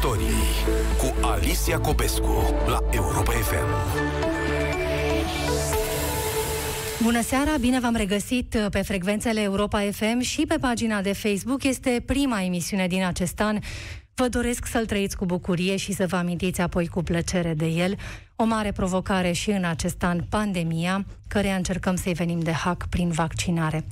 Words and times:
victoriei 0.00 0.54
cu 0.98 1.26
Alicia 1.26 1.78
Copescu 1.78 2.54
la 2.66 2.78
Europa 2.90 3.30
FM. 3.30 3.66
Bună 7.02 7.22
seara, 7.22 7.56
bine 7.60 7.80
v-am 7.80 7.94
regăsit 7.94 8.56
pe 8.70 8.82
frecvențele 8.82 9.40
Europa 9.40 9.80
FM 9.90 10.20
și 10.20 10.44
pe 10.48 10.56
pagina 10.60 11.00
de 11.00 11.12
Facebook. 11.12 11.64
Este 11.64 12.02
prima 12.06 12.42
emisiune 12.42 12.86
din 12.86 13.04
acest 13.04 13.40
an 13.40 13.58
Vă 14.18 14.28
doresc 14.28 14.66
să-l 14.66 14.86
trăiți 14.86 15.16
cu 15.16 15.24
bucurie 15.24 15.76
și 15.76 15.92
să 15.92 16.06
vă 16.06 16.16
amintiți 16.16 16.60
apoi 16.60 16.86
cu 16.86 17.02
plăcere 17.02 17.54
de 17.54 17.66
el. 17.66 17.96
O 18.38 18.44
mare 18.44 18.72
provocare 18.72 19.32
și 19.32 19.50
în 19.50 19.64
acest 19.64 20.02
an, 20.02 20.20
pandemia, 20.28 21.06
care 21.28 21.50
încercăm 21.50 21.96
să-i 21.96 22.12
venim 22.12 22.40
de 22.40 22.52
hack 22.52 22.86
prin 22.88 23.10
vaccinare. 23.10 23.86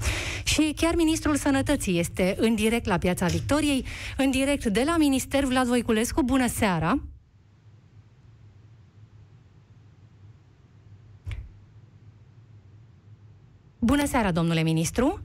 Și 0.45 0.73
chiar 0.77 0.95
Ministrul 0.95 1.37
Sănătății 1.37 1.99
este 1.99 2.35
în 2.39 2.55
direct 2.55 2.87
la 2.87 2.99
Piața 2.99 3.27
Victoriei, 3.27 3.87
în 4.17 4.31
direct 4.31 4.65
de 4.65 4.83
la 4.87 4.97
Minister 4.97 5.45
Vlad 5.45 5.67
Voiculescu. 5.67 6.23
Bună 6.23 6.49
seara! 6.49 7.03
Bună 13.79 14.07
seara, 14.07 14.31
domnule 14.31 14.63
ministru! 14.63 15.21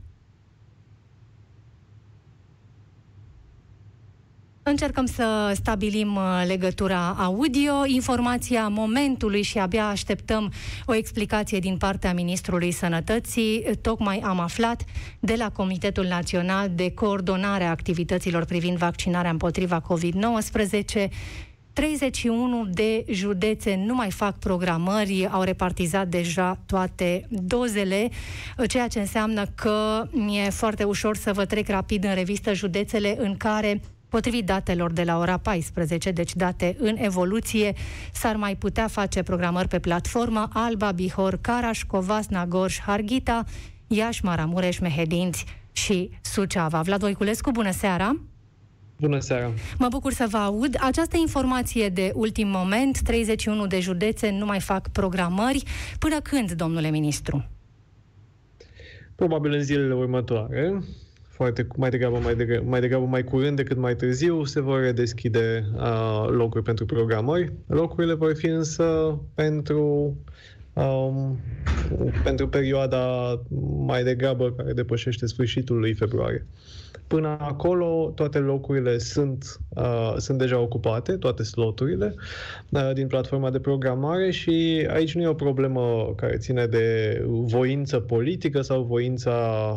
Încercăm 4.69 5.05
să 5.05 5.51
stabilim 5.55 6.15
uh, 6.15 6.43
legătura 6.47 7.15
audio, 7.17 7.85
informația 7.85 8.67
momentului 8.67 9.41
și 9.41 9.57
abia 9.57 9.87
așteptăm 9.87 10.51
o 10.85 10.95
explicație 10.95 11.59
din 11.59 11.77
partea 11.77 12.13
Ministrului 12.13 12.71
Sănătății. 12.71 13.65
Tocmai 13.81 14.19
am 14.23 14.39
aflat 14.39 14.83
de 15.19 15.35
la 15.37 15.49
Comitetul 15.49 16.05
Național 16.05 16.69
de 16.75 16.91
Coordonare 16.91 17.63
a 17.63 17.69
Activităților 17.69 18.45
privind 18.45 18.77
vaccinarea 18.77 19.31
împotriva 19.31 19.81
COVID-19 19.81 21.09
31 21.73 22.65
de 22.71 23.05
județe 23.11 23.83
nu 23.85 23.95
mai 23.95 24.11
fac 24.11 24.39
programări, 24.39 25.27
au 25.31 25.41
repartizat 25.41 26.07
deja 26.07 26.59
toate 26.65 27.27
dozele, 27.29 28.09
ceea 28.67 28.87
ce 28.87 28.99
înseamnă 28.99 29.45
că 29.55 30.07
e 30.45 30.49
foarte 30.49 30.83
ușor 30.83 31.15
să 31.15 31.33
vă 31.33 31.45
trec 31.45 31.67
rapid 31.67 32.03
în 32.03 32.13
revistă 32.13 32.53
județele 32.53 33.15
în 33.19 33.37
care 33.37 33.81
Potrivit 34.09 34.45
datelor 34.45 34.91
de 34.91 35.03
la 35.03 35.17
ora 35.17 35.37
14, 35.37 36.11
deci 36.11 36.35
date 36.35 36.75
în 36.79 36.95
evoluție, 36.97 37.73
s-ar 38.13 38.35
mai 38.35 38.55
putea 38.55 38.87
face 38.87 39.23
programări 39.23 39.67
pe 39.67 39.79
platformă 39.79 40.47
Alba, 40.53 40.91
Bihor, 40.91 41.37
Caraș, 41.41 41.83
Covasna, 41.83 42.45
Gorj, 42.45 42.79
Harghita, 42.79 43.43
Iași, 43.87 44.25
Maramureș, 44.25 44.79
Mehedinți 44.79 45.45
și 45.71 46.09
Suceava. 46.21 46.81
Vlad 46.81 46.99
Voiculescu, 46.99 47.51
bună 47.51 47.71
seara! 47.71 48.19
Bună 48.99 49.19
seara! 49.19 49.51
Mă 49.77 49.87
bucur 49.89 50.13
să 50.13 50.27
vă 50.29 50.37
aud. 50.37 50.75
Această 50.79 51.17
informație 51.17 51.89
de 51.89 52.11
ultim 52.15 52.47
moment, 52.47 53.01
31 53.01 53.67
de 53.67 53.79
județe 53.79 54.31
nu 54.31 54.45
mai 54.45 54.59
fac 54.59 54.89
programări. 54.89 55.63
Până 55.99 56.19
când, 56.19 56.51
domnule 56.51 56.89
ministru? 56.89 57.45
Probabil 59.15 59.51
în 59.51 59.61
zilele 59.61 59.93
următoare 59.93 60.83
foarte, 61.39 61.67
mai 61.75 61.89
degrabă 61.89 62.17
mai, 62.17 62.35
degrabă, 62.35 62.69
mai 62.69 62.79
degrabă 62.79 63.05
mai 63.05 63.23
curând 63.23 63.55
decât 63.55 63.77
mai 63.77 63.95
târziu 63.95 64.43
se 64.43 64.61
vor 64.61 64.79
redeschide 64.79 65.65
uh, 65.75 66.25
locuri 66.27 66.63
pentru 66.63 66.85
programări. 66.85 67.53
Locurile 67.67 68.13
vor 68.13 68.35
fi 68.35 68.45
însă 68.45 69.19
pentru 69.33 70.17
um, 70.73 71.39
pentru 72.23 72.47
perioada 72.47 73.33
mai 73.85 74.03
degrabă 74.03 74.51
care 74.51 74.73
depășește 74.73 75.25
sfârșitul 75.25 75.79
lui 75.79 75.93
februarie. 75.93 76.45
Până 77.09 77.37
acolo, 77.39 78.11
toate 78.15 78.37
locurile 78.37 78.97
sunt, 78.97 79.59
uh, 79.69 80.13
sunt 80.17 80.37
deja 80.37 80.59
ocupate, 80.59 81.17
toate 81.17 81.43
sloturile 81.43 82.15
uh, 82.69 82.93
din 82.93 83.07
platforma 83.07 83.49
de 83.49 83.59
programare 83.59 84.31
și 84.31 84.87
aici 84.89 85.15
nu 85.15 85.21
e 85.21 85.27
o 85.27 85.33
problemă 85.33 86.13
care 86.15 86.37
ține 86.37 86.65
de 86.65 87.19
voință 87.27 87.99
politică 87.99 88.61
sau 88.61 88.83
voința 88.83 89.31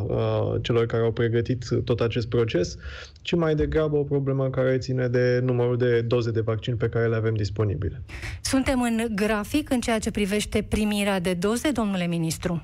uh, 0.08 0.62
celor 0.62 0.86
care 0.86 1.02
au 1.02 1.12
pregătit 1.12 1.64
tot 1.84 2.00
acest 2.00 2.28
proces, 2.28 2.76
ci 3.22 3.34
mai 3.34 3.54
degrabă 3.54 3.96
o 3.96 4.02
problemă 4.02 4.50
care 4.50 4.78
ține 4.78 5.08
de 5.08 5.40
numărul 5.44 5.76
de 5.76 6.00
doze 6.00 6.30
de 6.30 6.40
vaccin 6.40 6.76
pe 6.76 6.88
care 6.88 7.08
le 7.08 7.16
avem 7.16 7.34
disponibile. 7.34 8.02
Suntem 8.42 8.82
în 8.82 9.06
grafic 9.14 9.70
în 9.70 9.80
ceea 9.80 9.98
ce 9.98 10.10
privește 10.10 10.66
primirea 10.68 11.20
de 11.20 11.34
doze, 11.34 11.70
domnule 11.70 12.06
ministru? 12.06 12.62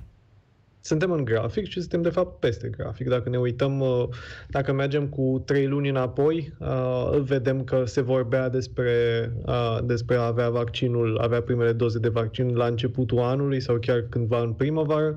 Suntem 0.81 1.11
în 1.11 1.25
grafic 1.25 1.67
și 1.69 1.81
suntem 1.81 2.03
de 2.03 2.09
fapt 2.09 2.41
peste 2.41 2.69
grafic. 2.69 3.09
Dacă 3.09 3.29
ne 3.29 3.39
uităm, 3.39 3.81
uh, 3.81 4.09
dacă 4.49 4.73
mergem 4.73 5.07
cu 5.07 5.43
trei 5.47 5.67
luni 5.67 5.89
înapoi, 5.89 6.53
uh, 6.59 7.21
vedem 7.21 7.65
că 7.65 7.85
se 7.85 8.01
vorbea 8.01 8.49
despre, 8.49 8.93
uh, 9.47 9.79
despre 9.85 10.17
a 10.17 10.27
avea 10.27 10.51
vaccinul, 10.51 11.19
avea 11.19 11.43
primele 11.43 11.73
doze 11.73 11.99
de 11.99 12.09
vaccin 12.09 12.55
la 12.57 12.67
începutul 12.67 13.19
anului 13.19 13.61
sau 13.61 13.77
chiar 13.77 14.07
cândva 14.09 14.41
în 14.41 14.53
primăvară. 14.53 15.17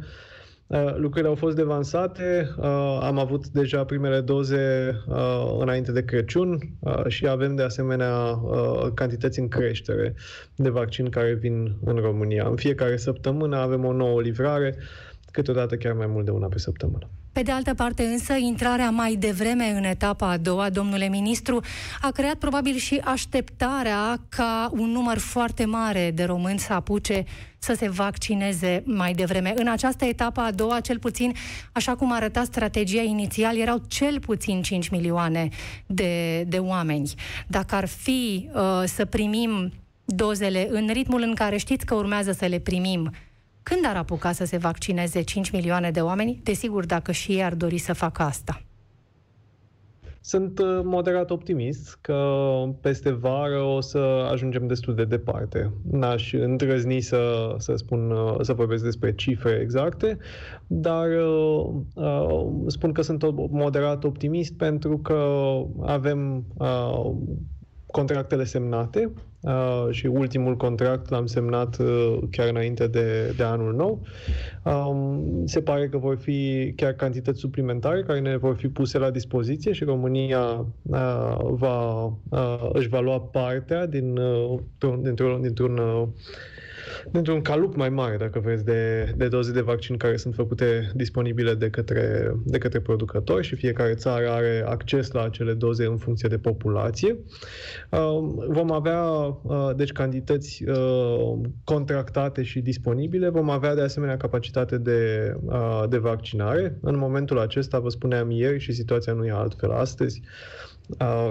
Lucrurile 0.96 1.30
au 1.30 1.36
fost 1.36 1.56
devansate, 1.56 2.56
am 3.02 3.20
avut 3.20 3.48
deja 3.48 3.86
primele 3.86 4.20
doze 4.20 4.96
înainte 5.60 5.92
de 5.92 6.04
Crăciun 6.04 6.60
și 7.08 7.28
avem 7.28 7.56
de 7.56 7.64
asemenea 7.64 8.40
cantități 8.94 9.40
în 9.40 9.48
creștere 9.48 10.16
de 10.56 10.70
vaccin 10.70 11.10
care 11.10 11.34
vin 11.34 11.76
în 11.86 11.96
România. 11.96 12.48
În 12.48 12.56
fiecare 12.56 12.98
săptămână 12.98 13.58
avem 13.58 13.86
o 13.86 13.94
nouă 13.94 14.22
livrare 14.22 14.78
câteodată 15.32 15.76
chiar 15.76 15.94
mai 15.94 16.08
mult 16.08 16.26
de 16.26 16.32
una 16.32 16.48
pe 16.48 16.60
săptămână. 16.60 17.10
Pe 17.32 17.42
de 17.42 17.52
altă 17.52 17.74
parte, 17.74 18.04
însă, 18.04 18.34
intrarea 18.34 18.90
mai 18.90 19.16
devreme 19.16 19.66
în 19.66 19.84
etapa 19.84 20.30
a 20.30 20.38
doua, 20.38 20.70
domnule 20.70 21.08
ministru, 21.08 21.60
a 22.02 22.12
creat 22.12 22.36
probabil 22.36 22.76
și 22.76 23.02
așteptarea 23.04 24.22
ca 24.30 24.70
un 24.74 24.90
număr 24.90 25.18
foarte 25.18 25.66
mare 25.66 26.12
de 26.14 26.24
români 26.24 26.60
să 26.60 26.74
apuce 26.74 27.24
să 27.58 27.74
se 27.74 27.90
vaccineze 27.90 28.84
mai 28.86 29.14
devreme. 29.14 29.54
În 29.56 29.68
această 29.68 30.06
etapă 30.06 30.40
a 30.40 30.52
doua, 30.52 30.80
cel 30.80 31.00
puțin, 31.00 31.34
așa 31.72 31.96
cum 31.96 32.12
arăta 32.12 32.44
strategia 32.44 33.02
inițial, 33.02 33.58
erau 33.58 33.82
cel 33.88 34.20
puțin 34.20 34.62
5 34.62 34.90
milioane 34.90 35.50
de, 35.86 36.44
de 36.48 36.58
oameni. 36.58 37.14
Dacă 37.48 37.76
ar 37.76 37.88
fi 37.88 38.50
uh, 38.54 38.84
să 38.86 39.06
primim 39.06 39.72
dozele 40.06 40.68
în 40.70 40.90
ritmul 40.94 41.22
în 41.22 41.34
care 41.34 41.58
știți 41.58 41.86
că 41.86 41.96
urmează 41.96 42.32
să 42.32 42.46
le 42.46 42.60
primim, 42.60 43.12
când 43.64 43.86
ar 43.86 43.96
apuca 43.96 44.32
să 44.32 44.46
se 44.46 44.58
vaccineze 44.58 45.22
5 45.22 45.50
milioane 45.52 45.92
de 45.92 46.02
oameni? 46.02 46.40
Desigur, 46.44 46.86
dacă 46.86 47.12
și 47.12 47.32
ei 47.32 47.44
ar 47.44 47.54
dori 47.54 47.78
să 47.78 47.94
facă 47.94 48.22
asta. 48.22 48.62
Sunt 50.24 50.60
uh, 50.60 50.80
moderat 50.84 51.30
optimist 51.30 51.98
că 52.02 52.44
peste 52.82 53.12
vară 53.12 53.62
o 53.62 53.82
să 53.82 54.28
ajungem 54.32 54.68
destul 54.68 54.96
de 54.96 55.06
departe. 55.06 55.72
N-aș 55.92 56.34
îndrăzni 56.34 57.00
să, 57.00 57.54
să 57.58 57.76
spun, 57.76 58.12
uh, 58.12 58.36
să 58.42 58.54
vorbesc 58.54 58.84
despre 58.84 59.16
cifre 59.16 59.60
exacte, 59.62 60.18
dar 60.68 61.08
uh, 61.08 61.70
uh, 61.96 62.52
spun 62.68 62.92
că 62.92 63.02
sunt 63.02 63.50
moderat 63.52 64.04
optimist 64.04 64.54
pentru 64.54 64.98
că 64.98 65.24
avem 65.82 66.46
uh, 66.58 67.12
contractele 67.92 68.44
semnate 68.44 69.12
uh, 69.42 69.88
și 69.90 70.06
ultimul 70.06 70.58
contract 70.58 71.10
l-am 71.10 71.26
semnat 71.26 71.78
uh, 71.78 72.18
chiar 72.32 72.48
înainte 72.48 72.88
de, 72.88 73.34
de 73.38 73.44
anul 73.44 73.74
nou. 73.74 74.02
Um, 74.64 75.46
se 75.46 75.62
pare 75.62 75.90
că 75.90 75.98
vor 75.98 76.18
fi 76.18 76.74
chiar 76.76 76.94
cantități 76.94 77.40
suplimentare 77.40 78.04
care 78.04 78.20
ne 78.20 78.38
vor 78.38 78.56
fi 78.56 78.68
puse 78.68 78.98
la 78.98 79.10
dispoziție 79.10 79.72
și 79.72 79.84
România 79.84 80.66
uh, 80.82 81.38
va, 81.40 82.06
uh, 82.06 82.70
își 82.74 82.88
va 82.88 83.00
lua 83.00 83.20
partea 83.20 83.86
din, 83.86 84.18
uh, 84.18 84.60
dintr-un, 85.02 85.42
dintr-un 85.42 85.78
uh, 85.78 86.08
dintr-un 87.12 87.42
calup 87.42 87.76
mai 87.76 87.90
mare, 87.90 88.18
dacă 88.18 88.40
vreți, 88.40 88.66
de, 88.66 89.14
de 89.18 89.28
doze 89.28 89.52
de 89.52 89.62
vaccin 89.62 89.98
care 89.98 90.18
sunt 90.18 90.34
făcute 90.36 90.92
disponibile 90.94 91.54
de 91.54 91.70
către, 91.70 92.32
de 92.46 92.58
către 92.58 92.80
producători 92.80 93.46
și 93.46 93.56
fiecare 93.56 93.94
țară 93.94 94.30
are 94.30 94.64
acces 94.66 95.12
la 95.12 95.24
acele 95.24 95.54
doze 95.54 95.86
în 95.86 95.98
funcție 95.98 96.30
de 96.30 96.38
populație. 96.38 97.18
Um, 97.90 98.44
vom 98.48 98.72
avea, 98.72 99.02
uh, 99.04 99.70
deci, 99.76 99.92
cantități 99.92 100.64
uh, 100.68 101.40
contractate 101.64 102.44
și 102.44 102.60
disponibile. 102.60 103.30
Vom 103.30 103.50
avea, 103.50 103.76
de 103.76 103.82
asemenea, 103.82 104.18
capacitate 104.18 104.78
de, 104.78 105.34
uh, 105.46 105.84
de 105.90 105.98
vaccinare. 105.98 106.78
În 106.82 106.98
momentul 106.98 107.40
acesta, 107.40 107.80
vă 107.80 107.90
spuneam 107.90 108.32
ieri 108.32 108.60
și 108.60 108.72
situația 108.72 109.14
nu 109.14 109.26
e 109.26 109.32
altfel 109.32 109.72
astăzi, 109.72 110.22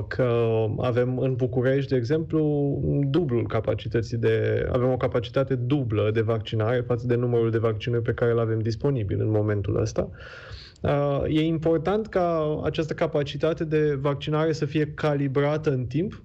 că 0.09 0.67
avem 0.79 1.19
în 1.19 1.35
București, 1.35 1.91
de 1.91 1.97
exemplu, 1.97 2.79
dublul 3.11 3.47
capacității 3.47 4.17
de... 4.17 4.67
avem 4.73 4.91
o 4.91 4.97
capacitate 4.97 5.55
dublă 5.55 6.11
de 6.12 6.21
vaccinare 6.21 6.81
față 6.81 7.07
de 7.07 7.15
numărul 7.15 7.51
de 7.51 7.59
vaccinuri 7.59 8.03
pe 8.03 8.12
care 8.12 8.31
îl 8.31 8.39
avem 8.39 8.59
disponibil 8.59 9.21
în 9.21 9.31
momentul 9.31 9.81
ăsta. 9.81 10.11
E 11.29 11.41
important 11.41 12.07
ca 12.07 12.61
această 12.65 12.95
capacitate 12.95 13.65
de 13.65 13.95
vaccinare 14.01 14.53
să 14.53 14.65
fie 14.65 14.87
calibrată 14.87 15.71
în 15.71 15.85
timp 15.85 16.25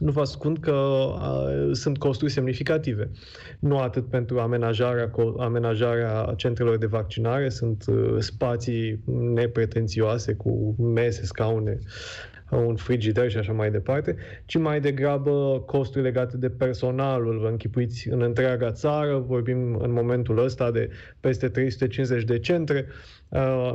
nu 0.00 0.10
vă 0.10 0.20
ascund 0.20 0.58
că 0.58 0.72
uh, 0.72 1.70
sunt 1.72 1.98
costuri 1.98 2.30
semnificative. 2.30 3.10
Nu 3.58 3.78
atât 3.78 4.08
pentru 4.08 4.38
amenajarea, 4.38 5.10
amenajarea 5.38 6.32
centrelor 6.36 6.78
de 6.78 6.86
vaccinare, 6.86 7.48
sunt 7.48 7.84
uh, 7.88 8.16
spații 8.18 9.02
nepretențioase 9.34 10.34
cu 10.34 10.74
mese, 10.78 11.24
scaune, 11.24 11.78
un 12.50 12.76
frigider 12.76 13.30
și 13.30 13.36
așa 13.36 13.52
mai 13.52 13.70
departe, 13.70 14.16
ci 14.46 14.58
mai 14.58 14.80
degrabă 14.80 15.62
costuri 15.66 16.04
legate 16.04 16.36
de 16.36 16.48
personalul. 16.48 17.38
Vă 17.38 17.48
închipuiți 17.48 18.08
în 18.08 18.22
întreaga 18.22 18.72
țară, 18.72 19.24
vorbim 19.26 19.74
în 19.74 19.92
momentul 19.92 20.44
ăsta 20.44 20.70
de 20.70 20.90
peste 21.20 21.48
350 21.48 22.24
de 22.24 22.38
centre, 22.38 22.86
Uh, 22.86 23.19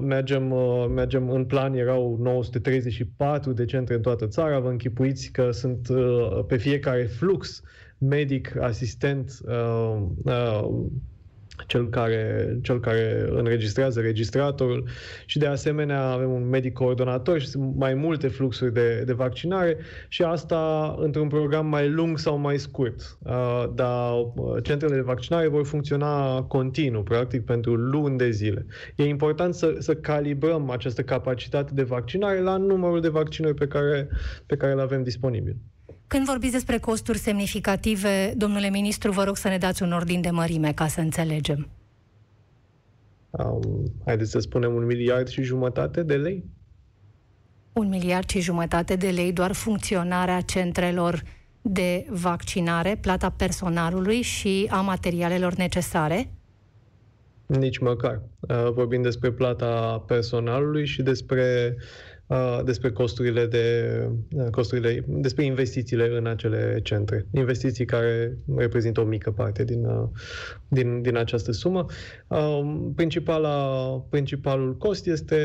mergem, 0.02 0.52
uh, 0.52 0.86
mergem 0.94 1.30
în 1.30 1.46
plan, 1.46 1.74
erau 1.74 2.18
934 2.22 3.54
de 3.54 3.66
centre 3.66 3.96
în 3.96 4.02
toată 4.02 4.28
țara, 4.28 4.60
vă 4.60 4.69
închipuiți 4.69 5.31
că 5.31 5.52
sunt 5.52 5.88
uh, 5.90 6.44
pe 6.48 6.57
fiecare 6.57 7.04
flux 7.04 7.62
medic, 7.98 8.56
asistent, 8.60 9.40
uh, 9.46 10.02
uh, 10.24 10.68
cel 11.68 11.90
care, 11.90 12.57
cel 12.62 12.80
care 12.80 13.25
înregistrează 13.30 14.00
registratorul 14.00 14.88
și 15.25 15.38
de 15.38 15.46
asemenea 15.46 16.02
avem 16.02 16.31
un 16.31 16.50
medic 16.50 16.74
coordonator 16.74 17.40
și 17.40 17.48
sunt 17.48 17.75
mai 17.75 17.94
multe 17.94 18.28
fluxuri 18.28 18.74
de, 18.74 19.04
de 19.06 19.13
vaccinare 19.13 19.78
și 20.07 20.24
asta 20.24 20.96
într-un 21.00 21.28
program 21.28 21.66
mai 21.68 21.90
lung 21.90 22.19
sau 22.19 22.38
mai 22.38 22.57
scurt. 22.57 23.18
Uh, 23.25 23.66
dar 23.75 24.13
uh, 24.13 24.63
centrele 24.63 24.96
de 24.96 25.02
vaccinare 25.02 25.48
vor 25.48 25.66
funcționa 25.66 26.42
continuu, 26.42 27.04
practic 27.04 27.46
pentru 27.46 27.75
luni 27.75 28.18
de 28.18 28.30
zile. 28.30 28.66
E 28.96 29.04
important 29.04 29.54
să, 29.54 29.75
să 29.80 29.96
calibrăm 29.96 30.69
această 30.69 31.01
capacitate 31.01 31.72
de 31.74 31.84
vaccinare 31.84 32.40
la 32.40 32.58
numărul 32.58 33.01
de 33.01 33.10
vaccinuri 33.10 33.54
pe 33.54 33.68
care, 33.68 34.10
pe 34.46 34.56
care 34.56 34.74
le 34.74 34.81
avem 34.81 35.04
disponibil. 35.04 35.56
Când 36.07 36.25
vorbiți 36.25 36.52
despre 36.52 36.78
costuri 36.78 37.18
semnificative, 37.18 38.34
domnule 38.38 38.69
ministru, 38.69 39.12
vă 39.12 39.24
rog 39.24 39.38
să 39.38 39.48
ne 39.48 39.57
dați 39.57 39.84
un 39.84 39.92
ordin 39.92 40.22
de 40.22 40.30
mărime 40.30 40.74
ca 40.74 40.88
să 40.88 41.00
înțelegem. 41.00 41.68
Um, 43.30 43.94
haideți 44.06 44.31
să 44.31 44.40
spunem 44.40 44.75
un 44.75 44.86
miliard 44.86 45.28
și 45.28 45.42
jumătate 45.42 46.04
de 46.04 46.16
lei? 46.16 46.44
Un 47.74 47.88
miliard 47.88 48.30
și 48.30 48.40
jumătate 48.40 48.96
de 48.96 49.10
lei 49.10 49.34
doar 49.34 49.52
funcționarea 49.52 50.42
centrelor 50.42 51.24
de 51.62 52.06
vaccinare, 52.10 52.98
plata 53.01 53.30
personalului 53.30 54.22
și 54.22 54.68
a 54.69 54.81
materialelor 54.81 55.54
necesare? 55.54 56.30
Nici 57.46 57.78
măcar. 57.78 58.22
Uh, 58.40 58.72
vorbim 58.74 59.01
despre 59.01 59.31
plata 59.31 60.04
personalului 60.08 60.86
și 60.86 61.01
despre 61.01 61.75
despre 62.63 62.92
costurile 62.92 63.45
de 63.45 63.98
costurile, 64.51 65.04
despre 65.07 65.44
investițiile 65.44 66.18
în 66.18 66.27
acele 66.27 66.80
centre. 66.83 67.25
Investiții 67.31 67.86
care 67.86 68.38
reprezintă 68.57 69.01
o 69.01 69.06
mică 69.06 69.31
parte 69.31 69.63
din, 69.63 69.88
din, 70.68 71.01
din 71.01 71.18
această 71.18 71.51
sumă. 71.51 71.86
Principala, 72.95 73.56
principalul 74.10 74.77
cost 74.77 75.07
este 75.07 75.39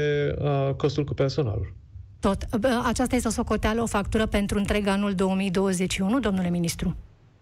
costul 0.77 1.05
cu 1.05 1.15
personalul. 1.15 1.75
Tot. 2.21 2.47
Aceasta 2.85 3.15
este 3.15 3.29
o 3.29 3.31
socoteală, 3.31 3.83
o 3.83 3.87
factură 3.87 4.27
pentru 4.27 4.59
întreg 4.59 4.87
anul 4.87 5.15
2021, 5.15 6.21
domnule 6.21 6.51
ministru? 6.51 6.97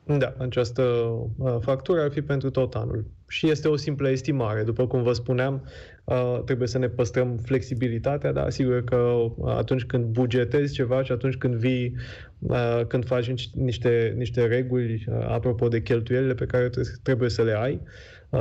Da, 0.05 0.35
această 0.39 1.13
factură 1.61 2.01
ar 2.01 2.11
fi 2.11 2.23
pentru 2.23 2.51
tot 2.51 2.75
anul. 2.75 3.05
Și 3.29 3.51
este 3.51 3.69
o 3.69 3.77
simplă 3.77 4.11
estimare. 4.11 4.63
După 4.63 4.87
cum 4.87 5.03
vă 5.03 5.13
spuneam, 5.13 5.63
Uh, 6.09 6.41
trebuie 6.45 6.69
să 6.69 6.79
ne 6.79 6.89
păstrăm 6.89 7.37
flexibilitatea, 7.45 8.33
dar 8.33 8.51
sigur 8.51 8.85
că 8.85 9.31
atunci 9.45 9.85
când 9.85 10.05
bugetezi 10.05 10.75
ceva 10.75 11.03
și 11.03 11.13
atunci 11.13 11.37
când 11.37 11.55
vii, 11.55 11.95
uh, 12.39 12.81
când 12.87 13.07
faci 13.07 13.51
niște, 13.55 14.15
niște 14.17 14.47
reguli 14.47 15.05
uh, 15.09 15.27
apropo 15.29 15.69
de 15.69 15.83
cheltuielile 15.83 16.35
pe 16.35 16.47
care 16.47 16.71
trebuie 17.03 17.31
să 17.31 17.43
le 17.43 17.53
ai 17.53 17.81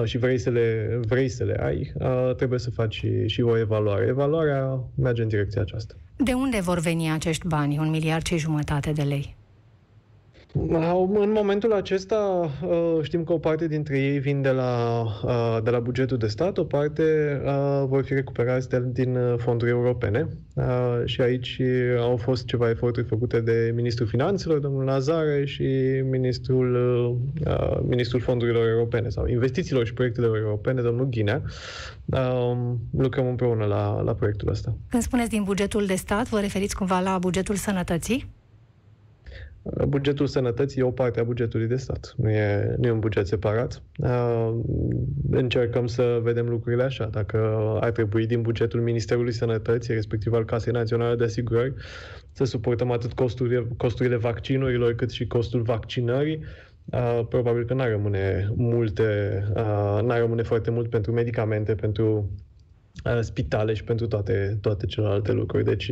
și 0.04 0.18
vrei 0.18 0.38
să 0.38 0.50
le, 0.50 1.00
vrei 1.08 1.30
să 1.30 1.44
le 1.44 1.58
ai, 1.64 1.94
trebuie 2.36 2.60
să 2.60 2.70
faci 2.70 2.94
și, 2.94 3.28
și 3.28 3.42
o 3.42 3.58
evaluare. 3.58 4.06
Evaluarea 4.06 4.84
merge 4.96 5.22
în 5.22 5.28
direcția 5.28 5.62
aceasta. 5.62 5.94
De 6.18 6.34
unde 6.34 6.60
vor 6.62 6.80
veni 6.80 7.12
acești 7.12 7.48
bani, 7.48 7.78
un 7.78 7.90
miliard 7.90 8.26
și 8.26 8.38
jumătate 8.38 8.92
de 8.92 9.02
lei? 9.02 9.36
În 11.14 11.32
momentul 11.32 11.74
acesta 11.74 12.50
uh, 12.68 12.98
știm 13.02 13.24
că 13.24 13.34
o 13.34 13.38
parte 13.38 13.68
dintre 13.68 14.00
ei 14.00 14.20
vin 14.20 14.42
de 14.42 14.50
la, 14.50 15.04
uh, 15.24 15.58
de 15.64 15.70
la 15.70 15.80
bugetul 15.80 16.18
de 16.18 16.28
stat, 16.28 16.58
o 16.58 16.64
parte 16.64 17.04
uh, 17.46 17.84
vor 17.88 18.04
fi 18.04 18.14
recuperați 18.14 18.70
din 18.86 19.18
fonduri 19.38 19.72
europene 19.72 20.28
și 21.06 21.22
aici 21.22 21.62
au 22.00 22.18
fost 22.18 22.46
ceva 22.46 22.70
eforturi 22.70 23.06
făcute 23.06 23.40
de 23.40 23.72
Ministrul 23.76 24.08
Finanțelor, 24.08 24.60
domnul 24.60 24.84
Nazare, 24.84 25.46
și 25.46 25.64
Ministrul, 26.10 26.78
Ministrul 27.88 28.22
Fondurilor 28.22 28.68
Europene 28.68 29.10
sau 29.10 29.28
Investițiilor 29.28 29.86
și 29.86 29.94
Proiectelor 29.94 30.38
Europene, 30.38 30.82
domnul 30.82 31.06
Ghinea. 31.06 31.42
Lucrăm 32.98 33.28
împreună 33.28 33.66
la, 33.66 34.02
la 34.02 34.14
proiectul 34.14 34.50
ăsta. 34.50 34.76
Când 34.90 35.04
spuneți 35.04 35.30
din 35.30 35.44
bugetul 35.44 35.86
de 35.86 35.96
stat, 35.96 36.30
vă 36.30 36.40
referiți 36.40 36.76
cumva 36.76 37.00
la 37.00 37.18
bugetul 37.18 37.56
sănătății? 37.56 38.36
Bugetul 39.88 40.28
sănătății 40.28 40.82
e 40.82 40.84
o 40.84 40.92
parte 40.92 41.20
a 41.20 41.24
bugetului 41.24 41.68
de 41.68 41.76
stat, 41.76 42.14
nu 42.18 42.30
e, 42.30 42.76
nu 42.78 42.88
e 42.88 42.92
un 42.92 43.00
buget 43.00 43.28
separat. 43.28 43.82
Uh, 43.98 44.56
încercăm 45.32 45.88
să 45.88 46.20
vedem 46.24 46.48
lucrurile 46.50 46.84
așa. 46.84 47.06
Dacă 47.06 47.38
ar 47.82 47.92
trebui 47.92 48.26
din 48.26 48.42
bugetul 48.42 48.82
Ministerului 48.82 49.32
Sănătății, 49.32 49.94
respectiv 49.94 50.34
al 50.34 50.46
Casei 50.46 50.74
Naționale 50.74 51.16
de 51.16 51.24
Asigurări, 51.24 51.74
să 52.32 52.44
suportăm 52.44 52.92
atât 52.92 53.14
costurile, 53.14 53.68
costurile 53.78 54.16
vaccinurilor 54.16 54.94
cât 54.94 55.12
și 55.12 55.28
costul 55.28 55.62
vaccinării, 55.62 56.40
Uh, 56.92 57.26
probabil 57.30 57.66
că 57.66 57.74
n-ar 57.74 57.90
rămâne 57.90 58.50
multe, 58.56 59.44
uh, 59.50 60.00
n-ar 60.04 60.20
rămâne 60.20 60.42
foarte 60.42 60.72
mult 60.72 60.90
pentru 60.90 61.12
medicamente, 61.12 61.76
pentru 61.76 62.30
spitale 63.22 63.74
și 63.74 63.84
pentru 63.84 64.08
toate, 64.08 64.58
toate 64.62 64.86
celelalte 64.86 65.32
lucruri. 65.32 65.64
Deci 65.64 65.92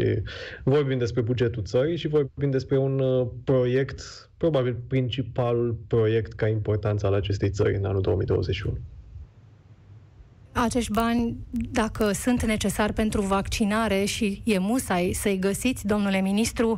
vorbim 0.63 0.97
despre 0.97 1.21
bugetul 1.21 1.63
țării 1.63 1.97
și 1.97 2.07
vorbim 2.07 2.51
despre 2.51 2.77
un 2.77 2.99
uh, 2.99 3.27
proiect, 3.43 4.29
probabil 4.37 4.77
principalul 4.87 5.77
proiect 5.87 6.33
ca 6.33 6.47
importanță 6.47 7.05
al 7.05 7.13
acestei 7.13 7.49
țări 7.49 7.75
în 7.75 7.85
anul 7.85 8.01
2021. 8.01 8.77
Acești 10.51 10.91
bani, 10.91 11.37
dacă 11.71 12.11
sunt 12.11 12.43
necesari 12.43 12.93
pentru 12.93 13.21
vaccinare 13.21 14.03
și 14.03 14.41
e 14.45 14.57
musai 14.57 15.11
să-i 15.13 15.39
găsiți, 15.39 15.85
domnule 15.85 16.21
ministru, 16.21 16.77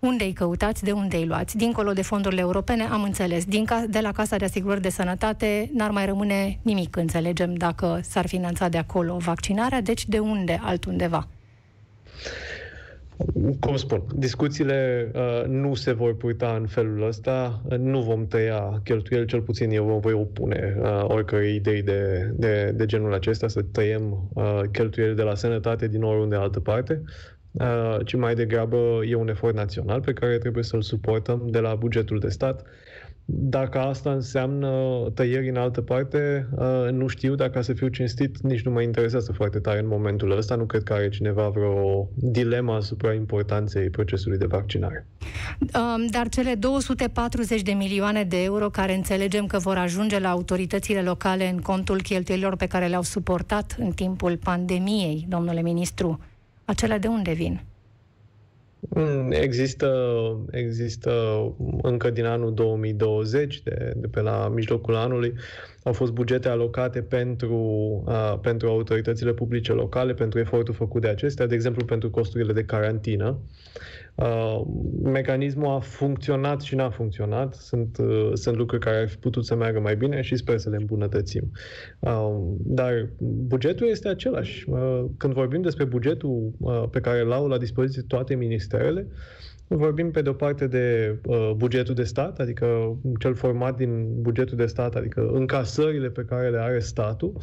unde 0.00 0.24
îi 0.24 0.32
căutați, 0.32 0.84
de 0.84 0.92
unde 0.92 1.16
îi 1.16 1.26
luați? 1.26 1.56
Dincolo 1.56 1.92
de 1.92 2.02
fondurile 2.02 2.40
europene, 2.40 2.82
am 2.82 3.02
înțeles. 3.02 3.44
Din 3.44 3.64
ca, 3.64 3.84
de 3.88 4.00
la 4.00 4.12
Casa 4.12 4.36
de 4.36 4.44
Asigurări 4.44 4.80
de 4.80 4.90
Sănătate 4.90 5.70
n-ar 5.74 5.90
mai 5.90 6.06
rămâne 6.06 6.58
nimic, 6.62 6.96
înțelegem, 6.96 7.54
dacă 7.54 8.00
s-ar 8.02 8.26
finanța 8.26 8.68
de 8.68 8.78
acolo 8.78 9.16
vaccinarea. 9.16 9.80
Deci 9.80 10.08
de 10.08 10.18
unde 10.18 10.60
altundeva? 10.62 11.28
Cum 13.60 13.76
spun, 13.76 14.02
discuțiile 14.14 15.10
uh, 15.14 15.44
nu 15.46 15.74
se 15.74 15.92
vor 15.92 16.16
purta 16.16 16.56
în 16.60 16.66
felul 16.66 17.06
ăsta, 17.06 17.62
nu 17.78 18.00
vom 18.00 18.26
tăia 18.26 18.80
cheltuieli, 18.84 19.26
cel 19.26 19.40
puțin 19.40 19.70
eu 19.70 19.98
voi 20.02 20.12
opune 20.12 20.76
uh, 20.80 21.04
oricărei 21.04 21.54
idei 21.54 21.82
de, 21.82 22.30
de, 22.34 22.72
de 22.74 22.86
genul 22.86 23.14
acesta, 23.14 23.48
să 23.48 23.62
tăiem 23.62 24.28
uh, 24.34 24.60
cheltuieli 24.72 25.16
de 25.16 25.22
la 25.22 25.34
sănătate 25.34 25.88
din 25.88 26.02
oriunde 26.02 26.36
altă 26.36 26.60
parte. 26.60 27.02
Uh, 27.52 27.96
ci 28.04 28.14
mai 28.14 28.34
degrabă 28.34 29.00
e 29.08 29.14
un 29.14 29.28
efort 29.28 29.54
național 29.54 30.00
pe 30.00 30.12
care 30.12 30.38
trebuie 30.38 30.64
să-l 30.64 30.82
suportăm 30.82 31.46
de 31.50 31.58
la 31.58 31.74
bugetul 31.74 32.18
de 32.18 32.28
stat. 32.28 32.66
Dacă 33.32 33.78
asta 33.78 34.12
înseamnă 34.12 34.70
tăieri 35.14 35.48
în 35.48 35.56
altă 35.56 35.80
parte, 35.80 36.48
uh, 36.56 36.88
nu 36.90 37.06
știu, 37.06 37.34
dacă 37.34 37.60
să 37.60 37.72
fiu 37.72 37.88
cinstit, 37.88 38.40
nici 38.40 38.62
nu 38.62 38.70
mă 38.70 38.82
interesează 38.82 39.32
foarte 39.32 39.58
tare 39.58 39.78
în 39.78 39.86
momentul 39.86 40.36
ăsta. 40.36 40.54
Nu 40.54 40.64
cred 40.64 40.82
că 40.82 40.92
are 40.92 41.08
cineva 41.08 41.48
vreo 41.48 42.08
dilemă 42.14 42.72
asupra 42.72 43.12
importanței 43.12 43.90
procesului 43.90 44.38
de 44.38 44.46
vaccinare. 44.46 45.06
Um, 45.60 46.06
dar 46.10 46.28
cele 46.28 46.54
240 46.54 47.62
de 47.62 47.72
milioane 47.72 48.24
de 48.24 48.42
euro 48.42 48.70
care 48.70 48.94
înțelegem 48.94 49.46
că 49.46 49.58
vor 49.58 49.76
ajunge 49.76 50.18
la 50.18 50.30
autoritățile 50.30 51.02
locale 51.02 51.48
în 51.48 51.60
contul 51.60 52.00
cheltuielilor 52.00 52.56
pe 52.56 52.66
care 52.66 52.86
le-au 52.86 53.02
suportat 53.02 53.76
în 53.78 53.90
timpul 53.90 54.36
pandemiei, 54.36 55.26
domnule 55.28 55.62
ministru, 55.62 56.18
acelea 56.70 56.98
de 56.98 57.06
unde 57.06 57.32
vin? 57.32 57.60
Mm, 58.80 59.30
există, 59.30 59.90
există 60.50 61.12
încă 61.82 62.10
din 62.10 62.24
anul 62.24 62.54
2020, 62.54 63.62
de, 63.62 63.92
de 63.96 64.06
pe 64.06 64.20
la 64.20 64.48
mijlocul 64.48 64.94
anului, 64.94 65.34
au 65.82 65.92
fost 65.92 66.12
bugete 66.12 66.48
alocate 66.48 67.02
pentru, 67.02 67.54
uh, 68.06 68.38
pentru 68.42 68.68
autoritățile 68.68 69.32
publice 69.32 69.72
locale, 69.72 70.14
pentru 70.14 70.38
efortul 70.38 70.74
făcut 70.74 71.00
de 71.00 71.08
acestea, 71.08 71.46
de 71.46 71.54
exemplu 71.54 71.84
pentru 71.84 72.10
costurile 72.10 72.52
de 72.52 72.64
carantină. 72.64 73.28
Uh, 73.28 73.89
mecanismul 75.02 75.66
a 75.66 75.78
funcționat 75.78 76.60
și 76.60 76.74
n-a 76.74 76.90
funcționat. 76.90 77.54
Sunt, 77.54 77.98
uh, 77.98 78.30
sunt 78.32 78.56
lucruri 78.56 78.82
care 78.82 78.96
ar 78.96 79.08
fi 79.08 79.16
putut 79.16 79.46
să 79.46 79.54
meargă 79.54 79.80
mai 79.80 79.96
bine 79.96 80.20
și 80.20 80.36
sper 80.36 80.58
să 80.58 80.70
le 80.70 80.76
îmbunătățim. 80.76 81.50
Uh, 81.98 82.36
dar 82.58 83.10
bugetul 83.46 83.88
este 83.88 84.08
același. 84.08 84.70
Uh, 84.70 85.04
când 85.16 85.32
vorbim 85.32 85.62
despre 85.62 85.84
bugetul 85.84 86.52
uh, 86.58 86.84
pe 86.90 87.00
care 87.00 87.22
l-au 87.22 87.46
la 87.46 87.58
dispoziție 87.58 88.02
toate 88.02 88.34
ministerele, 88.34 89.06
Vorbim 89.72 90.10
pe 90.10 90.22
de 90.22 90.28
o 90.28 90.32
parte 90.32 90.66
de 90.66 91.16
uh, 91.26 91.50
bugetul 91.56 91.94
de 91.94 92.02
stat, 92.02 92.38
adică 92.38 92.98
cel 93.18 93.34
format 93.34 93.76
din 93.76 94.22
bugetul 94.22 94.56
de 94.56 94.66
stat, 94.66 94.94
adică 94.94 95.30
încasările 95.32 96.10
pe 96.10 96.24
care 96.24 96.50
le 96.50 96.58
are 96.58 96.78
statul, 96.78 97.32
uh, 97.36 97.42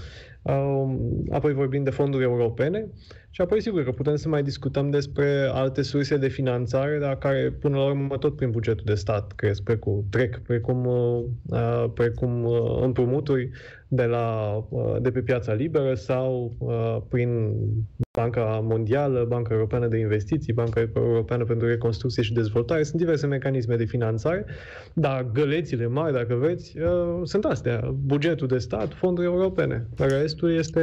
apoi 1.31 1.53
vorbim 1.53 1.83
de 1.83 1.89
fonduri 1.89 2.23
europene 2.23 2.87
și 3.29 3.41
apoi 3.41 3.61
sigur 3.61 3.83
că 3.83 3.91
putem 3.91 4.15
să 4.15 4.29
mai 4.29 4.43
discutăm 4.43 4.89
despre 4.89 5.49
alte 5.53 5.81
surse 5.81 6.17
de 6.17 6.27
finanțare, 6.27 6.97
dar 6.99 7.17
care 7.17 7.57
până 7.59 7.77
la 7.77 7.85
urmă 7.85 8.17
tot 8.17 8.35
prin 8.35 8.51
bugetul 8.51 8.83
de 8.85 8.93
stat 8.93 9.31
cresc, 9.31 9.63
precum, 9.63 10.05
trec, 10.09 10.37
precum, 10.37 10.85
uh, 10.85 11.23
uh 11.49 11.85
precum 11.93 12.43
uh, 12.43 12.79
împrumuturi 12.81 13.49
de, 13.87 14.03
la, 14.03 14.55
uh, 14.69 14.95
de 15.01 15.11
pe 15.11 15.21
piața 15.21 15.53
liberă 15.53 15.93
sau 15.93 16.55
uh, 16.57 16.97
prin 17.09 17.53
Banca 18.17 18.59
Mondială, 18.63 19.25
Banca 19.27 19.53
Europeană 19.53 19.87
de 19.87 19.97
Investiții, 19.97 20.53
Banca 20.53 20.89
Europeană 20.95 21.43
pentru 21.43 21.67
Reconstrucție 21.67 22.23
și 22.23 22.33
Dezvoltare. 22.33 22.83
Sunt 22.83 22.99
diverse 22.99 23.27
mecanisme 23.27 23.75
de 23.75 23.85
finanțare, 23.85 24.45
dar 24.93 25.29
gălețile 25.33 25.87
mari, 25.87 26.13
dacă 26.13 26.35
vreți, 26.35 26.77
uh, 26.79 27.19
sunt 27.23 27.45
astea. 27.45 27.95
Bugetul 28.05 28.47
de 28.47 28.57
stat, 28.57 28.93
fonduri 28.93 29.27
europene. 29.27 29.87
Restul 30.37 30.57
este, 30.57 30.81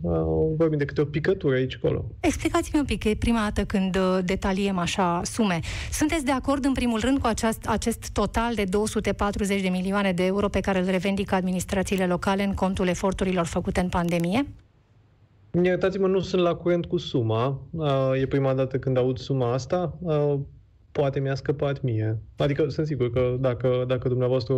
uh, 0.00 0.12
vorbim 0.56 0.78
de 0.78 0.84
câte 0.84 1.00
o 1.00 1.04
picătură 1.04 1.54
aici 1.54 1.78
acolo. 1.82 2.04
Explicați-mi 2.20 2.80
un 2.80 2.86
pic, 2.86 3.04
e 3.04 3.14
prima 3.14 3.40
dată 3.40 3.64
când 3.64 3.96
uh, 3.96 4.18
detaliem 4.24 4.78
așa 4.78 5.20
sume. 5.24 5.60
Sunteți 5.92 6.24
de 6.24 6.30
acord 6.30 6.64
în 6.64 6.72
primul 6.72 7.00
rând 7.00 7.18
cu 7.18 7.26
aceast, 7.26 7.66
acest 7.68 8.10
total 8.12 8.54
de 8.54 8.64
240 8.64 9.62
de 9.62 9.68
milioane 9.68 10.12
de 10.12 10.24
euro 10.24 10.48
pe 10.48 10.60
care 10.60 10.78
îl 10.78 10.84
revendică 10.84 11.34
administrațiile 11.34 12.06
locale 12.06 12.44
în 12.44 12.54
contul 12.54 12.86
eforturilor 12.86 13.46
făcute 13.46 13.80
în 13.80 13.88
pandemie? 13.88 14.46
Iertați-mă, 15.62 16.06
nu 16.06 16.20
sunt 16.20 16.42
la 16.42 16.54
curent 16.54 16.86
cu 16.86 16.96
suma. 16.96 17.60
E 18.20 18.26
prima 18.26 18.54
dată 18.54 18.78
când 18.78 18.96
aud 18.96 19.18
suma 19.18 19.52
asta. 19.52 19.98
Poate 20.92 21.20
mi-a 21.20 21.34
scăpat 21.34 21.82
mie. 21.82 22.18
Adică 22.36 22.68
sunt 22.68 22.86
sigur 22.86 23.10
că 23.10 23.36
dacă, 23.40 23.84
dacă 23.86 24.08
dumneavoastră 24.08 24.54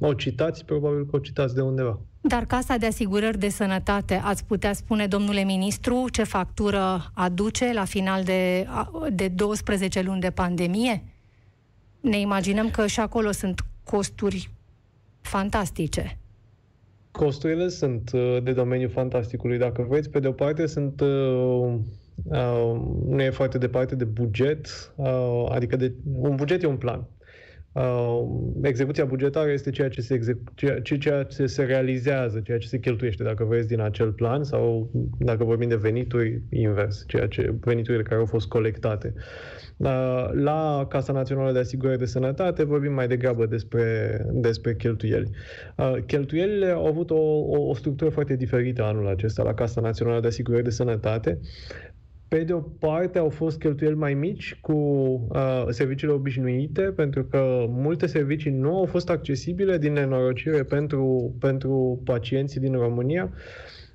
o 0.00 0.14
citați, 0.16 0.64
probabil 0.64 1.06
că 1.06 1.16
o 1.16 1.18
citați 1.18 1.54
de 1.54 1.60
undeva. 1.60 2.00
Dar 2.20 2.44
Casa 2.44 2.76
de 2.76 2.86
Asigurări 2.86 3.38
de 3.38 3.48
Sănătate, 3.48 4.14
ați 4.14 4.44
putea 4.44 4.72
spune, 4.72 5.06
domnule 5.06 5.44
ministru, 5.44 6.04
ce 6.10 6.22
factură 6.22 7.10
aduce 7.14 7.72
la 7.72 7.84
final 7.84 8.22
de, 8.22 8.66
de 9.12 9.28
12 9.28 10.00
luni 10.02 10.20
de 10.20 10.30
pandemie? 10.30 11.02
Ne 12.00 12.20
imaginăm 12.20 12.70
că 12.70 12.86
și 12.86 13.00
acolo 13.00 13.32
sunt 13.32 13.60
costuri 13.84 14.50
fantastice. 15.20 16.18
Costurile 17.10 17.68
sunt 17.68 18.10
uh, 18.12 18.38
de 18.42 18.52
domeniul 18.52 18.90
fantasticului, 18.90 19.58
dacă 19.58 19.86
vreți. 19.88 20.10
Pe 20.10 20.20
de 20.20 20.28
o 20.28 20.32
parte 20.32 20.66
sunt 20.66 21.00
uh, 21.00 21.74
uh, 22.24 22.80
nu 23.06 23.22
e 23.22 23.30
foarte 23.30 23.58
departe 23.58 23.94
de 23.94 24.04
buget, 24.04 24.92
uh, 24.96 25.46
adică 25.48 25.76
de, 25.76 25.94
un 26.04 26.36
buget 26.36 26.62
e 26.62 26.66
un 26.66 26.76
plan. 26.76 27.08
Uh, 27.72 28.28
execuția 28.62 29.04
bugetară 29.04 29.50
este 29.50 29.70
ceea 29.70 29.88
ce, 29.88 30.00
se 30.00 30.14
execu- 30.14 30.52
ceea, 30.54 30.80
ceea 30.80 31.22
ce 31.22 31.46
se 31.46 31.62
realizează, 31.62 32.40
ceea 32.40 32.58
ce 32.58 32.68
se 32.68 32.78
cheltuiește, 32.78 33.22
dacă 33.22 33.44
vreți, 33.44 33.68
din 33.68 33.80
acel 33.80 34.12
plan 34.12 34.44
sau 34.44 34.90
dacă 35.18 35.44
vorbim 35.44 35.68
de 35.68 35.76
venituri, 35.76 36.42
invers, 36.50 37.04
ceea 37.06 37.26
ce 37.26 37.54
veniturile 37.60 38.02
care 38.02 38.20
au 38.20 38.26
fost 38.26 38.48
colectate. 38.48 39.14
Uh, 39.76 40.28
la 40.32 40.86
Casa 40.88 41.12
Națională 41.12 41.52
de 41.52 41.58
Asigurări 41.58 41.98
de 41.98 42.04
Sănătate 42.04 42.64
vorbim 42.64 42.92
mai 42.92 43.08
degrabă 43.08 43.46
despre, 43.46 44.20
despre 44.32 44.74
cheltuieli. 44.74 45.30
Uh, 45.76 45.96
cheltuielile 46.06 46.70
au 46.70 46.86
avut 46.86 47.10
o, 47.10 47.20
o, 47.40 47.68
o 47.68 47.74
structură 47.74 48.10
foarte 48.10 48.36
diferită 48.36 48.82
anul 48.82 49.08
acesta 49.08 49.42
la 49.42 49.54
Casa 49.54 49.80
Națională 49.80 50.20
de 50.20 50.26
Asigurări 50.26 50.64
de 50.64 50.70
Sănătate. 50.70 51.38
Pe 52.28 52.44
de 52.44 52.52
o 52.52 52.60
parte 52.60 53.18
au 53.18 53.28
fost 53.28 53.58
cheltuieli 53.58 53.96
mai 53.96 54.14
mici 54.14 54.58
cu 54.60 54.72
uh, 54.72 55.64
serviciile 55.68 56.12
obișnuite, 56.12 56.82
pentru 56.82 57.24
că 57.24 57.66
multe 57.68 58.06
servicii 58.06 58.50
nu 58.50 58.76
au 58.76 58.84
fost 58.84 59.10
accesibile 59.10 59.78
din 59.78 59.92
nenorocire 59.92 60.62
pentru, 60.62 61.34
pentru 61.40 62.00
pacienții 62.04 62.60
din 62.60 62.72
România, 62.72 63.32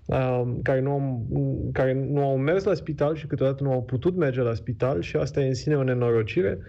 uh, 0.05 0.43
care, 0.63 0.81
nu 0.81 0.91
au, 0.91 1.25
care 1.71 1.93
nu 1.93 2.23
au 2.23 2.37
mers 2.37 2.63
la 2.63 2.73
spital 2.73 3.15
și 3.15 3.27
câteodată 3.27 3.63
nu 3.63 3.71
au 3.71 3.83
putut 3.83 4.15
merge 4.15 4.41
la 4.41 4.53
spital 4.53 5.01
și 5.01 5.15
asta 5.15 5.41
e 5.41 5.47
în 5.47 5.53
sine 5.53 5.75
o 5.75 5.83
nenorocire. 5.83 6.59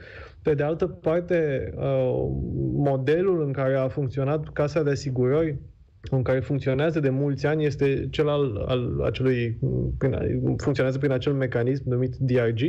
Pe 0.43 0.55
de 0.55 0.63
altă 0.63 0.87
parte, 0.87 1.71
uh, 1.77 2.29
modelul 2.73 3.45
în 3.47 3.53
care 3.53 3.75
a 3.75 3.89
funcționat 3.89 4.49
Casa 4.53 4.83
de 4.83 4.91
Asigurări 4.91 5.59
în 6.11 6.23
care 6.23 6.41
funcționează 6.41 7.01
de 7.01 7.11
mulți 7.11 7.47
ani 7.47 7.65
este 7.65 8.07
cel 8.11 8.29
al, 8.29 8.65
al 8.67 9.01
acelui, 9.05 9.59
prin, 9.99 10.15
funcționează 10.57 10.99
prin 10.99 11.11
acel 11.11 11.33
mecanism 11.33 11.89
numit 11.89 12.17
DRG, 12.17 12.61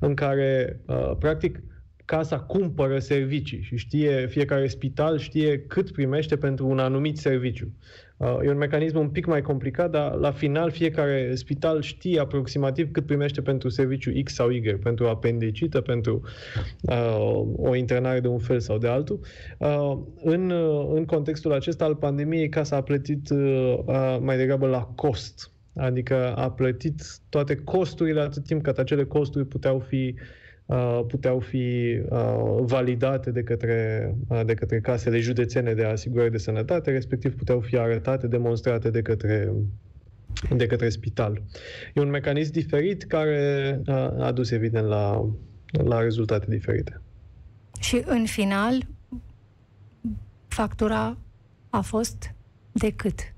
în 0.00 0.14
care, 0.14 0.80
uh, 0.86 1.12
practic, 1.18 1.60
casa 2.04 2.38
cumpără 2.38 2.98
servicii 2.98 3.62
și 3.62 3.76
știe, 3.76 4.26
fiecare 4.26 4.66
spital 4.66 5.18
știe 5.18 5.58
cât 5.58 5.92
primește 5.92 6.36
pentru 6.36 6.66
un 6.66 6.78
anumit 6.78 7.16
serviciu. 7.16 7.72
Uh, 8.16 8.38
e 8.42 8.50
un 8.50 8.56
mecanism 8.56 8.98
un 8.98 9.08
pic 9.08 9.26
mai 9.26 9.42
complicat, 9.42 9.90
dar 9.90 10.14
la 10.14 10.30
final 10.30 10.70
fiecare 10.70 11.34
spital 11.34 11.80
știe 11.80 12.20
aproximativ 12.20 12.90
cât 12.90 13.06
primește 13.06 13.42
pentru 13.42 13.68
serviciu 13.68 14.12
X 14.24 14.34
sau 14.34 14.50
Y, 14.50 14.60
pentru 14.82 15.06
apendicită, 15.06 15.80
pentru 15.80 16.22
uh, 16.82 17.42
o 17.56 17.74
internare 17.74 18.20
de 18.20 18.28
un 18.28 18.38
fel 18.38 18.60
sau 18.60 18.78
de 18.78 18.88
altul. 18.88 19.20
Uh, 19.58 19.98
în, 20.22 20.50
uh, 20.50 20.90
în 20.94 21.04
contextul 21.04 21.52
acesta 21.52 21.84
al 21.84 21.96
pandemiei, 21.96 22.48
casa 22.48 22.76
a 22.76 22.82
plătit 22.82 23.30
uh, 23.30 23.78
uh, 23.84 24.18
mai 24.20 24.36
degrabă 24.36 24.66
la 24.66 24.92
cost. 24.94 25.50
Adică 25.74 26.34
a 26.34 26.50
plătit 26.50 27.02
toate 27.28 27.54
costurile 27.54 28.20
atât 28.20 28.44
timp 28.44 28.62
cât 28.62 28.78
acele 28.78 29.04
costuri 29.04 29.46
puteau 29.46 29.78
fi 29.78 30.14
uh, 30.16 30.24
Uh, 30.24 30.45
puteau 31.08 31.40
fi 31.40 31.98
uh, 32.08 32.58
validate 32.60 33.30
de 33.30 33.42
către, 33.42 34.14
uh, 34.28 34.40
de 34.44 34.54
către 34.54 34.80
casele 34.80 35.20
județene 35.20 35.74
de 35.74 35.84
asigurări 35.84 36.30
de 36.30 36.38
sănătate, 36.38 36.90
respectiv 36.90 37.36
puteau 37.36 37.60
fi 37.60 37.78
arătate, 37.78 38.26
demonstrate 38.26 38.90
de 38.90 39.02
către, 39.02 39.52
de 40.56 40.66
către 40.66 40.88
spital. 40.88 41.42
E 41.94 42.00
un 42.00 42.10
mecanism 42.10 42.52
diferit 42.52 43.02
care 43.02 43.80
a 44.18 44.32
dus 44.32 44.50
evident 44.50 44.86
la, 44.86 45.30
la 45.84 46.00
rezultate 46.00 46.46
diferite. 46.48 47.00
Și 47.80 48.02
în 48.06 48.24
final, 48.24 48.86
factura 50.48 51.16
a 51.70 51.80
fost 51.80 52.34
de 52.72 52.92
cât? 52.92 53.34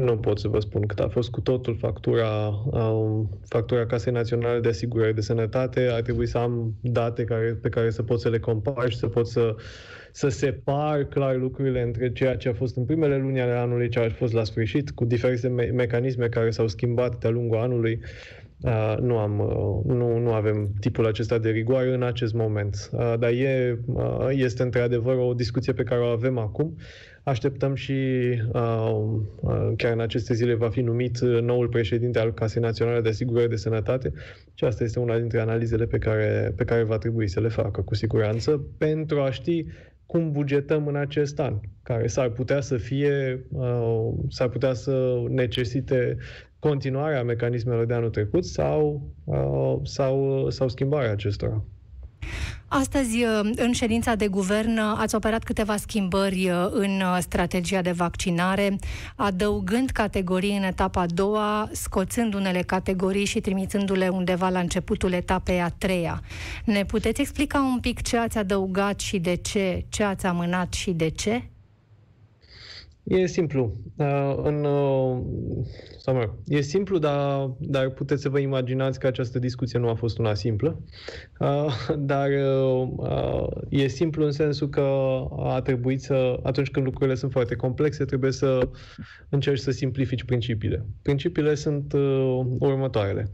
Nu 0.00 0.16
pot 0.16 0.38
să 0.38 0.48
vă 0.48 0.60
spun 0.60 0.86
cât 0.86 0.98
a 1.00 1.08
fost 1.08 1.30
cu 1.30 1.40
totul 1.40 1.76
factura, 1.76 2.48
um, 2.64 3.38
factura 3.48 3.86
Casei 3.86 4.12
Naționale 4.12 4.60
de 4.60 4.68
Asigurări 4.68 5.14
de 5.14 5.20
Sănătate. 5.20 5.88
Ar 5.92 6.00
trebui 6.00 6.26
să 6.26 6.38
am 6.38 6.74
date 6.80 7.24
care, 7.24 7.58
pe 7.62 7.68
care 7.68 7.90
să 7.90 8.02
pot 8.02 8.20
să 8.20 8.28
le 8.28 8.38
compar 8.38 8.90
și 8.90 8.96
să 8.96 9.06
pot 9.06 9.26
să, 9.26 9.54
să 10.12 10.28
separ 10.28 11.04
clar 11.04 11.36
lucrurile 11.36 11.82
între 11.82 12.12
ceea 12.12 12.36
ce 12.36 12.48
a 12.48 12.52
fost 12.52 12.76
în 12.76 12.84
primele 12.84 13.16
luni 13.18 13.40
ale 13.40 13.52
anului, 13.52 13.88
ce 13.88 13.98
a 13.98 14.10
fost 14.10 14.32
la 14.32 14.44
sfârșit, 14.44 14.90
cu 14.90 15.04
diverse 15.04 15.48
me- 15.48 15.70
mecanisme 15.74 16.28
care 16.28 16.50
s-au 16.50 16.68
schimbat 16.68 17.18
de-a 17.18 17.30
lungul 17.30 17.58
anului. 17.58 18.00
Uh, 18.60 18.96
nu, 19.00 19.18
am, 19.18 19.38
uh, 19.38 19.94
nu, 19.94 20.18
nu 20.18 20.32
avem 20.32 20.72
tipul 20.80 21.06
acesta 21.06 21.38
de 21.38 21.50
rigoare 21.50 21.94
în 21.94 22.02
acest 22.02 22.34
moment. 22.34 22.90
Uh, 22.92 23.14
dar 23.18 23.30
e, 23.30 23.78
uh, 23.86 24.28
este 24.30 24.62
într-adevăr 24.62 25.16
o 25.16 25.34
discuție 25.34 25.72
pe 25.72 25.82
care 25.82 26.00
o 26.00 26.06
avem 26.06 26.38
acum. 26.38 26.76
Așteptăm 27.28 27.74
și 27.74 27.92
uh, 28.52 29.04
uh, 29.40 29.72
chiar 29.76 29.92
în 29.92 30.00
aceste 30.00 30.34
zile 30.34 30.54
va 30.54 30.68
fi 30.68 30.80
numit 30.80 31.20
uh, 31.20 31.40
noul 31.40 31.68
președinte 31.68 32.18
al 32.18 32.32
Casei 32.32 32.62
Naționale 32.62 33.00
de 33.00 33.08
Asigurări 33.08 33.48
de 33.48 33.56
Sănătate 33.56 34.12
și 34.54 34.64
asta 34.64 34.84
este 34.84 34.98
una 34.98 35.18
dintre 35.18 35.40
analizele 35.40 35.86
pe 35.86 35.98
care, 35.98 36.52
pe 36.56 36.64
care 36.64 36.82
va 36.82 36.98
trebui 36.98 37.28
să 37.28 37.40
le 37.40 37.48
facă 37.48 37.80
cu 37.82 37.94
siguranță 37.94 38.64
pentru 38.78 39.20
a 39.20 39.30
ști 39.30 39.66
cum 40.06 40.32
bugetăm 40.32 40.86
în 40.86 40.96
acest 40.96 41.40
an, 41.40 41.60
care 41.82 42.06
s-ar 42.06 42.28
putea 42.28 42.60
să 42.60 42.76
fie, 42.76 43.44
uh, 43.52 44.08
s-ar 44.28 44.48
putea 44.48 44.72
să 44.72 45.22
necesite 45.28 46.16
continuarea 46.58 47.22
mecanismelor 47.22 47.84
de 47.84 47.94
anul 47.94 48.10
trecut 48.10 48.44
sau, 48.44 49.10
uh, 49.24 49.76
sau, 49.82 50.46
sau 50.50 50.68
schimbarea 50.68 51.10
acestora. 51.10 51.64
Astăzi, 52.68 53.24
uh, 53.24 53.50
în 53.56 53.72
ședința 53.72 54.14
de 54.14 54.28
guvern, 54.28 54.78
uh, 54.78 54.94
ați 54.96 55.14
operat 55.14 55.44
câteva 55.44 55.76
schimbări 55.76 56.50
uh, 56.50 56.66
în 56.70 57.02
strategia 57.20 57.82
de 57.82 57.90
vaccinare, 57.90 58.78
adăugând 59.16 59.90
categorii 59.90 60.56
în 60.56 60.62
etapa 60.62 61.00
a 61.00 61.06
doua, 61.06 61.68
scoțând 61.72 62.34
unele 62.34 62.62
categorii 62.62 63.24
și 63.24 63.40
trimițându-le 63.40 64.08
undeva 64.08 64.48
la 64.48 64.58
începutul 64.58 65.12
etapei 65.12 65.60
a 65.60 65.68
treia. 65.68 66.22
Ne 66.64 66.84
puteți 66.84 67.20
explica 67.20 67.58
un 67.58 67.80
pic 67.80 68.02
ce 68.02 68.16
ați 68.16 68.38
adăugat 68.38 69.00
și 69.00 69.18
de 69.18 69.34
ce, 69.34 69.84
ce 69.88 70.02
ați 70.02 70.26
amânat 70.26 70.72
și 70.72 70.90
de 70.90 71.08
ce? 71.08 71.42
E 73.08 73.26
simplu. 73.26 73.72
Uh, 73.96 74.34
în, 74.42 74.64
uh, 74.64 75.22
sau 75.98 76.14
mă, 76.14 76.30
e 76.46 76.60
simplu, 76.60 76.98
dar, 76.98 77.50
dar 77.58 77.90
puteți 77.90 78.22
să 78.22 78.28
vă 78.28 78.38
imaginați 78.38 78.98
că 78.98 79.06
această 79.06 79.38
discuție 79.38 79.78
nu 79.78 79.88
a 79.88 79.94
fost 79.94 80.18
una 80.18 80.34
simplă. 80.34 80.82
Uh, 81.40 81.86
dar 81.98 82.28
uh, 82.96 83.46
e 83.68 83.86
simplu 83.86 84.24
în 84.24 84.30
sensul 84.30 84.68
că 84.68 84.80
a 85.38 85.60
trebuit 85.60 86.00
să, 86.00 86.40
atunci 86.42 86.70
când 86.70 86.84
lucrurile 86.84 87.14
sunt 87.16 87.32
foarte 87.32 87.54
complexe, 87.54 88.04
trebuie 88.04 88.32
să 88.32 88.68
încerci 89.28 89.60
să 89.60 89.70
simplifici 89.70 90.24
principiile. 90.24 90.86
Principiile 91.02 91.54
sunt 91.54 91.92
uh, 91.92 92.40
următoarele. 92.58 93.30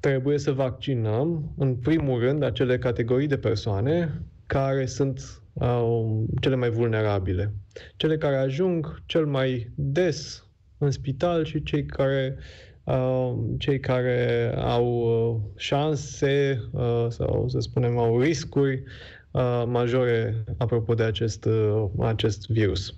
trebuie 0.00 0.38
să 0.38 0.52
vaccinăm, 0.52 1.52
în 1.56 1.74
primul 1.74 2.20
rând, 2.20 2.42
acele 2.42 2.78
categorii 2.78 3.26
de 3.26 3.38
persoane 3.38 4.22
care 4.46 4.86
sunt 4.86 5.42
uh, 5.60 6.24
cele 6.40 6.54
mai 6.54 6.70
vulnerabile. 6.70 7.52
Cele 7.96 8.16
care 8.16 8.36
ajung 8.36 9.02
cel 9.06 9.26
mai 9.26 9.70
des 9.74 10.46
în 10.78 10.90
spital 10.90 11.44
și 11.44 11.62
cei 11.62 11.86
care 11.86 12.36
uh, 12.84 13.34
cei 13.58 13.80
care 13.80 14.52
au 14.56 14.86
uh, 14.86 15.40
șanse 15.56 16.62
uh, 16.72 17.06
sau 17.08 17.48
să 17.48 17.58
spunem 17.58 17.98
au 17.98 18.20
riscuri 18.20 18.82
uh, 19.30 19.62
majore 19.66 20.44
apropo 20.56 20.94
de 20.94 21.02
acest, 21.02 21.44
uh, 21.44 21.84
acest 21.98 22.48
virus. 22.48 22.94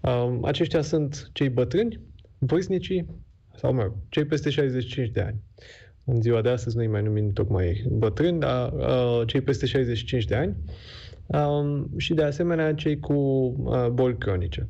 Uh, 0.00 0.38
aceștia 0.42 0.82
sunt 0.82 1.30
cei 1.32 1.48
bătrâni, 1.48 2.00
vârstnicii 2.38 3.06
sau, 3.56 3.72
mă 3.72 3.82
rog, 3.82 3.92
cei 4.08 4.24
peste 4.24 4.50
65 4.50 5.08
de 5.08 5.20
ani. 5.20 5.40
În 6.04 6.22
ziua 6.22 6.40
de 6.40 6.48
astăzi 6.48 6.76
noi 6.76 6.86
mai 6.86 7.02
numim 7.02 7.32
tocmai 7.32 7.84
bătrâni, 7.88 8.40
dar 8.40 8.72
uh, 8.72 9.22
cei 9.26 9.40
peste 9.40 9.66
65 9.66 10.24
de 10.24 10.34
ani 10.34 10.56
um, 11.32 11.90
și 11.96 12.14
de 12.14 12.22
asemenea 12.22 12.74
cei 12.74 13.00
cu 13.00 13.12
uh, 13.12 13.86
boli 13.88 14.18
cronice. 14.18 14.68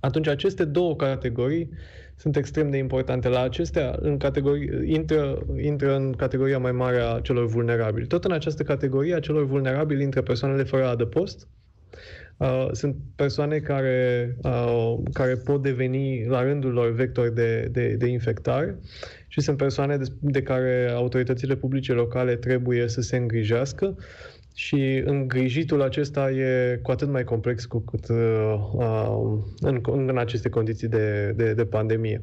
Atunci 0.00 0.28
aceste 0.28 0.64
două 0.64 0.96
categorii 0.96 1.70
sunt 2.16 2.36
extrem 2.36 2.70
de 2.70 2.76
importante. 2.76 3.28
La 3.28 3.42
acestea 3.42 3.96
în 4.00 4.16
categorii, 4.16 4.92
intră, 4.92 5.46
intră 5.62 5.96
în 5.96 6.12
categoria 6.12 6.58
mai 6.58 6.72
mare 6.72 6.98
a 7.00 7.20
celor 7.20 7.46
vulnerabili. 7.46 8.06
Tot 8.06 8.24
în 8.24 8.32
această 8.32 8.62
categorie 8.62 9.14
a 9.14 9.20
celor 9.20 9.44
vulnerabili 9.44 10.02
intră 10.02 10.22
persoanele 10.22 10.62
fără 10.62 10.86
adăpost, 10.86 11.48
Uh, 12.36 12.68
sunt 12.72 12.96
persoane 13.16 13.58
care, 13.58 14.36
uh, 14.42 14.94
care 15.12 15.34
pot 15.34 15.62
deveni 15.62 16.26
la 16.26 16.42
rândul 16.42 16.72
lor 16.72 16.92
vectori 16.92 17.34
de, 17.34 17.68
de, 17.72 17.94
de 17.98 18.06
infectare 18.06 18.78
și 19.28 19.40
sunt 19.40 19.56
persoane 19.56 19.96
de, 19.96 20.04
de 20.20 20.42
care 20.42 20.90
autoritățile 20.94 21.56
publice 21.56 21.92
locale 21.92 22.36
trebuie 22.36 22.88
să 22.88 23.00
se 23.00 23.16
îngrijească 23.16 23.96
și 24.56 25.02
îngrijitul 25.04 25.82
acesta 25.82 26.30
e 26.30 26.78
cu 26.82 26.90
atât 26.90 27.08
mai 27.08 27.24
complex 27.24 27.64
cu 27.64 27.78
cât 27.78 28.08
uh, 28.08 28.54
uh, 28.72 29.38
în, 29.60 29.80
în 29.82 30.18
aceste 30.18 30.48
condiții 30.48 30.88
de, 30.88 31.32
de, 31.36 31.54
de 31.54 31.64
pandemie. 31.64 32.22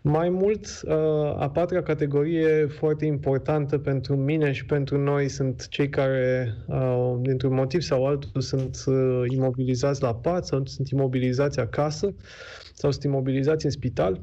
Mai 0.00 0.28
mult, 0.28 0.66
uh, 0.84 0.94
a 1.38 1.50
patra 1.52 1.82
categorie 1.82 2.66
foarte 2.66 3.04
importantă 3.04 3.78
pentru 3.78 4.16
mine 4.16 4.52
și 4.52 4.64
pentru 4.64 4.98
noi 4.98 5.28
sunt 5.28 5.68
cei 5.68 5.88
care, 5.88 6.54
uh, 6.66 7.14
dintr-un 7.20 7.54
motiv 7.54 7.80
sau 7.80 8.06
altul, 8.06 8.40
sunt 8.40 8.82
uh, 8.86 9.22
imobilizați 9.26 10.02
la 10.02 10.14
pat 10.14 10.46
sau 10.46 10.64
sunt 10.64 10.88
imobilizați 10.88 11.60
acasă 11.60 12.14
sau 12.74 12.90
sunt 12.90 13.04
imobilizați 13.04 13.64
în 13.64 13.70
spital. 13.70 14.20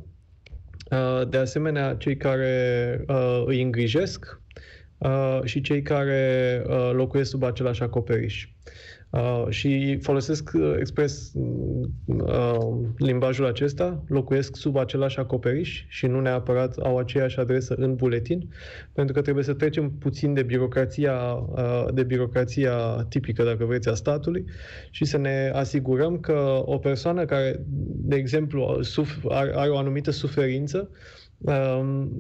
Uh, 0.92 1.30
de 1.30 1.38
asemenea, 1.38 1.96
cei 1.96 2.18
care 2.18 3.04
uh, 3.08 3.44
îi 3.46 3.62
îngrijesc 3.62 4.42
uh, 5.00 5.40
și 5.44 5.62
cei 5.62 5.82
care 5.82 6.64
uh, 6.68 6.90
locuiesc 6.94 7.30
sub 7.30 7.44
același 7.44 7.84
acoperiș. 7.84 8.48
Uh, 9.10 9.46
și 9.50 9.98
folosesc 10.02 10.52
uh, 10.54 10.76
expres 10.80 11.32
uh, 12.06 12.58
limbajul 12.98 13.46
acesta, 13.46 14.04
locuiesc 14.08 14.56
sub 14.56 14.78
același 14.78 15.20
acoperiș 15.20 15.86
și 15.88 16.06
nu 16.06 16.22
neapărat 16.22 16.78
au 16.78 16.98
aceeași 16.98 17.40
adresă 17.40 17.74
în 17.78 17.96
buletin, 17.96 18.50
pentru 18.94 19.14
că 19.14 19.22
trebuie 19.22 19.44
să 19.44 19.54
trecem 19.54 19.92
puțin 19.92 20.34
de 20.34 20.44
birocrația, 20.44 21.14
uh, 21.34 21.86
de 21.94 22.04
birocrația 22.04 23.06
tipică, 23.10 23.44
dacă 23.44 23.66
vreți, 23.66 23.90
a 23.90 23.94
statului 23.94 24.46
și 24.90 25.06
să 25.06 25.18
ne 25.18 25.52
asigurăm 25.54 26.20
că 26.20 26.62
o 26.66 26.78
persoană 26.78 27.26
care, 27.26 27.60
de 27.86 28.16
exemplu, 28.16 28.82
are, 29.30 29.52
are 29.56 29.70
o 29.70 29.78
anumită 29.78 30.12
suferință, 30.12 30.78
um, 30.78 30.98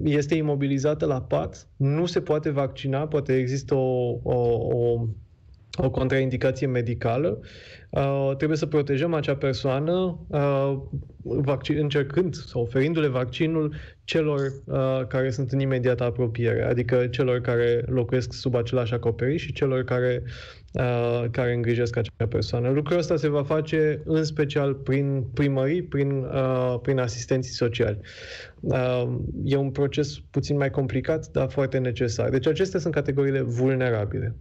este 0.03 0.35
imobilizată 0.35 1.05
la 1.05 1.21
pat, 1.21 1.67
nu 1.75 2.05
se 2.05 2.21
poate 2.21 2.49
vaccina, 2.49 3.07
poate 3.07 3.37
există 3.37 3.75
o, 3.75 4.19
o, 4.23 4.35
o 4.71 5.07
o 5.77 5.89
contraindicație 5.89 6.67
medicală, 6.67 7.39
uh, 7.89 8.31
trebuie 8.37 8.57
să 8.57 8.65
protejăm 8.65 9.13
acea 9.13 9.35
persoană 9.35 10.19
uh, 10.27 10.77
vaccin, 11.23 11.77
încercând 11.77 12.35
sau 12.35 12.61
oferindu-le 12.61 13.07
vaccinul 13.07 13.75
celor 14.03 14.39
uh, 14.65 15.07
care 15.07 15.29
sunt 15.29 15.51
în 15.51 15.59
imediată 15.59 16.03
apropiere, 16.03 16.63
adică 16.63 17.07
celor 17.07 17.39
care 17.39 17.83
locuiesc 17.87 18.33
sub 18.33 18.55
același 18.55 18.93
acoperiș 18.93 19.41
și 19.43 19.53
celor 19.53 19.83
care, 19.83 20.23
uh, 20.25 20.31
care 21.31 21.53
îngrijesc 21.53 21.95
acea 21.95 22.27
persoană. 22.29 22.69
Lucrul 22.69 22.97
ăsta 22.97 23.15
se 23.15 23.27
va 23.27 23.43
face 23.43 24.01
în 24.05 24.23
special 24.23 24.73
prin 24.73 25.23
primării, 25.33 25.83
prin, 25.83 26.11
uh, 26.11 26.79
prin 26.81 26.99
asistenții 26.99 27.53
sociali. 27.53 27.99
Uh, 28.59 29.03
e 29.43 29.55
un 29.55 29.71
proces 29.71 30.19
puțin 30.29 30.57
mai 30.57 30.69
complicat, 30.69 31.27
dar 31.31 31.49
foarte 31.49 31.77
necesar. 31.77 32.29
Deci 32.29 32.47
acestea 32.47 32.79
sunt 32.79 32.93
categoriile 32.93 33.41
vulnerabile. 33.41 34.35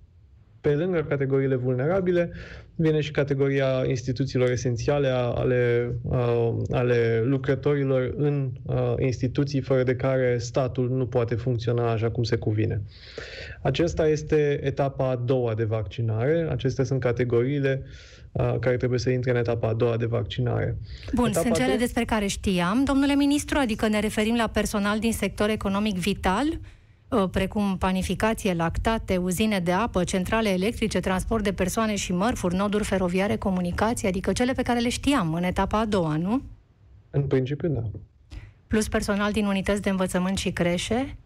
Pe 0.61 0.75
lângă 0.75 1.05
categoriile 1.09 1.55
vulnerabile, 1.55 2.33
vine 2.75 3.01
și 3.01 3.11
categoria 3.11 3.85
instituțiilor 3.87 4.51
esențiale 4.51 5.09
ale, 5.09 5.93
uh, 6.03 6.57
ale 6.71 7.23
lucrătorilor 7.25 8.15
în 8.17 8.51
uh, 8.63 8.95
instituții 8.99 9.61
fără 9.61 9.83
de 9.83 9.97
care 9.97 10.39
statul 10.39 10.91
nu 10.91 11.07
poate 11.07 11.35
funcționa 11.35 11.91
așa 11.91 12.11
cum 12.11 12.23
se 12.23 12.37
cuvine. 12.37 12.83
Acesta 13.63 14.09
este 14.09 14.61
etapa 14.63 15.11
a 15.11 15.17
doua 15.17 15.55
de 15.55 15.65
vaccinare. 15.65 16.47
Acestea 16.51 16.85
sunt 16.85 17.01
categoriile 17.01 17.83
uh, 18.33 18.55
care 18.61 18.77
trebuie 18.77 18.99
să 18.99 19.11
intre 19.11 19.31
în 19.31 19.37
etapa 19.37 19.69
a 19.69 19.75
doua 19.75 19.97
de 19.97 20.07
vaccinare. 20.07 20.77
Bun, 21.15 21.29
etapa 21.29 21.45
sunt 21.45 21.57
cele 21.57 21.77
despre 21.77 22.05
care 22.05 22.27
știam, 22.27 22.85
domnule 22.85 23.15
ministru, 23.15 23.59
adică 23.59 23.89
ne 23.89 24.01
referim 24.01 24.37
la 24.37 24.49
personal 24.53 24.99
din 24.99 25.13
sector 25.13 25.49
economic 25.49 25.97
vital, 25.99 26.47
Uh, 26.47 26.78
precum 27.31 27.77
panificație, 27.79 28.55
lactate, 28.55 29.17
uzine 29.17 29.59
de 29.59 29.73
apă, 29.73 30.05
centrale 30.05 30.49
electrice, 30.49 31.01
transport 31.01 31.45
de 31.45 31.53
persoane 31.53 31.97
și 31.97 32.13
mărfuri, 32.13 32.55
noduri 32.55 32.85
feroviare, 32.85 33.37
comunicații, 33.37 34.09
adică 34.09 34.33
cele 34.33 34.53
pe 34.53 34.63
care 34.63 34.79
le 34.79 34.89
știam 34.89 35.35
în 35.35 35.43
etapa 35.43 35.79
a 35.79 35.85
doua, 35.85 36.17
nu? 36.17 36.43
În 37.11 37.23
principiu, 37.23 37.69
da. 37.69 37.83
Plus 38.67 38.89
personal 38.89 39.33
din 39.33 39.47
unități 39.47 39.83
de 39.83 39.91
învățământ 39.91 40.39
și 40.39 40.51
creșe? 40.51 41.17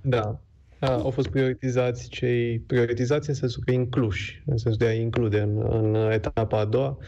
Da. 0.00 0.40
A, 0.78 0.90
au 0.90 1.10
fost 1.10 1.28
prioritizați 1.28 2.08
cei 2.08 2.58
prioritizați 2.58 3.28
în 3.28 3.34
sensul 3.34 3.62
că 3.64 3.72
incluși, 3.72 4.42
în 4.46 4.56
sensul 4.56 4.78
de 4.78 4.86
a 4.86 4.92
include 4.92 5.40
în, 5.40 5.66
în 5.70 6.10
etapa 6.10 6.58
a 6.58 6.64
doua 6.64 6.98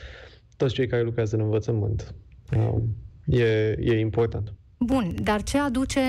toți 0.57 0.75
cei 0.75 0.87
care 0.87 1.03
lucrează 1.03 1.37
în 1.37 1.43
învățământ. 1.43 2.15
E, 3.25 3.77
e 3.81 3.99
important. 3.99 4.53
Bun, 4.83 5.15
dar 5.23 5.43
ce 5.43 5.59
aduce 5.59 6.01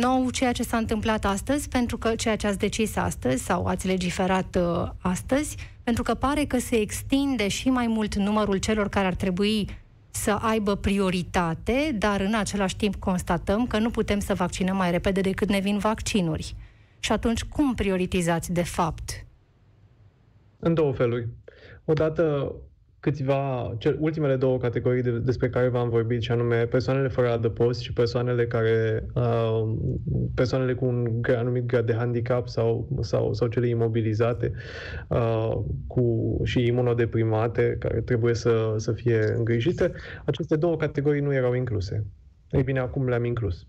nou 0.00 0.30
ceea 0.30 0.52
ce 0.52 0.62
s-a 0.62 0.76
întâmplat 0.76 1.24
astăzi, 1.24 1.68
pentru 1.68 1.98
că 1.98 2.14
ceea 2.14 2.36
ce 2.36 2.46
ați 2.46 2.58
decis 2.58 2.96
astăzi 2.96 3.44
sau 3.44 3.66
ați 3.66 3.86
legiferat 3.86 4.56
uh, 4.56 4.90
astăzi, 4.98 5.56
pentru 5.82 6.02
că 6.02 6.14
pare 6.14 6.44
că 6.44 6.58
se 6.58 6.76
extinde 6.76 7.48
și 7.48 7.70
mai 7.70 7.86
mult 7.86 8.14
numărul 8.14 8.56
celor 8.56 8.88
care 8.88 9.06
ar 9.06 9.14
trebui 9.14 9.68
să 10.10 10.30
aibă 10.30 10.74
prioritate, 10.74 11.96
dar 11.98 12.20
în 12.20 12.34
același 12.34 12.76
timp 12.76 12.94
constatăm 12.96 13.66
că 13.66 13.78
nu 13.78 13.90
putem 13.90 14.18
să 14.18 14.34
vaccinăm 14.34 14.76
mai 14.76 14.90
repede 14.90 15.20
decât 15.20 15.48
ne 15.48 15.58
vin 15.58 15.78
vaccinuri. 15.78 16.54
Și 16.98 17.12
atunci 17.12 17.44
cum 17.44 17.74
prioritizați 17.74 18.52
de 18.52 18.62
fapt? 18.62 19.26
În 20.58 20.74
două 20.74 20.92
feluri. 20.92 21.28
Odată 21.84 22.52
câțiva, 23.02 23.74
cel, 23.78 23.96
ultimele 24.00 24.36
două 24.36 24.58
categorii 24.58 25.02
de, 25.02 25.18
despre 25.18 25.48
care 25.48 25.68
v-am 25.68 25.88
vorbit, 25.88 26.22
și 26.22 26.30
anume 26.30 26.66
persoanele 26.66 27.08
fără 27.08 27.30
adăpost 27.30 27.80
și 27.80 27.92
persoanele 27.92 28.46
care, 28.46 29.06
uh, 29.14 29.74
persoanele 30.34 30.74
cu 30.74 30.84
un 30.84 31.20
anumit 31.36 31.66
grad 31.66 31.86
de 31.86 31.94
handicap 31.94 32.48
sau, 32.48 32.88
sau, 33.00 33.32
sau 33.32 33.48
cele 33.48 33.68
imobilizate 33.68 34.52
uh, 35.08 35.52
cu, 35.86 36.36
și 36.44 36.66
imunodeprimate 36.66 37.76
care 37.78 38.00
trebuie 38.00 38.34
să, 38.34 38.74
să 38.76 38.92
fie 38.92 39.34
îngrijite, 39.36 39.92
aceste 40.24 40.56
două 40.56 40.76
categorii 40.76 41.20
nu 41.20 41.34
erau 41.34 41.54
incluse. 41.54 42.06
Ei 42.50 42.62
bine, 42.62 42.78
acum 42.78 43.08
le-am 43.08 43.24
inclus. 43.24 43.66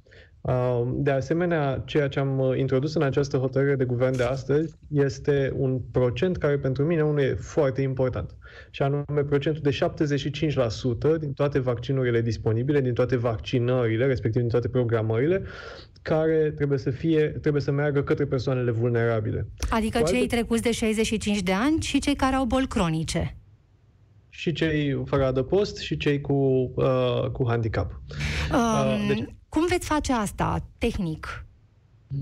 De 0.86 1.12
asemenea, 1.12 1.84
ceea 1.86 2.08
ce 2.08 2.20
am 2.20 2.40
uh, 2.40 2.58
introdus 2.58 2.94
în 2.94 3.02
această 3.02 3.38
hotărâre 3.38 3.76
de 3.76 3.86
guvern 3.86 4.18
de 4.18 4.24
astăzi 4.24 4.76
este 4.90 5.54
un 5.56 5.80
procent 5.92 6.38
care 6.38 6.58
pentru 6.58 6.84
mine 6.84 7.02
unul 7.02 7.20
e 7.20 7.34
foarte 7.34 7.82
important. 7.82 8.36
Și 8.72 8.82
anume 8.82 9.24
procentul 9.30 9.62
de 9.62 9.78
75% 11.16 11.20
din 11.20 11.34
toate 11.34 11.60
vaccinurile 11.60 12.22
disponibile, 12.22 12.82
din 12.82 12.94
toate 12.94 13.16
vaccinările, 13.16 14.06
respectiv 14.06 14.42
din 14.42 14.50
toate 14.50 14.68
programările, 14.70 15.44
care 16.02 16.54
trebuie 16.56 16.78
să 16.78 16.90
fie, 16.90 17.28
trebuie 17.28 17.62
să 17.62 17.72
meargă 17.72 18.04
către 18.04 18.26
persoanele 18.26 18.72
vulnerabile. 18.72 19.48
Adică 19.70 20.00
Cu 20.00 20.06
cei 20.06 20.22
alte... 20.22 20.36
trecuți 20.36 20.62
de 20.62 20.72
65 20.72 21.42
de 21.42 21.54
ani 21.54 21.82
și 21.82 22.00
cei 22.00 22.16
care 22.16 22.36
au 22.36 22.46
boli 22.46 22.68
cronice 22.68 23.38
și 24.30 24.52
cei 24.52 25.02
fără 25.06 25.26
adăpost 25.26 25.78
și 25.78 25.98
cei 25.98 26.22
cu, 26.22 26.34
uh, 26.76 27.30
cu 27.32 27.48
handicap. 27.48 28.02
Um, 28.52 28.60
uh, 28.60 29.06
deci... 29.08 29.36
Cum 29.54 29.66
veți 29.68 29.88
face 29.88 30.14
asta 30.14 30.64
tehnic? 30.78 31.46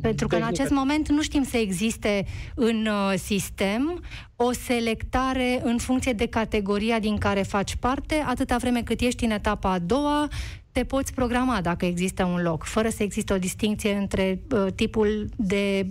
Pentru 0.01 0.27
că 0.27 0.35
în 0.35 0.43
acest 0.43 0.71
moment 0.71 1.09
nu 1.09 1.21
știm 1.21 1.43
să 1.43 1.57
existe 1.57 2.25
în 2.55 2.85
uh, 2.85 3.13
sistem 3.17 4.03
o 4.35 4.51
selectare 4.51 5.61
în 5.63 5.77
funcție 5.77 6.13
de 6.13 6.25
categoria 6.25 6.99
din 6.99 7.17
care 7.17 7.41
faci 7.41 7.75
parte, 7.75 8.23
atâta 8.27 8.57
vreme 8.57 8.83
cât 8.83 8.99
ești 8.99 9.23
în 9.23 9.31
etapa 9.31 9.71
a 9.71 9.79
doua, 9.79 10.27
te 10.71 10.83
poți 10.83 11.13
programa 11.13 11.61
dacă 11.61 11.85
există 11.85 12.23
un 12.23 12.41
loc, 12.41 12.63
fără 12.63 12.89
să 12.89 13.03
existe 13.03 13.33
o 13.33 13.37
distinție 13.37 13.93
între 13.93 14.41
uh, 14.51 14.65
tipul 14.75 15.29
de, 15.35 15.87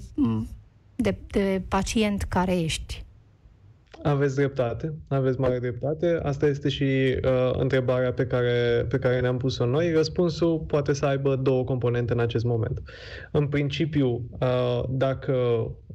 de, 0.97 1.17
de 1.27 1.63
pacient 1.69 2.23
care 2.23 2.61
ești. 2.61 3.05
Aveți 4.03 4.35
dreptate, 4.35 4.95
aveți 5.09 5.41
mare 5.41 5.59
dreptate. 5.59 6.21
Asta 6.23 6.47
este 6.47 6.69
și 6.69 6.85
uh, 7.25 7.51
întrebarea 7.53 8.13
pe 8.13 8.27
care, 8.27 8.87
pe 8.89 8.99
care 8.99 9.21
ne-am 9.21 9.37
pus-o 9.37 9.67
noi. 9.67 9.93
Răspunsul 9.93 10.59
poate 10.59 10.93
să 10.93 11.07
aibă 11.07 11.37
două 11.37 11.65
componente 11.65 12.13
în 12.13 12.21
acest 12.21 12.45
moment. 12.45 12.83
În 13.33 13.47
principiu, 13.47 14.23
uh, 14.41 14.83
dacă 14.89 15.35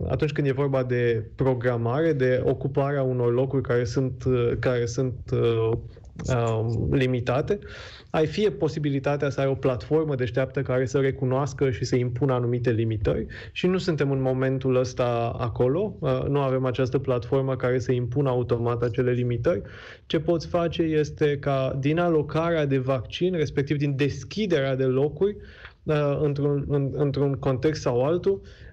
atunci 0.07 0.31
când 0.31 0.47
e 0.47 0.51
vorba 0.51 0.83
de 0.83 1.31
programare, 1.35 2.13
de 2.13 2.41
ocuparea 2.45 3.03
unor 3.03 3.33
locuri 3.33 3.61
care 3.61 3.83
sunt, 3.83 4.23
uh, 4.23 4.51
care 4.59 4.85
sunt 4.85 5.31
uh, 5.31 5.71
uh, 6.29 6.65
limitate, 6.91 7.59
ai 8.09 8.25
fie 8.25 8.49
posibilitatea 8.49 9.29
să 9.29 9.41
ai 9.41 9.47
o 9.47 9.53
platformă 9.55 10.15
deșteaptă 10.15 10.61
care 10.61 10.85
să 10.85 10.99
recunoască 10.99 11.71
și 11.71 11.85
să 11.85 11.95
impună 11.95 12.33
anumite 12.33 12.71
limitări 12.71 13.25
și 13.51 13.67
nu 13.67 13.77
suntem 13.77 14.11
în 14.11 14.21
momentul 14.21 14.75
ăsta 14.75 15.35
acolo, 15.37 15.95
uh, 15.99 16.23
nu 16.27 16.39
avem 16.39 16.65
această 16.65 16.97
platformă 16.99 17.55
care 17.55 17.79
să 17.79 17.91
impună 17.91 18.29
automat 18.29 18.81
acele 18.81 19.11
limitări. 19.11 19.61
Ce 20.05 20.19
poți 20.19 20.47
face 20.47 20.81
este 20.81 21.37
ca 21.39 21.77
din 21.79 21.99
alocarea 21.99 22.65
de 22.65 22.77
vaccin, 22.77 23.33
respectiv 23.35 23.77
din 23.77 23.95
deschiderea 23.95 24.75
de 24.75 24.83
locuri, 24.83 25.35
uh, 25.83 26.19
într-un, 26.21 26.65
într-un 26.95 27.33
context 27.33 27.81
sau 27.81 28.05
altul, 28.05 28.41
Uh, 28.41 28.64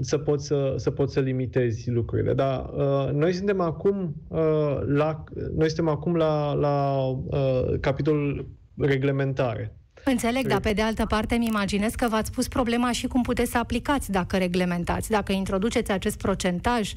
să 0.00 0.18
poți 0.18 0.46
să, 0.46 0.74
să 0.76 0.90
poți 0.90 1.12
să 1.12 1.20
limitezi 1.20 1.90
lucrurile. 1.90 2.34
Dar 2.34 2.70
uh, 2.74 3.10
noi 3.12 3.32
suntem 3.32 3.60
acum 3.60 4.14
uh, 4.28 4.78
la 4.86 5.24
noi 5.56 5.66
suntem 5.66 5.88
acum 5.88 6.16
la, 6.16 6.52
la 6.52 7.06
uh, 7.06 7.80
capitolul 7.80 8.48
reglementare. 8.76 9.74
Înțeleg, 10.04 10.46
dar 10.46 10.60
pe 10.60 10.72
de 10.72 10.82
altă 10.82 11.06
parte 11.06 11.34
îmi 11.34 11.46
imaginez 11.46 11.94
că 11.94 12.06
v-ați 12.08 12.32
pus 12.32 12.48
problema 12.48 12.92
și 12.92 13.06
cum 13.06 13.22
puteți 13.22 13.50
să 13.50 13.58
aplicați 13.58 14.10
dacă 14.10 14.36
reglementați, 14.36 15.10
dacă 15.10 15.32
introduceți 15.32 15.92
acest 15.92 16.18
procentaj 16.18 16.92
75%, 16.92 16.94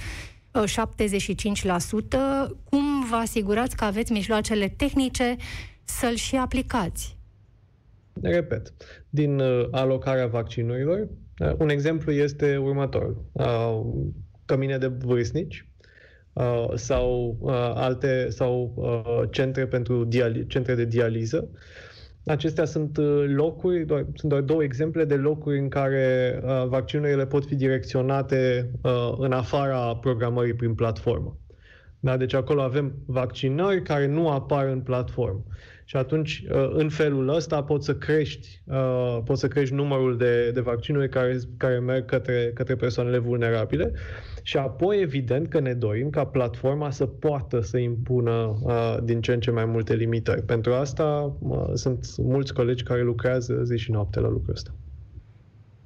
uh, 0.54 2.50
cum 2.70 3.06
vă 3.10 3.16
asigurați 3.16 3.76
că 3.76 3.84
aveți 3.84 4.12
mijloacele 4.12 4.68
tehnice 4.68 5.36
să-l 5.84 6.16
și 6.16 6.36
aplicați? 6.36 7.18
Repet, 8.22 8.74
din 9.10 9.40
uh, 9.40 9.68
alocarea 9.72 10.28
vaccinurilor, 10.28 11.00
uh, 11.00 11.08
un 11.58 11.70
exemplu 11.70 12.12
este 12.12 12.58
următorul. 12.58 13.26
Uh, 13.32 13.82
cămine 14.46 14.78
de 14.78 14.88
vârstnici 14.88 15.68
sau 16.76 17.40
alte 17.76 18.30
sau 18.30 18.74
centre 19.32 19.68
pentru 19.68 20.08
diali- 20.08 20.48
centre 20.48 20.76
de 20.76 20.86
dializă. 20.86 21.50
Acestea 22.26 22.66
sunt 22.66 22.98
locuri, 23.26 23.86
doar, 23.86 24.06
sunt 24.14 24.32
doar 24.32 24.42
două 24.42 24.64
exemple 24.64 25.06
de 25.06 25.16
locuri 25.16 25.60
în 25.60 25.70
care 25.70 26.40
vaccinurile 26.68 27.26
pot 27.26 27.46
fi 27.46 27.56
direcționate 27.56 28.72
în 29.18 29.32
afara 29.32 29.96
programării 29.96 30.54
prin 30.54 30.74
platformă. 30.74 31.38
Da? 32.00 32.18
Deci 32.18 32.34
acolo 32.34 32.62
avem 32.62 32.94
vaccinări 33.06 33.82
care 33.82 34.08
nu 34.08 34.30
apar 34.30 34.68
în 34.68 34.82
platformă. 34.82 35.44
Și 35.86 35.96
atunci, 35.96 36.44
uh, 36.52 36.70
în 36.74 36.90
felul 36.90 37.30
ăsta, 37.30 37.64
poți 37.64 37.86
să 37.86 37.96
crești, 37.96 38.62
uh, 38.66 39.18
poți 39.26 39.40
să 39.40 39.48
crești 39.48 39.74
numărul 39.74 40.18
de, 40.18 40.52
de 40.52 40.62
vaccinuri 40.62 41.10
care, 41.10 41.40
care 41.58 41.80
merg 41.80 42.06
către, 42.06 42.52
către 42.54 42.76
persoanele 42.76 43.18
vulnerabile. 43.18 43.92
Și 44.42 44.58
apoi, 44.58 45.02
evident, 45.02 45.48
că 45.48 45.60
ne 45.60 45.74
dorim 45.74 46.10
ca 46.10 46.26
platforma 46.26 46.92
să 46.92 47.06
poată 47.06 47.62
să 47.62 47.78
impună 47.78 48.58
uh, 48.62 48.98
din 49.04 49.22
ce 49.22 49.34
în 49.34 49.40
ce 49.40 49.52
mai 49.52 49.66
multe 49.66 49.96
limitări. 49.96 50.42
Pentru 50.42 50.74
asta 50.74 51.38
sunt 51.74 52.18
mulți 52.18 52.54
colegi 52.54 52.84
care 52.84 53.02
lucrează 53.02 53.62
zi 53.64 53.78
și 53.78 53.92
noapte 53.92 54.20
la 54.20 54.30
lucrul 54.30 54.54
ăsta. 54.54 54.72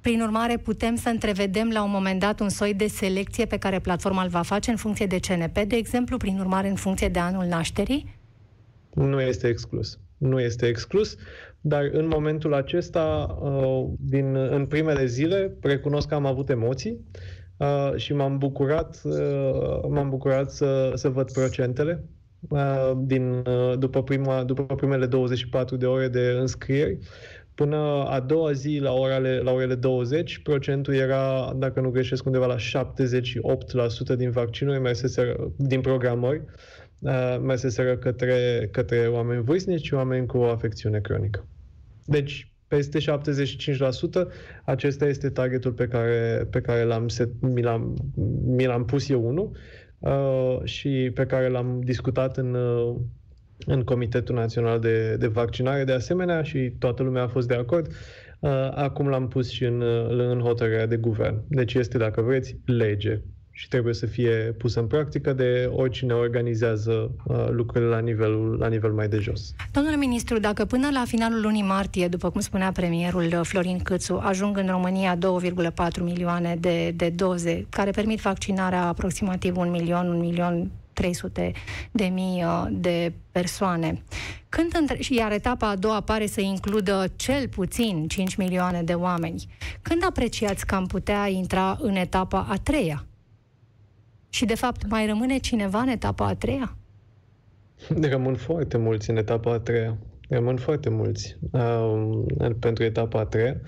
Prin 0.00 0.20
urmare, 0.20 0.56
putem 0.56 0.94
să 0.94 1.08
întrevedem 1.08 1.70
la 1.70 1.82
un 1.82 1.90
moment 1.90 2.20
dat 2.20 2.40
un 2.40 2.48
soi 2.48 2.74
de 2.74 2.86
selecție 2.86 3.44
pe 3.44 3.56
care 3.56 3.78
platforma 3.78 4.22
îl 4.22 4.28
va 4.28 4.42
face 4.42 4.70
în 4.70 4.76
funcție 4.76 5.06
de 5.06 5.18
CNP, 5.18 5.58
de 5.58 5.76
exemplu, 5.76 6.16
prin 6.16 6.38
urmare 6.38 6.68
în 6.68 6.74
funcție 6.74 7.08
de 7.08 7.18
anul 7.18 7.44
nașterii? 7.44 8.17
Nu 8.98 9.20
este 9.20 9.48
exclus. 9.48 9.98
Nu 10.16 10.40
este 10.40 10.66
exclus, 10.66 11.16
dar 11.60 11.88
în 11.92 12.06
momentul 12.06 12.54
acesta, 12.54 13.36
uh, 13.40 13.84
din, 13.98 14.36
în 14.36 14.66
primele 14.66 15.06
zile, 15.06 15.56
recunosc 15.60 16.08
că 16.08 16.14
am 16.14 16.26
avut 16.26 16.48
emoții 16.48 17.04
uh, 17.56 17.92
și 17.96 18.12
m-am 18.12 18.38
bucurat, 18.38 19.00
uh, 19.04 19.80
m-am 19.88 20.08
bucurat 20.08 20.50
să, 20.50 20.92
să 20.94 21.08
văd 21.08 21.32
procentele 21.32 22.04
din, 22.96 23.42
după, 23.78 24.02
prima, 24.02 24.44
după 24.44 24.74
primele 24.74 25.06
24 25.06 25.76
de 25.76 25.86
ore 25.86 26.08
de 26.08 26.36
înscrieri. 26.40 26.98
Până 27.54 27.76
a 28.08 28.20
doua 28.20 28.52
zi, 28.52 28.78
la 28.82 28.92
orele, 28.92 29.38
la 29.38 29.52
orele 29.52 29.74
20, 29.74 30.38
procentul 30.38 30.94
era, 30.94 31.52
dacă 31.56 31.80
nu 31.80 31.90
greșesc, 31.90 32.26
undeva 32.26 32.46
la 32.46 32.86
78% 34.14 34.16
din 34.16 34.30
vaccinuri 34.30 34.80
mersese, 34.80 35.36
din 35.56 35.80
programări, 35.80 36.42
uh, 36.44 36.77
merseseră 37.42 37.96
către, 37.96 38.68
către 38.72 39.06
oameni 39.06 39.42
vârstnici 39.42 39.86
și 39.86 39.94
oameni 39.94 40.26
cu 40.26 40.36
o 40.38 40.48
afecțiune 40.48 41.00
cronică. 41.00 41.46
Deci, 42.04 42.52
peste 42.68 42.98
75%, 42.98 43.02
acesta 44.64 45.06
este 45.06 45.30
targetul 45.30 45.72
pe 45.72 45.86
care, 45.86 46.46
pe 46.50 46.60
care 46.60 46.82
l-am 46.82 47.08
set, 47.08 47.28
mi, 47.40 47.62
l-am, 47.62 48.12
mi 48.44 48.66
l-am 48.66 48.84
pus 48.84 49.08
eu 49.08 49.26
unul 49.26 49.56
uh, 49.98 50.58
și 50.64 51.10
pe 51.14 51.26
care 51.26 51.48
l-am 51.48 51.80
discutat 51.80 52.36
în, 52.36 52.54
uh, 52.54 52.96
în 53.66 53.82
Comitetul 53.84 54.34
Național 54.34 54.80
de, 54.80 55.16
de 55.16 55.26
Vaccinare 55.26 55.84
de 55.84 55.92
asemenea 55.92 56.42
și 56.42 56.72
toată 56.78 57.02
lumea 57.02 57.22
a 57.22 57.28
fost 57.28 57.48
de 57.48 57.54
acord. 57.54 57.86
Uh, 58.40 58.50
acum 58.74 59.08
l-am 59.08 59.28
pus 59.28 59.50
și 59.50 59.64
în, 59.64 59.80
uh, 59.80 60.06
în 60.08 60.40
hotărârea 60.40 60.86
de 60.86 60.96
guvern. 60.96 61.42
Deci 61.48 61.74
este, 61.74 61.98
dacă 61.98 62.20
vreți, 62.20 62.56
lege 62.64 63.20
și 63.58 63.68
trebuie 63.68 63.94
să 63.94 64.06
fie 64.06 64.54
pusă 64.58 64.80
în 64.80 64.86
practică 64.86 65.32
de 65.32 65.70
oricine 65.72 66.12
organizează 66.12 67.10
uh, 67.24 67.46
lucrurile 67.50 67.90
la, 67.90 67.98
nivelul, 67.98 68.56
la 68.58 68.68
nivel 68.68 68.92
mai 68.92 69.08
de 69.08 69.18
jos. 69.18 69.54
Domnule 69.72 69.96
ministru, 69.96 70.38
dacă 70.38 70.64
până 70.64 70.88
la 70.92 71.02
finalul 71.06 71.40
lunii 71.40 71.62
martie, 71.62 72.08
după 72.08 72.30
cum 72.30 72.40
spunea 72.40 72.72
premierul 72.72 73.22
uh, 73.22 73.40
Florin 73.42 73.78
Câțu, 73.78 74.20
ajung 74.22 74.56
în 74.56 74.66
România 74.66 75.18
2,4 75.18 76.02
milioane 76.02 76.56
de, 76.60 76.90
de 76.90 77.08
doze 77.08 77.66
care 77.68 77.90
permit 77.90 78.20
vaccinarea 78.20 78.82
aproximativ 78.82 79.56
un 79.56 79.70
milion, 79.70 80.08
un 80.08 80.18
milion 80.18 80.70
300 80.92 81.52
de 81.90 82.04
mii 82.04 82.44
uh, 82.44 82.66
de 82.70 83.12
persoane. 83.32 84.02
Când 84.48 84.76
între... 84.80 84.98
Iar 85.08 85.32
etapa 85.32 85.68
a 85.68 85.76
doua 85.76 86.00
pare 86.00 86.26
să 86.26 86.40
includă 86.40 87.04
cel 87.16 87.48
puțin 87.48 88.08
5 88.08 88.34
milioane 88.36 88.82
de 88.82 88.92
oameni. 88.92 89.46
Când 89.82 90.04
apreciați 90.04 90.66
că 90.66 90.74
am 90.74 90.86
putea 90.86 91.28
intra 91.28 91.78
în 91.80 91.94
etapa 91.96 92.46
a 92.48 92.56
treia? 92.56 93.07
Și, 94.28 94.44
de 94.44 94.54
fapt, 94.54 94.88
mai 94.88 95.06
rămâne 95.06 95.38
cineva 95.38 95.80
în 95.80 95.88
etapa 95.88 96.26
a 96.26 96.34
treia? 96.34 96.76
Rămân 98.00 98.34
foarte 98.34 98.76
mulți 98.76 99.10
în 99.10 99.16
etapa 99.16 99.52
a 99.52 99.58
treia. 99.58 99.98
Rămân 100.28 100.56
foarte 100.56 100.88
mulți 100.88 101.36
uh, 101.52 102.10
pentru 102.58 102.84
etapa 102.84 103.20
a 103.20 103.24
treia 103.24 103.60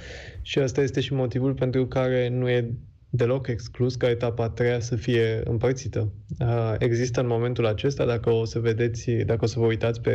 și 0.43 0.59
asta 0.59 0.81
este 0.81 1.01
și 1.01 1.13
motivul 1.13 1.55
pentru 1.55 1.87
care 1.87 2.29
nu 2.29 2.49
e 2.49 2.75
deloc 3.11 3.47
exclus 3.47 3.95
ca 3.95 4.09
etapa 4.09 4.45
a 4.45 4.49
treia 4.49 4.81
să 4.81 4.97
fie 4.97 5.41
împărțită. 5.45 6.13
Uh, 6.39 6.75
există 6.79 7.21
în 7.21 7.27
momentul 7.27 7.67
acesta, 7.67 8.05
dacă 8.05 8.31
o 8.31 8.45
să 8.45 8.59
vedeți, 8.59 9.11
dacă 9.11 9.45
o 9.45 9.47
să 9.47 9.59
vă 9.59 9.67
uitați 9.67 10.01
pe 10.01 10.15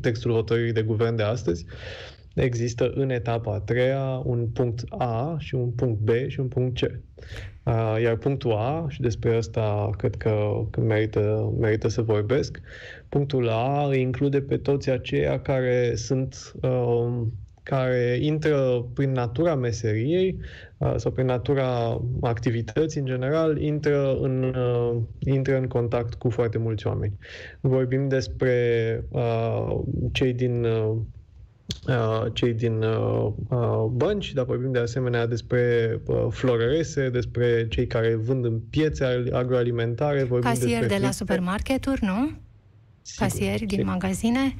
textul 0.00 0.32
hotărârii 0.32 0.72
de 0.72 0.82
guvern 0.82 1.16
de 1.16 1.22
astăzi, 1.22 1.64
există 2.42 2.92
în 2.94 3.10
etapa 3.10 3.54
a 3.54 3.60
treia 3.60 4.22
un 4.24 4.46
punct 4.46 4.84
A 4.88 5.36
și 5.38 5.54
un 5.54 5.70
punct 5.70 6.00
B 6.00 6.10
și 6.26 6.40
un 6.40 6.48
punct 6.48 6.80
C. 6.80 6.90
Uh, 7.64 7.96
iar 8.02 8.16
punctul 8.16 8.52
A, 8.52 8.86
și 8.88 9.00
despre 9.00 9.36
asta 9.36 9.90
cred 9.96 10.14
că, 10.14 10.66
că 10.70 10.80
merită, 10.80 11.54
merită 11.58 11.88
să 11.88 12.02
vorbesc, 12.02 12.60
punctul 13.08 13.48
A 13.48 13.86
îi 13.88 14.00
include 14.00 14.40
pe 14.40 14.56
toți 14.56 14.90
aceia 14.90 15.40
care 15.40 15.94
sunt 15.94 16.52
uh, 16.62 17.22
care 17.62 18.18
intră 18.20 18.86
prin 18.94 19.12
natura 19.12 19.54
meseriei 19.54 20.38
uh, 20.78 20.94
sau 20.96 21.12
prin 21.12 21.26
natura 21.26 22.00
activității 22.20 23.00
în 23.00 23.06
general, 23.06 23.60
intră 23.60 24.16
în, 24.20 24.42
uh, 24.42 24.96
intră 25.18 25.56
în 25.56 25.66
contact 25.66 26.14
cu 26.14 26.30
foarte 26.30 26.58
mulți 26.58 26.86
oameni. 26.86 27.18
Vorbim 27.60 28.08
despre 28.08 29.04
uh, 29.08 29.78
cei 30.12 30.32
din 30.32 30.64
uh, 30.64 30.96
Uh, 30.96 31.15
cei 32.32 32.52
din 32.52 32.82
uh, 32.82 33.32
uh, 33.48 33.84
bănci, 33.90 34.32
dar 34.32 34.44
vorbim 34.44 34.72
de 34.72 34.78
asemenea 34.78 35.26
despre 35.26 36.00
uh, 36.06 36.26
florărese, 36.30 37.08
despre 37.08 37.68
cei 37.68 37.86
care 37.86 38.14
vând 38.14 38.44
în 38.44 38.60
piețe 38.70 39.24
agroalimentare. 39.32 40.22
Vorbim 40.22 40.50
Casieri 40.50 40.80
despre 40.80 40.96
de 40.98 41.04
la 41.04 41.10
supermarketuri, 41.10 42.04
nu? 42.04 42.30
Sigur, 43.02 43.26
Casieri 43.26 43.58
din 43.58 43.68
sigur. 43.68 43.84
magazine? 43.84 44.54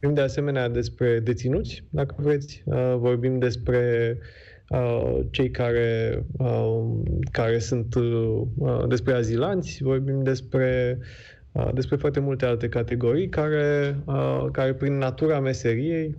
Vorbim 0.00 0.14
de 0.14 0.20
asemenea 0.20 0.68
despre 0.68 1.20
deținuți, 1.20 1.84
dacă 1.90 2.14
vreți. 2.18 2.62
Uh, 2.64 2.94
vorbim 2.96 3.38
despre 3.38 4.16
uh, 4.68 5.20
cei 5.30 5.50
care, 5.50 6.24
uh, 6.38 6.82
care 7.30 7.58
sunt 7.58 7.94
uh, 7.94 8.42
despre 8.88 9.14
azilanți, 9.14 9.82
vorbim 9.82 10.22
despre 10.22 10.98
despre 11.74 11.96
foarte 11.96 12.20
multe 12.20 12.44
alte 12.44 12.68
categorii 12.68 13.28
care, 13.28 13.96
care 14.52 14.74
prin 14.74 14.98
natura 14.98 15.40
meseriei, 15.40 16.16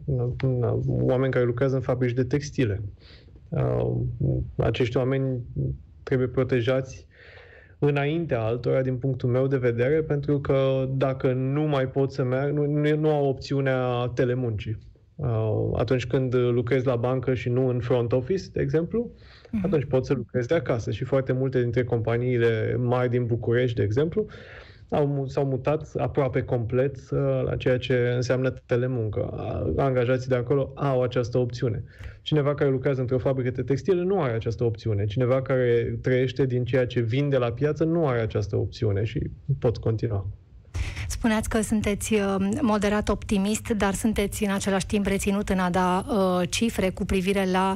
oameni 0.88 1.32
care 1.32 1.46
lucrează 1.46 1.76
în 1.76 1.82
fabrici 1.82 2.14
de 2.14 2.24
textile, 2.24 2.82
acești 4.58 4.98
oameni 4.98 5.42
trebuie 6.04 6.28
protejați 6.28 7.08
înaintea 7.80 8.42
altora, 8.42 8.82
din 8.82 8.96
punctul 8.96 9.30
meu 9.30 9.48
de 9.48 9.58
vedere, 9.58 10.02
pentru 10.02 10.40
că 10.40 10.90
dacă 10.96 11.34
nu 11.34 11.62
mai 11.62 11.88
pot 11.88 12.12
să 12.12 12.24
merg, 12.24 12.54
nu, 12.54 12.96
nu 12.96 13.10
au 13.10 13.26
opțiunea 13.26 14.12
telemuncii. 14.14 14.78
Atunci 15.74 16.08
când 16.08 16.36
lucrezi 16.36 16.86
la 16.86 16.96
bancă 16.96 17.34
și 17.34 17.50
nu 17.50 17.68
în 17.68 17.80
front 17.80 18.12
office, 18.12 18.44
de 18.54 18.62
exemplu, 18.62 19.12
uh-huh. 19.12 19.64
atunci 19.64 19.86
poți 19.86 20.08
să 20.08 20.14
lucrezi 20.14 20.48
de 20.48 20.56
acasă. 20.56 20.92
Și 20.92 21.04
foarte 21.04 21.32
multe 21.34 21.62
dintre 21.62 21.84
companiile 21.84 22.76
mari 22.80 23.10
din 23.10 23.26
București, 23.26 23.76
de 23.76 23.84
exemplu, 23.84 24.26
au, 24.92 25.26
s-au 25.28 25.46
mutat 25.46 25.92
aproape 25.98 26.42
complet 26.42 26.96
uh, 26.96 27.20
la 27.44 27.56
ceea 27.56 27.78
ce 27.78 28.12
înseamnă 28.16 28.50
telemuncă. 28.50 29.30
Angajații 29.78 30.30
de 30.30 30.36
acolo 30.36 30.72
au 30.76 31.02
această 31.02 31.38
opțiune. 31.38 31.84
Cineva 32.22 32.56
care 32.56 32.70
lucrează 32.70 33.02
într-o 33.02 33.18
fabrică 33.18 33.50
de 33.52 33.64
textile 33.64 34.02
nu 34.02 34.22
are 34.22 34.34
această 34.34 34.64
opțiune. 34.64 35.06
Cineva 35.06 35.42
care 35.42 35.98
trăiește 36.02 36.46
din 36.46 36.66
ceea 36.66 36.88
ce 36.88 37.00
vinde 37.00 37.38
la 37.38 37.52
piață 37.52 37.84
nu 37.84 38.08
are 38.08 38.22
această 38.22 38.56
opțiune 38.56 39.04
și 39.04 39.30
pot 39.60 39.78
continua. 39.78 40.28
Spuneați 41.08 41.50
că 41.50 41.62
sunteți 41.62 42.14
uh, 42.14 42.36
moderat 42.62 43.10
optimist, 43.10 43.70
dar 43.70 43.94
sunteți 43.94 44.44
în 44.44 44.52
același 44.52 44.86
timp 44.86 45.06
reținut 45.06 45.50
în 45.50 45.60
a 45.60 45.70
da 45.70 46.06
uh, 46.08 46.50
cifre 46.50 46.90
cu 46.90 47.06
privire 47.06 47.46
la 47.52 47.76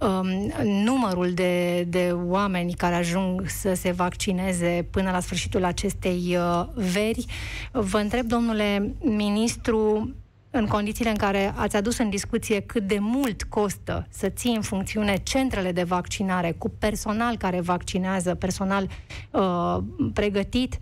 um, 0.00 0.52
numărul 0.62 1.32
de, 1.32 1.82
de 1.82 2.10
oameni 2.12 2.72
care 2.72 2.94
ajung 2.94 3.48
să 3.48 3.74
se 3.74 3.90
vaccineze 3.90 4.88
până 4.90 5.10
la 5.10 5.20
sfârșitul 5.20 5.64
acestei 5.64 6.36
uh, 6.36 6.66
veri. 6.74 7.24
Vă 7.72 7.98
întreb, 7.98 8.26
domnule 8.26 8.94
ministru, 9.00 10.10
în 10.50 10.66
condițiile 10.66 11.10
în 11.10 11.16
care 11.16 11.52
ați 11.56 11.76
adus 11.76 11.98
în 11.98 12.10
discuție 12.10 12.60
cât 12.60 12.82
de 12.82 12.98
mult 13.00 13.42
costă 13.42 14.06
să 14.10 14.28
ții 14.28 14.54
în 14.54 14.62
funcțiune 14.62 15.16
centrele 15.22 15.72
de 15.72 15.82
vaccinare 15.82 16.52
cu 16.58 16.68
personal 16.68 17.36
care 17.36 17.60
vaccinează, 17.60 18.34
personal 18.34 18.88
uh, 19.30 19.76
pregătit, 20.12 20.78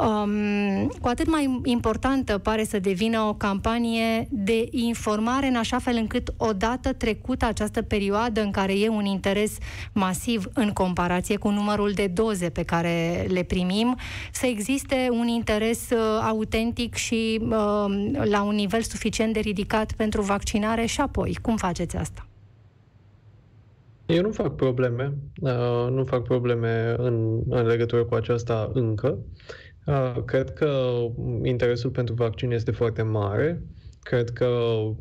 um, 0.00 0.86
cu 1.00 1.08
atât 1.08 1.30
mai 1.30 1.60
importantă 1.64 2.38
pare 2.38 2.64
să 2.64 2.78
devină 2.78 3.20
o 3.20 3.34
campanie 3.34 4.28
de 4.30 4.68
informare 4.70 5.46
în 5.46 5.56
așa 5.56 5.78
fel 5.78 5.96
încât 5.96 6.34
odată 6.36 6.92
trecută 6.92 7.44
această 7.44 7.82
perioadă 7.82 8.40
în 8.40 8.50
care 8.50 8.78
e 8.78 8.88
un 8.88 9.04
interes 9.04 9.56
masiv 9.92 10.48
în 10.54 10.70
comparație 10.70 11.36
cu 11.36 11.48
numărul 11.48 11.90
de 11.90 12.06
doze 12.06 12.48
pe 12.48 12.62
care 12.62 13.26
le 13.28 13.42
primim, 13.42 13.96
să 14.32 14.46
existe 14.46 15.08
un 15.10 15.26
interes 15.26 15.90
uh, 15.90 15.98
autentic 16.28 16.94
și 16.94 17.40
uh, 17.42 18.10
la 18.24 18.42
un 18.42 18.54
nivel 18.54 18.82
suficient 18.82 19.32
de 19.32 19.40
ridicat 19.40 19.92
pentru 19.92 20.22
vaccinare 20.22 20.86
și 20.86 21.00
apoi. 21.00 21.38
Cum 21.42 21.56
faceți 21.56 21.96
asta? 21.96 22.24
Eu 24.06 24.22
nu 24.22 24.30
fac 24.30 24.54
probleme, 24.54 25.12
uh, 25.40 25.90
nu 25.90 26.04
fac 26.04 26.22
probleme 26.22 26.94
în, 26.98 27.40
în 27.48 27.66
legătură 27.66 28.04
cu 28.04 28.14
aceasta 28.14 28.70
încă. 28.72 29.18
Uh, 29.90 30.22
cred 30.24 30.50
că 30.50 30.90
interesul 31.42 31.90
pentru 31.90 32.14
vaccin 32.14 32.50
este 32.50 32.70
foarte 32.70 33.02
mare. 33.02 33.62
Cred 34.02 34.30
că 34.30 34.46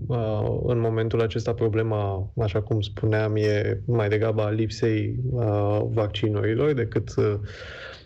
uh, 0.08 0.60
în 0.64 0.80
momentul 0.80 1.22
acesta 1.22 1.54
problema, 1.54 2.32
așa 2.38 2.62
cum 2.62 2.82
spuneam, 2.82 3.36
e 3.36 3.82
mai 3.86 4.10
degrabă 4.10 4.42
a 4.42 4.50
lipsei 4.50 5.20
uh, 5.32 5.82
vaccinurilor 5.90 6.74
decât 6.74 7.16
uh, 7.18 7.36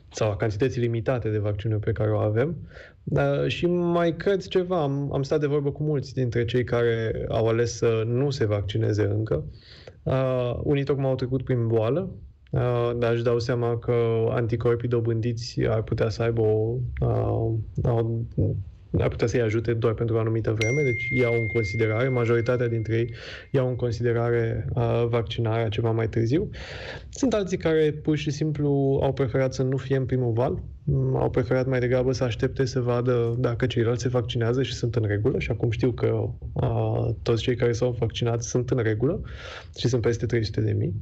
sau 0.10 0.32
a 0.32 0.36
cantității 0.36 0.82
limitate 0.82 1.30
de 1.30 1.38
vaccinuri 1.38 1.80
pe 1.80 1.92
care 1.92 2.12
o 2.12 2.18
avem. 2.18 2.56
Uh, 3.04 3.48
și 3.48 3.66
mai 3.66 4.16
cred 4.16 4.42
ceva, 4.48 4.82
am, 4.82 5.14
am 5.14 5.24
stat 5.24 5.40
de 5.40 5.48
vorbă 5.48 5.72
cu 5.72 5.84
mulți 5.84 6.14
dintre 6.14 6.46
cei 6.46 6.64
care 6.64 7.26
au 7.30 7.48
ales 7.48 7.78
să 7.78 8.04
nu 8.06 8.30
se 8.30 8.46
vaccineze 8.46 9.04
încă. 9.04 9.46
Uh, 10.04 10.60
unii 10.64 10.84
tocmai 10.84 11.10
au 11.10 11.16
trecut 11.16 11.44
prin 11.44 11.68
boală, 11.68 12.02
Uh, 12.02 12.33
dar 12.98 13.14
își 13.14 13.24
dau 13.24 13.40
seama 13.40 13.78
că 13.78 13.94
anticorpii 14.30 14.88
dobândiți 14.88 15.66
ar 15.68 15.82
putea 15.82 16.10
să 16.10 16.22
aibă 16.24 16.42
o, 16.42 16.76
uh, 17.02 17.54
o 17.84 19.02
ar 19.02 19.08
putea 19.08 19.28
să-i 19.28 19.42
ajute 19.42 19.74
doar 19.74 19.94
pentru 19.94 20.16
o 20.16 20.20
anumită 20.20 20.52
vreme, 20.52 20.82
deci 20.84 21.08
iau 21.10 21.34
în 21.34 21.48
considerare, 21.48 22.10
majoritatea 22.10 22.68
dintre 22.68 22.96
ei 22.96 23.14
iau 23.52 23.68
în 23.68 23.76
considerare 23.76 24.68
uh, 24.74 25.06
vaccinarea 25.10 25.70
ceva 25.70 25.92
mai 25.92 26.10
târziu. 26.10 26.50
Sunt 27.10 27.34
alții 27.34 27.58
care 27.58 27.92
pur 27.92 28.18
și 28.18 28.32
simplu 28.32 29.00
au 29.04 29.14
preferat 29.14 29.54
să 29.54 29.64
nu 29.64 29.78
fie 29.78 29.96
în 29.96 30.06
primul 30.06 30.32
val, 30.32 30.52
mm, 30.52 30.83
au 31.14 31.30
preferat 31.30 31.68
mai 31.68 31.80
degrabă 31.80 32.12
să 32.12 32.24
aștepte 32.24 32.66
să 32.66 32.80
vadă 32.80 33.36
dacă 33.40 33.66
ceilalți 33.66 34.02
se 34.02 34.08
vaccinează 34.08 34.64
și 34.64 34.74
sunt 34.74 34.96
în 34.96 35.04
regulă 35.06 35.40
și 35.40 35.52
acum 35.52 35.70
știu 35.70 35.92
că 35.92 36.30
uh, 36.54 37.10
toți 37.22 37.42
cei 37.42 37.56
care 37.56 37.72
s-au 37.72 37.96
vaccinat 38.00 38.42
sunt 38.42 38.70
în 38.70 38.78
regulă 38.78 39.22
și 39.78 39.88
sunt 39.88 40.02
peste 40.02 40.26
300 40.26 40.62
de 40.62 40.72
mii 40.72 40.94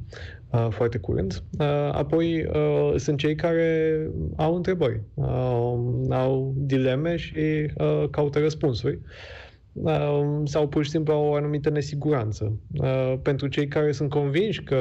uh, 0.50 0.66
foarte 0.70 0.98
curând. 0.98 1.42
Uh, 1.58 1.66
apoi 1.92 2.44
uh, 2.44 2.94
sunt 2.96 3.18
cei 3.18 3.34
care 3.34 4.00
au 4.36 4.54
întrebări, 4.54 5.00
uh, 5.14 5.24
au 6.10 6.54
dileme 6.56 7.16
și 7.16 7.70
uh, 7.76 8.08
caută 8.10 8.38
răspunsuri 8.38 8.94
uh, 8.94 9.41
sau 10.44 10.68
pur 10.68 10.84
și 10.84 10.90
simplu 10.90 11.12
au 11.12 11.24
o 11.24 11.34
anumită 11.34 11.70
nesiguranță. 11.70 12.52
Uh, 12.74 13.14
pentru 13.22 13.46
cei 13.46 13.68
care 13.68 13.92
sunt 13.92 14.10
convinși 14.10 14.62
că 14.62 14.76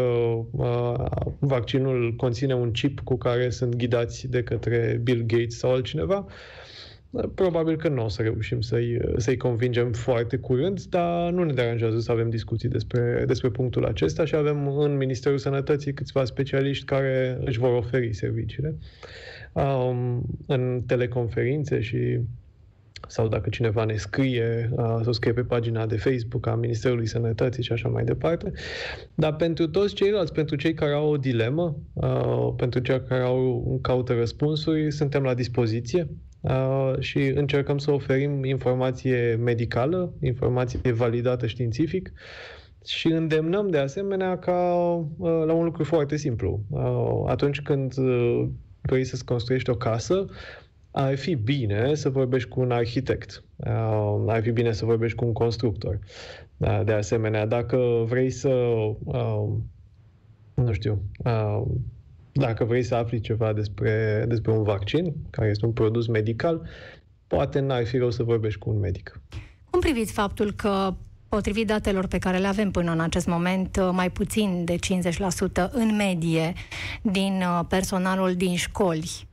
uh, 0.52 1.06
vaccinul 1.40 2.14
conține 2.16 2.56
un 2.56 2.72
chip 2.72 3.00
cu 3.00 3.18
care 3.18 3.50
sunt 3.50 3.76
ghidați 3.76 4.28
de 4.28 4.44
către 4.44 5.00
Bill 5.04 5.24
Gates 5.26 5.58
sau 5.58 5.72
altcineva, 5.72 6.26
Probabil 7.36 7.78
că 7.78 7.88
nu 7.88 8.04
o 8.04 8.08
să 8.08 8.22
reușim 8.22 8.62
să-i, 8.62 9.00
să-i 9.18 9.38
convingem 9.38 9.92
foarte 9.92 10.38
curând, 10.38 10.82
dar 10.84 11.32
nu 11.32 11.44
ne 11.44 11.54
deranjează 11.54 12.00
să 12.00 12.12
avem 12.12 12.30
discuții 12.30 12.70
despre, 12.70 13.24
despre 13.28 13.50
punctul 13.50 13.86
acesta 13.86 14.26
și 14.26 14.36
avem 14.36 14.78
în 14.78 14.98
Ministerul 14.98 15.38
Sănătății 15.38 15.94
câțiva 15.94 16.26
specialiști 16.26 16.86
care 16.86 17.38
își 17.46 17.60
vor 17.60 17.74
oferi 17.74 18.14
serviciile 18.14 18.76
um, 19.54 20.24
în 20.46 20.84
teleconferințe 20.88 21.82
și 21.82 22.20
sau 23.08 23.28
dacă 23.28 23.50
cineva 23.50 23.84
ne 23.84 23.96
scrie, 23.96 24.70
uh, 24.72 25.00
să 25.04 25.12
scrie 25.12 25.34
pe 25.34 25.44
pagina 25.44 25.86
de 25.86 25.98
Facebook 25.98 26.48
a 26.48 26.56
Ministerului 26.56 27.08
Sănătății 27.08 27.64
și 27.64 27.72
așa 27.72 27.90
mai 27.90 28.04
departe. 28.04 28.52
Dar 29.16 29.36
pentru 29.36 29.68
toți 29.68 29.94
ceilalți, 29.94 30.34
pentru 30.34 30.56
cei 30.56 30.74
care 30.74 30.94
au 30.94 31.12
o 31.12 31.18
dilemă, 31.18 31.78
uh, 31.94 32.54
pentru 32.56 32.80
cei 32.80 33.02
care 33.08 33.24
au 33.24 33.80
caută 33.82 34.14
răspunsuri, 34.14 34.92
suntem 34.92 35.24
la 35.24 35.34
dispoziție. 35.34 36.08
Uh, 36.42 36.94
și 37.00 37.18
încercăm 37.18 37.78
să 37.78 37.92
oferim 37.92 38.44
informație 38.44 39.40
medicală, 39.44 40.14
informație 40.22 40.92
validată 40.92 41.48
științific 41.48 42.12
și 42.86 43.08
îndemnăm 43.08 43.70
de 43.70 43.78
asemenea 43.78 44.38
ca 44.38 44.74
uh, 45.18 45.44
la 45.46 45.54
un 45.54 45.64
lucru 45.64 45.84
foarte 45.84 46.16
simplu. 46.16 46.60
Uh, 46.70 47.24
atunci 47.26 47.62
când 47.62 47.98
uh, 47.98 48.48
vrei 48.82 49.04
să-ți 49.04 49.26
construiești 49.26 49.70
o 49.70 49.76
casă, 49.76 50.26
ar 50.92 51.18
fi 51.18 51.36
bine 51.36 51.96
să 51.96 52.10
vorbești 52.10 52.50
cu 52.50 52.60
un 52.60 52.72
arhitect, 52.72 53.44
uh, 53.56 54.24
ar 54.28 54.42
fi 54.42 54.52
bine 54.52 54.72
să 54.72 54.86
vorbești 54.86 55.18
cu 55.18 55.26
un 55.26 55.34
constructor. 55.34 56.00
Uh, 56.58 56.82
de 56.86 56.92
asemenea, 56.92 57.46
dacă 57.46 57.78
vrei 58.06 58.30
să, 58.30 58.50
uh, 59.04 59.48
nu 60.54 60.72
știu, 60.72 61.02
uh, 61.18 61.62
dacă 62.32 62.64
vrei 62.64 62.84
să 62.84 62.96
afli 62.96 63.20
ceva 63.20 63.54
despre, 63.54 64.26
despre 64.28 64.52
un 64.52 64.64
vaccin, 64.64 65.14
care 65.30 65.50
este 65.50 65.66
un 65.66 65.72
produs 65.72 66.08
medical, 66.08 66.68
poate 67.28 67.60
n-ar 67.60 67.86
fi 67.86 67.98
rău 67.98 68.12
să 68.12 68.24
vorbești 68.24 68.60
cu 68.60 68.70
un 68.70 68.80
medic. 68.80 69.22
Cum 69.70 69.80
priviți 69.80 70.12
faptul 70.12 70.54
că 70.54 70.94
Potrivit 71.36 71.68
datelor 71.68 72.08
pe 72.08 72.18
care 72.18 72.38
le 72.38 72.48
avem 72.48 72.72
până 72.72 72.92
în 72.92 73.00
acest 73.00 73.28
moment, 73.28 73.92
mai 73.92 74.10
puțin 74.10 74.66
de 74.66 74.76
50% 74.76 75.70
în 75.72 75.96
medie 75.96 76.54
din 77.02 77.42
uh, 77.42 77.66
personalul 77.68 78.36
din 78.36 78.56
școli 78.56 79.00
uh, 79.00 79.31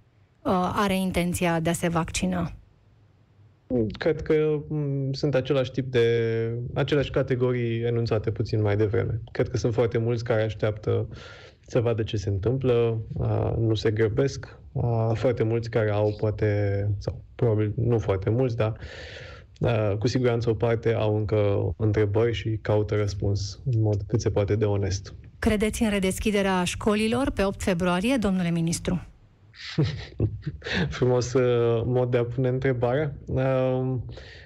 are 0.50 0.96
intenția 0.96 1.60
de 1.60 1.70
a 1.70 1.72
se 1.72 1.88
vaccina. 1.88 2.52
Cred 3.98 4.22
că 4.22 4.60
mm, 4.68 5.12
sunt 5.12 5.34
același 5.34 5.70
tip 5.70 5.90
de, 5.90 6.08
aceleași 6.74 7.10
categorii 7.10 7.82
enunțate 7.82 8.30
puțin 8.30 8.62
mai 8.62 8.76
devreme. 8.76 9.20
Cred 9.32 9.48
că 9.48 9.56
sunt 9.56 9.74
foarte 9.74 9.98
mulți 9.98 10.24
care 10.24 10.42
așteaptă 10.42 11.08
să 11.60 11.80
vadă 11.80 12.02
ce 12.02 12.16
se 12.16 12.28
întâmplă, 12.28 13.00
nu 13.58 13.74
se 13.74 13.90
grăbesc. 13.90 14.58
Foarte 15.14 15.42
mulți 15.42 15.70
care 15.70 15.90
au 15.90 16.16
poate, 16.18 16.90
sau 16.98 17.24
probabil 17.34 17.72
nu 17.76 17.98
foarte 17.98 18.30
mulți, 18.30 18.56
dar 18.56 18.76
cu 19.98 20.06
siguranță 20.06 20.50
o 20.50 20.54
parte 20.54 20.92
au 20.92 21.16
încă 21.16 21.72
întrebări 21.76 22.32
și 22.32 22.58
caută 22.62 22.94
răspuns 22.94 23.60
în 23.72 23.80
mod 23.80 24.02
cât 24.06 24.20
se 24.20 24.30
poate 24.30 24.56
de 24.56 24.64
onest. 24.64 25.14
Credeți 25.38 25.82
în 25.82 25.90
redeschiderea 25.90 26.64
școlilor 26.64 27.30
pe 27.30 27.44
8 27.44 27.62
februarie, 27.62 28.16
domnule 28.16 28.50
ministru? 28.50 29.06
Frumos 30.96 31.32
uh, 31.32 31.82
mod 31.84 32.10
de 32.10 32.16
a 32.16 32.24
pune 32.24 32.48
întrebarea. 32.48 33.14
Uh, 33.26 33.94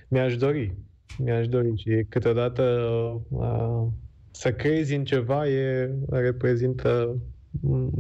mi-aș 0.09 0.37
dori. 0.37 0.75
Mi-aș 1.18 1.48
dori 1.48 1.77
și 1.77 2.07
câteodată 2.09 2.62
uh, 3.29 3.87
să 4.31 4.53
crezi 4.53 4.94
în 4.94 5.05
ceva 5.05 5.48
e, 5.48 5.94
reprezintă 6.11 7.16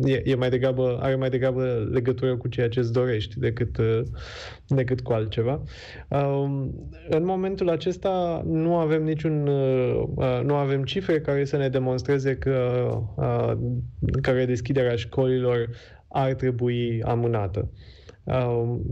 e, 0.04 0.22
e 0.24 0.34
mai 0.34 0.50
degrabă, 0.50 0.98
are 1.00 1.14
mai 1.14 1.30
degrabă 1.30 1.88
legătură 1.92 2.36
cu 2.36 2.48
ceea 2.48 2.68
ce 2.68 2.78
îți 2.78 2.92
dorești 2.92 3.38
decât, 3.38 3.76
uh, 3.76 4.02
decât 4.66 5.00
cu 5.00 5.12
altceva. 5.12 5.62
Um, 6.08 6.74
în 7.08 7.24
momentul 7.24 7.68
acesta 7.68 8.42
nu 8.46 8.76
avem 8.76 9.02
niciun, 9.02 9.46
uh, 9.46 10.02
uh, 10.14 10.40
nu 10.44 10.54
avem 10.54 10.84
cifre 10.84 11.20
care 11.20 11.44
să 11.44 11.56
ne 11.56 11.68
demonstreze 11.68 12.36
că, 12.36 12.88
că 14.22 14.30
redeschiderea 14.30 14.96
școlilor 14.96 15.68
ar 16.12 16.34
trebui 16.34 17.02
amânată. 17.02 17.70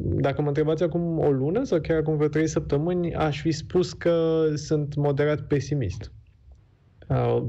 Dacă 0.01 0.43
mă 0.43 0.49
întrebați 0.49 0.83
acum 0.83 1.19
o 1.19 1.31
lună 1.31 1.65
sau 1.65 1.81
chiar 1.81 1.97
acum 1.97 2.17
vreo 2.17 2.29
trei 2.29 2.47
săptămâni, 2.47 3.15
aș 3.15 3.41
fi 3.41 3.51
spus 3.51 3.93
că 3.93 4.45
sunt 4.55 4.95
moderat 4.95 5.41
pesimist. 5.41 6.13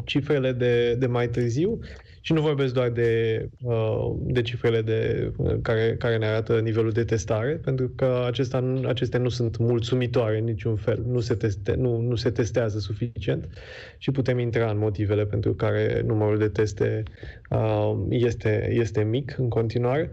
Cifrele 0.05 0.51
de, 0.51 0.95
de 0.95 1.07
mai 1.07 1.29
târziu 1.29 1.79
și 2.21 2.33
nu 2.33 2.41
vorbesc 2.41 2.73
doar 2.73 2.89
de, 2.89 3.49
uh, 3.61 4.11
de 4.19 4.41
cifrele 4.41 4.81
de, 4.81 5.31
uh, 5.37 5.55
care, 5.61 5.95
care 5.99 6.17
ne 6.17 6.25
arată 6.25 6.59
nivelul 6.59 6.91
de 6.91 7.03
testare, 7.03 7.59
pentru 7.63 7.89
că 7.95 8.23
acesta, 8.27 8.81
acestea 8.87 9.19
nu 9.19 9.29
sunt 9.29 9.57
mulțumitoare 9.57 10.37
în 10.37 10.43
niciun 10.43 10.75
fel. 10.75 11.03
Nu 11.07 11.19
se, 11.19 11.33
teste, 11.33 11.73
nu, 11.73 11.99
nu 11.99 12.15
se 12.15 12.29
testează 12.29 12.79
suficient 12.79 13.47
și 13.97 14.11
putem 14.11 14.39
intra 14.39 14.69
în 14.69 14.77
motivele 14.77 15.25
pentru 15.25 15.53
care 15.53 16.03
numărul 16.05 16.37
de 16.37 16.47
teste 16.47 17.03
uh, 17.49 17.93
este, 18.09 18.69
este 18.71 19.03
mic 19.03 19.35
în 19.37 19.49
continuare. 19.49 20.09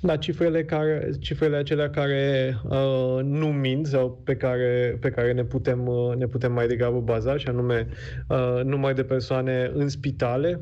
Dar 0.00 0.18
cifrele, 0.18 0.64
care, 0.64 1.10
cifrele 1.20 1.56
acelea 1.56 1.90
care 1.90 2.54
uh, 2.68 3.18
nu 3.22 3.46
mint 3.46 3.86
sau 3.86 4.20
pe 4.24 4.36
care, 4.36 4.96
pe 5.00 5.10
care 5.10 5.32
ne, 5.32 5.44
putem, 5.44 5.86
uh, 5.86 6.14
ne 6.16 6.26
putem 6.26 6.52
mai 6.52 6.66
degrabă 6.66 7.00
baza, 7.00 7.36
și 7.36 7.48
anume 7.48 7.86
uh, 8.28 8.60
numai 8.64 8.94
de 8.94 9.02
persoane 9.02 9.70
în 9.74 9.88
spitale, 9.88 10.60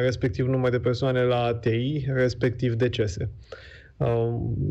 respectiv 0.00 0.46
număr 0.46 0.70
de 0.70 0.80
persoane 0.80 1.22
la 1.22 1.42
ATI, 1.42 2.04
respectiv 2.08 2.74
decese. 2.74 3.30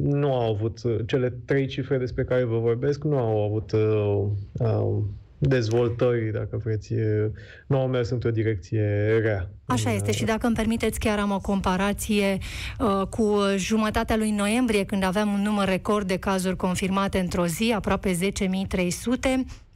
Nu 0.03 0.33
au 0.33 0.53
avut, 0.53 0.79
cele 1.05 1.29
trei 1.45 1.67
cifre 1.67 1.97
despre 1.97 2.23
care 2.23 2.43
vă 2.43 2.57
vorbesc, 2.57 3.03
nu 3.03 3.17
au 3.17 3.43
avut 3.43 3.71
dezvoltări, 5.45 6.31
dacă 6.31 6.61
vreți, 6.63 6.93
nu 7.67 7.79
au 7.79 7.87
mers 7.87 8.09
într-o 8.09 8.31
direcție 8.31 9.17
rea. 9.21 9.49
Așa 9.65 9.91
este 9.91 10.11
și 10.11 10.23
dacă 10.23 10.45
îmi 10.45 10.55
permiteți, 10.55 10.99
chiar 10.99 11.19
am 11.19 11.31
o 11.31 11.39
comparație 11.39 12.37
uh, 12.79 13.07
cu 13.07 13.37
jumătatea 13.55 14.15
lui 14.15 14.31
noiembrie, 14.31 14.83
când 14.83 15.03
aveam 15.03 15.33
un 15.33 15.41
număr 15.41 15.67
record 15.67 16.07
de 16.07 16.17
cazuri 16.17 16.55
confirmate 16.55 17.19
într-o 17.19 17.45
zi, 17.45 17.73
aproape 17.75 18.11
10.300. 18.11 18.19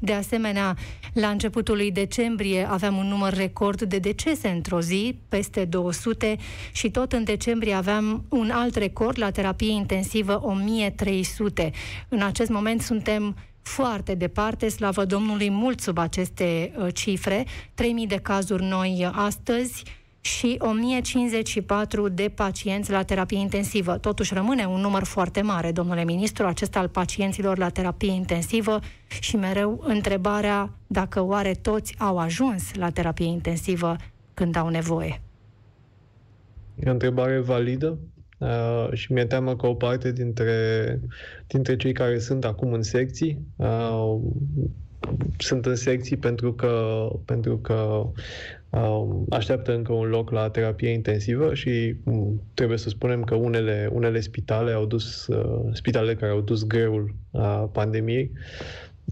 De 0.02 0.14
asemenea, 0.14 0.76
la 1.14 1.28
începutul 1.28 1.76
lui 1.76 1.92
decembrie 1.92 2.68
aveam 2.70 2.98
un 2.98 3.08
număr 3.08 3.34
record 3.34 3.82
de 3.82 3.98
decese 3.98 4.48
într-o 4.48 4.82
zi, 4.82 5.20
peste 5.30 5.66
200, 5.66 6.36
și 6.72 6.92
tot 6.92 7.14
în 7.14 7.24
decembrie 7.24 7.74
aveam 7.74 8.26
un 8.30 8.50
alt 8.50 8.76
record 8.76 9.20
la 9.20 9.32
terapie 9.32 9.72
intensivă, 9.72 10.42
1300. 10.44 11.72
În 12.10 12.22
acest 12.22 12.50
moment 12.50 12.82
suntem 12.82 13.36
foarte 13.70 14.16
departe, 14.16 14.70
slavă 14.70 15.06
Domnului, 15.06 15.50
mult 15.50 15.80
sub 15.80 15.98
aceste 15.98 16.74
uh, 16.78 16.94
cifre, 16.94 17.46
3000 17.74 18.08
de 18.08 18.16
cazuri 18.16 18.64
noi 18.64 19.10
astăzi 19.12 19.84
și 20.22 20.56
1054 20.60 22.08
de 22.08 22.32
pacienți 22.36 22.92
la 22.92 23.04
terapie 23.04 23.38
intensivă. 23.38 23.98
Totuși 23.98 24.34
rămâne 24.34 24.66
un 24.66 24.80
număr 24.80 25.04
foarte 25.04 25.42
mare, 25.42 25.72
domnule 25.72 26.04
ministru, 26.04 26.46
acesta 26.46 26.80
al 26.80 26.88
pacienților 26.88 27.58
la 27.58 27.70
terapie 27.70 28.12
intensivă 28.12 28.80
și 29.20 29.36
mereu 29.36 29.84
întrebarea 29.86 30.70
dacă 30.88 31.22
oare 31.22 31.52
toți 31.52 31.96
au 31.98 32.18
ajuns 32.18 32.76
la 32.76 32.90
terapie 32.90 33.26
intensivă 33.28 33.96
când 34.34 34.56
au 34.56 34.68
nevoie. 34.68 35.22
E 36.76 36.90
o 36.90 36.92
întrebare 36.92 37.40
validă 37.40 37.98
Uh, 38.40 38.90
și 38.94 39.14
mi-e 39.14 39.26
teamă 39.26 39.56
că 39.56 39.68
o 39.68 39.74
parte 39.74 40.12
dintre, 40.12 41.00
dintre 41.48 41.76
cei 41.76 41.94
care 41.94 42.20
sunt 42.20 42.46
acum 42.46 42.74
în 42.74 42.82
secții 42.82 43.40
uh, 43.56 44.18
sunt 45.38 45.66
în 45.66 45.76
secții 45.76 46.18
pentru 46.18 46.54
că, 46.54 47.08
pentru 47.26 47.58
că 47.58 48.10
uh, 48.70 49.08
așteaptă 49.30 49.74
încă 49.76 49.94
un 49.94 50.08
loc 50.08 50.32
la 50.32 50.50
terapie 50.50 50.90
intensivă 50.90 51.54
și 51.54 51.96
um, 52.04 52.42
trebuie 52.54 52.78
să 52.78 52.90
spunem 52.90 53.24
că 53.24 53.36
unele, 53.36 53.90
unele 53.92 54.20
spitale 54.20 54.72
au 54.72 54.86
dus, 54.86 55.28
uh, 55.28 55.70
spitalele 55.74 56.16
care 56.16 56.32
au 56.32 56.42
dus 56.42 56.68
greul 56.68 57.16
uh, 57.32 57.64
pandemiei 57.72 58.32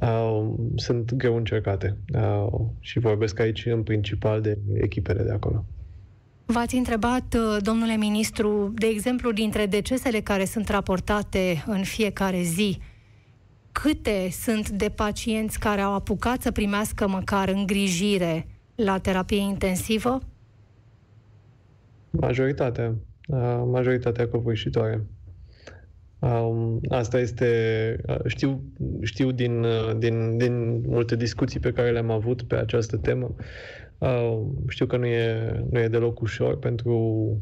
uh, 0.01 0.49
sunt 0.75 1.13
greu 1.13 1.35
încercate 1.35 1.97
uh, 2.13 2.47
și 2.79 2.99
vorbesc 2.99 3.39
aici 3.39 3.65
în 3.65 3.83
principal 3.83 4.41
de 4.41 4.57
echipele 4.73 5.23
de 5.23 5.31
acolo. 5.31 5.65
V-ați 6.49 6.75
întrebat, 6.75 7.33
uh, 7.33 7.57
domnule 7.61 7.95
ministru, 7.95 8.73
de 8.75 8.85
exemplu, 8.85 9.31
dintre 9.31 9.65
decesele 9.65 10.19
care 10.19 10.45
sunt 10.45 10.69
raportate 10.69 11.63
în 11.65 11.83
fiecare 11.83 12.41
zi, 12.41 12.79
câte 13.71 14.27
sunt 14.31 14.69
de 14.69 14.89
pacienți 14.89 15.59
care 15.59 15.81
au 15.81 15.93
apucat 15.93 16.41
să 16.41 16.51
primească 16.51 17.07
măcar 17.07 17.49
îngrijire 17.49 18.47
la 18.75 18.97
terapie 18.97 19.37
intensivă? 19.37 20.19
Majoritatea. 22.09 22.95
Uh, 23.27 23.63
majoritatea 23.71 24.27
covârșitoare. 24.27 25.05
Um, 26.19 26.79
asta 26.89 27.19
este, 27.19 27.49
uh, 28.07 28.19
știu, 28.25 28.61
știu 29.01 29.31
din, 29.31 29.65
din, 29.97 30.37
din 30.37 30.81
multe 30.81 31.15
discuții 31.15 31.59
pe 31.59 31.71
care 31.71 31.91
le-am 31.91 32.11
avut 32.11 32.41
pe 32.41 32.55
această 32.55 32.97
temă, 32.97 33.35
Uh, 33.35 33.45
știu 34.67 34.85
că 34.85 34.97
nu 34.97 35.05
e, 35.05 35.51
nu 35.71 35.79
e 35.79 35.87
deloc 35.87 36.19
ușor 36.19 36.59
pentru, 36.59 36.93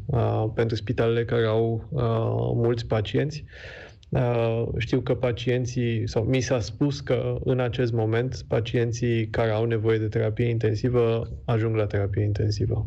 uh, 0.06 0.44
pentru 0.54 0.76
spitalele 0.76 1.24
care 1.24 1.46
au 1.46 1.88
uh, 1.90 2.02
mulți 2.54 2.86
pacienți. 2.86 3.44
Uh, 4.08 4.64
știu 4.78 5.00
că 5.00 5.14
pacienții, 5.14 6.08
sau 6.08 6.22
mi 6.22 6.40
s-a 6.40 6.60
spus 6.60 7.00
că 7.00 7.38
în 7.44 7.60
acest 7.60 7.92
moment 7.92 8.44
pacienții 8.48 9.28
care 9.28 9.50
au 9.50 9.64
nevoie 9.64 9.98
de 9.98 10.08
terapie 10.08 10.48
intensivă 10.48 11.30
ajung 11.44 11.76
la 11.76 11.86
terapie 11.86 12.22
intensivă. 12.22 12.86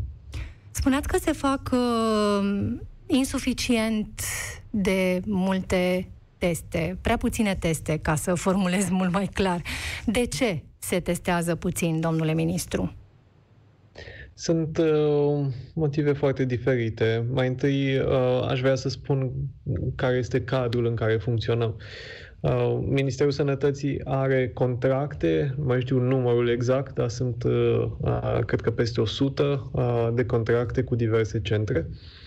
Spuneați 0.71 1.07
că 1.07 1.17
se 1.17 1.31
fac 1.31 1.69
uh, 1.73 2.77
insuficient 3.07 4.21
de 4.69 5.21
multe 5.25 6.09
teste, 6.37 6.97
prea 7.01 7.17
puține 7.17 7.55
teste, 7.55 7.97
ca 7.97 8.15
să 8.15 8.33
formulez 8.33 8.89
mult 8.89 9.11
mai 9.11 9.29
clar. 9.33 9.61
De 10.05 10.25
ce 10.25 10.63
se 10.79 10.99
testează 10.99 11.55
puțin, 11.55 11.99
domnule 11.99 12.33
ministru? 12.33 12.93
Sunt 14.39 14.77
uh, 14.77 15.45
motive 15.73 16.13
foarte 16.13 16.45
diferite. 16.45 17.25
Mai 17.31 17.47
întâi 17.47 17.97
uh, 17.97 18.47
aș 18.49 18.59
vrea 18.59 18.75
să 18.75 18.89
spun 18.89 19.31
care 19.95 20.15
este 20.15 20.41
cadrul 20.43 20.85
în 20.85 20.95
care 20.95 21.17
funcționăm. 21.17 21.77
Uh, 22.39 22.79
Ministerul 22.81 23.31
Sănătății 23.31 24.01
are 24.05 24.49
contracte, 24.53 25.55
mai 25.57 25.81
știu 25.81 25.99
numărul 25.99 26.49
exact, 26.49 26.93
dar 26.93 27.09
sunt, 27.09 27.43
uh, 27.43 27.91
uh, 27.99 28.39
cred 28.45 28.61
că 28.61 28.71
peste 28.71 29.01
100 29.01 29.69
uh, 29.73 30.09
de 30.13 30.25
contracte 30.25 30.83
cu 30.83 30.95
diverse 30.95 31.41
centre. 31.41 31.87
Uh, 31.89 31.95
Uh, 31.95 32.18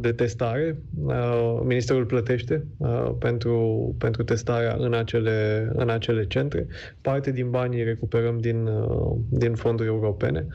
de 0.00 0.12
testare. 0.12 0.76
Uh, 1.04 1.60
Ministerul 1.64 2.04
plătește 2.04 2.66
uh, 2.76 3.10
pentru, 3.18 3.94
pentru 3.98 4.22
testarea 4.22 4.76
în 4.78 4.94
acele, 4.94 5.68
în 5.74 5.88
acele 5.90 6.26
centre. 6.26 6.66
Parte 7.00 7.30
din 7.30 7.50
banii 7.50 7.82
recuperăm 7.84 8.38
din, 8.38 8.68
din 9.28 9.54
fonduri 9.54 9.88
europene 9.88 10.46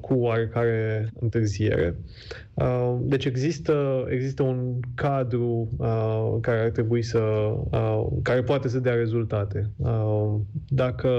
cu 0.00 0.14
oarecare 0.14 1.10
întârziere. 1.20 1.96
Deci 3.00 3.24
există, 3.24 4.04
există 4.08 4.42
un 4.42 4.74
cadru 4.94 5.68
care 6.40 6.60
ar 6.60 6.70
trebui 6.70 7.02
să 7.02 7.52
care 8.22 8.42
poate 8.42 8.68
să 8.68 8.78
dea 8.78 8.94
rezultate. 8.94 9.70
Dacă, 10.68 11.10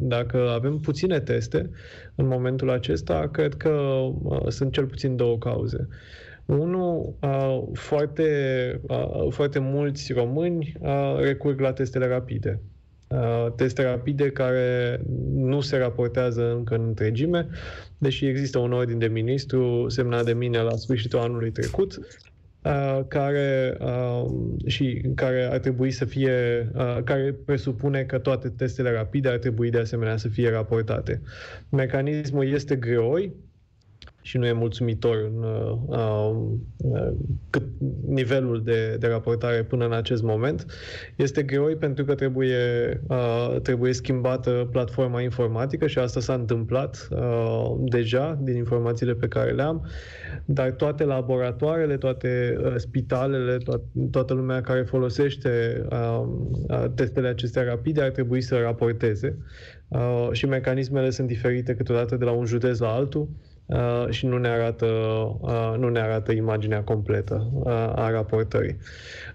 dacă 0.00 0.48
avem 0.54 0.78
puține 0.78 1.20
teste 1.20 1.70
în 2.14 2.26
momentul 2.26 2.70
acesta, 2.70 3.28
cred 3.32 3.54
că 3.54 4.04
sunt 4.48 4.72
cel 4.72 4.86
puțin 4.86 5.16
două 5.16 5.38
cauze. 5.38 5.88
Unul, 6.44 7.14
uh, 7.20 7.62
foarte, 7.72 8.80
uh, 8.82 9.26
foarte 9.30 9.58
mulți 9.58 10.12
români 10.12 10.74
uh, 10.80 11.16
recurg 11.20 11.60
la 11.60 11.72
testele 11.72 12.06
rapide. 12.06 12.60
Uh, 13.08 13.52
teste 13.56 13.82
rapide 13.82 14.30
care 14.30 15.00
nu 15.34 15.60
se 15.60 15.76
raportează 15.76 16.54
încă 16.54 16.74
în 16.74 16.84
întregime, 16.86 17.48
deși 17.98 18.26
există 18.26 18.58
un 18.58 18.72
ordin 18.72 18.98
de 18.98 19.06
ministru 19.06 19.88
semnat 19.88 20.24
de 20.24 20.32
mine 20.32 20.58
la 20.58 20.76
sfârșitul 20.76 21.18
anului 21.18 21.50
trecut, 21.50 21.98
Uh, 21.98 22.33
care 23.08 23.76
uh, 23.80 24.24
și 24.66 25.00
care 25.14 25.48
ar 25.50 25.58
trebui 25.58 25.90
să 25.90 26.04
fie, 26.04 26.68
uh, 26.74 26.98
care 27.04 27.36
presupune 27.44 28.02
că 28.02 28.18
toate 28.18 28.48
testele 28.48 28.92
rapide 28.92 29.28
ar 29.28 29.38
trebui 29.38 29.70
de 29.70 29.78
asemenea 29.78 30.16
să 30.16 30.28
fie 30.28 30.50
raportate. 30.50 31.20
Mecanismul 31.68 32.48
este 32.48 32.76
greoi, 32.76 33.32
și 34.24 34.38
nu 34.38 34.46
e 34.46 34.52
mulțumitor 34.52 35.16
în 35.16 35.42
uh, 35.42 35.78
uh, 35.86 37.12
cât 37.50 37.62
nivelul 38.06 38.62
de, 38.62 38.96
de 38.98 39.06
raportare 39.06 39.62
până 39.62 39.84
în 39.84 39.92
acest 39.92 40.22
moment. 40.22 40.66
Este 41.16 41.42
greoi 41.42 41.76
pentru 41.76 42.04
că 42.04 42.14
trebuie, 42.14 42.56
uh, 43.08 43.56
trebuie 43.62 43.92
schimbată 43.92 44.68
platforma 44.70 45.20
informatică 45.20 45.86
și 45.86 45.98
asta 45.98 46.20
s-a 46.20 46.34
întâmplat 46.34 47.08
uh, 47.10 47.74
deja 47.78 48.38
din 48.42 48.56
informațiile 48.56 49.14
pe 49.14 49.28
care 49.28 49.52
le 49.52 49.62
am, 49.62 49.86
dar 50.44 50.70
toate 50.70 51.04
laboratoarele, 51.04 51.96
toate 51.96 52.56
uh, 52.64 52.74
spitalele, 52.76 53.56
to- 53.56 54.10
toată 54.10 54.34
lumea 54.34 54.60
care 54.60 54.82
folosește 54.82 55.84
uh, 55.90 56.22
uh, 56.68 56.84
testele 56.94 57.28
acestea 57.28 57.62
rapide 57.62 58.02
ar 58.02 58.10
trebui 58.10 58.40
să 58.40 58.58
raporteze 58.58 59.38
uh, 59.88 60.28
și 60.32 60.46
mecanismele 60.46 61.10
sunt 61.10 61.26
diferite 61.26 61.74
câteodată 61.74 62.16
de 62.16 62.24
la 62.24 62.32
un 62.32 62.44
județ 62.44 62.78
la 62.78 62.92
altul 62.92 63.20
uh, 63.20 63.52
și 64.10 64.26
nu 64.26 64.38
ne 64.38 64.48
arată, 64.48 64.86
uh, 65.40 65.74
nu 65.78 65.88
ne 65.88 66.00
arată 66.00 66.32
imaginea 66.32 66.82
completă 66.82 67.50
uh, 67.52 67.72
a 67.72 68.10
raportării 68.10 68.76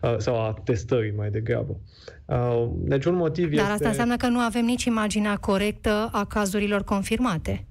uh, 0.01 0.15
sau 0.17 0.41
a 0.41 0.61
testării 0.63 1.13
mai 1.17 1.29
degrabă. 1.29 1.79
Uh, 2.25 2.69
deci 2.75 3.05
un 3.05 3.15
motiv 3.15 3.43
Dar 3.43 3.59
este... 3.59 3.71
asta 3.71 3.87
înseamnă 3.87 4.15
că 4.17 4.27
nu 4.27 4.39
avem 4.39 4.65
nici 4.65 4.83
imaginea 4.83 5.35
corectă 5.35 6.09
a 6.11 6.25
cazurilor 6.25 6.83
confirmate. 6.83 7.65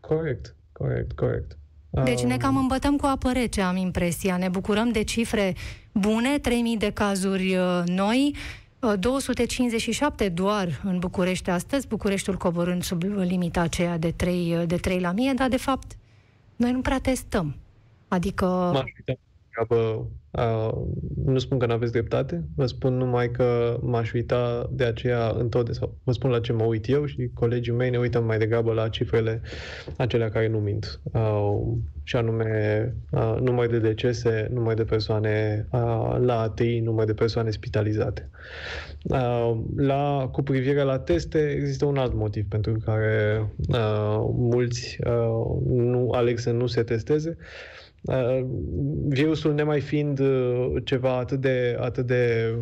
Corect, 0.00 0.54
corect, 0.72 1.12
corect. 1.12 1.58
Deci 2.04 2.22
ne 2.22 2.32
Um, 2.32 2.38
cam 2.38 2.56
îmbătăm 2.56 2.96
cu 2.96 3.06
apă 3.06 3.32
rece, 3.32 3.60
am 3.60 3.76
impresia. 3.76 4.36
Ne 4.36 4.48
bucurăm 4.48 4.92
de 4.92 5.02
cifre 5.02 5.54
bune, 5.92 6.38
3000 6.38 6.76
de 6.76 6.90
cazuri 6.90 7.56
uh, 7.56 7.82
noi, 7.86 8.34
uh, 8.34 8.59
257 8.98 10.28
doar 10.28 10.80
în 10.84 10.98
București 10.98 11.50
astăzi, 11.50 11.86
Bucureștiul 11.88 12.36
coborând 12.36 12.82
sub 12.82 13.02
limita 13.02 13.60
aceea 13.60 13.98
de 13.98 14.10
3, 14.10 14.56
uh, 14.56 14.66
de 14.66 14.76
3 14.76 15.00
la 15.00 15.12
mie, 15.12 15.32
dar 15.32 15.48
de 15.48 15.56
fapt 15.56 15.96
noi 16.56 16.72
nu 16.72 16.80
prea 16.80 17.00
testăm. 17.00 17.56
Adică 18.08 18.46
M-aș 18.46 18.92
uita 18.96 19.20
degrabă, 19.48 20.06
uh, 20.30 20.72
nu 21.24 21.38
spun 21.38 21.58
că 21.58 21.66
nu 21.66 21.72
aveți 21.72 21.92
dreptate, 21.92 22.44
vă 22.54 22.66
spun 22.66 22.96
numai 22.96 23.30
că 23.30 23.78
m-aș 23.82 24.12
uita 24.12 24.68
de 24.72 24.84
aceea 24.84 25.26
întotdeauna, 25.26 25.72
sau 25.72 25.94
vă 26.04 26.12
spun 26.12 26.30
la 26.30 26.40
ce 26.40 26.52
mă 26.52 26.64
uit 26.64 26.88
eu 26.88 27.06
și 27.06 27.30
colegii 27.34 27.72
mei 27.72 27.90
ne 27.90 27.98
uităm 27.98 28.24
mai 28.24 28.38
degrabă 28.38 28.72
la 28.72 28.88
cifrele 28.88 29.40
acelea 29.96 30.28
care 30.28 30.48
nu 30.48 30.58
mint. 30.58 31.00
Uh, 31.12 31.60
și 32.02 32.16
anume 32.16 32.94
uh, 33.10 33.36
număr 33.40 33.66
de 33.66 33.78
decese, 33.78 34.48
număr 34.52 34.74
de 34.74 34.84
persoane 34.84 35.66
uh, 35.70 36.16
la 36.20 36.40
ATI, 36.40 36.80
număr 36.80 37.04
de 37.04 37.14
persoane 37.14 37.50
spitalizate. 37.50 38.30
Uh, 39.02 39.58
la, 39.76 40.28
cu 40.32 40.42
privire 40.42 40.82
la 40.82 40.98
teste, 40.98 41.50
există 41.50 41.84
un 41.84 41.96
alt 41.96 42.14
motiv 42.14 42.44
pentru 42.48 42.72
care 42.84 43.46
uh, 43.68 44.28
mulți 44.32 44.98
uh, 45.06 45.62
nu 45.66 46.10
aleg 46.10 46.38
să 46.38 46.50
nu 46.50 46.66
se 46.66 46.82
testeze. 46.82 47.36
Uh, 47.38 47.79
virusul 49.08 49.54
nemai 49.54 49.80
fiind 49.80 50.18
uh, 50.18 50.74
ceva 50.84 51.18
atât 51.18 51.40
de, 51.40 51.76
atât 51.80 52.06
de 52.06 52.54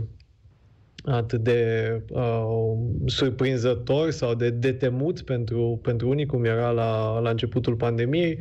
atât 1.04 1.40
de 1.40 2.02
uh, 2.10 2.78
surprinzător 3.06 4.10
sau 4.10 4.34
de 4.34 4.50
detemut 4.50 5.22
pentru, 5.22 5.80
pentru 5.82 6.08
unii, 6.08 6.26
cum 6.26 6.44
era 6.44 6.70
la, 6.70 7.18
la 7.18 7.30
începutul 7.30 7.74
pandemiei. 7.74 8.38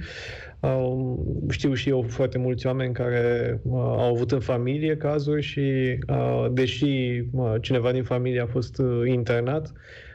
Uh, 0.60 1.16
știu 1.50 1.74
și 1.74 1.90
eu 1.90 2.02
foarte 2.02 2.38
mulți 2.38 2.68
oameni 2.68 2.94
care 2.94 3.60
uh, 3.64 3.74
au 3.74 4.14
avut 4.14 4.32
în 4.32 4.40
familie 4.40 4.98
cazuri 4.98 5.42
și, 5.42 5.98
uh, 6.08 6.48
deși 6.52 7.24
uh, 7.32 7.56
cineva 7.62 7.92
din 7.92 8.04
familie 8.04 8.42
a 8.42 8.46
fost 8.46 8.78
uh, 8.78 9.02
internat, 9.06 9.68
Uh, 9.68 10.07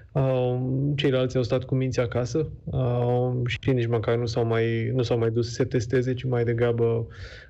ceilalți 0.94 1.36
au 1.36 1.42
stat 1.42 1.64
cu 1.64 1.74
minți 1.74 2.00
acasă 2.00 2.48
uh, 2.64 3.32
și 3.46 3.70
nici 3.70 3.86
măcar 3.86 4.16
nu 4.16 4.26
s-au 4.26 4.46
mai, 4.46 4.90
nu 4.94 5.02
s-au 5.02 5.18
mai 5.18 5.30
dus 5.30 5.46
să 5.46 5.52
se 5.52 5.64
testeze, 5.64 6.14
ci 6.14 6.24
mai 6.24 6.44
degrabă, 6.44 7.06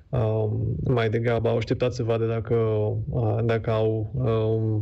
uh, 0.09 0.49
mai 0.83 1.09
degrabă 1.09 1.49
au 1.49 1.57
așteptat 1.57 1.93
să 1.93 2.03
vadă 2.03 2.25
dacă, 2.25 2.55
uh, 3.09 3.37
dacă 3.43 3.71
au 3.71 4.11
uh, 4.13 4.81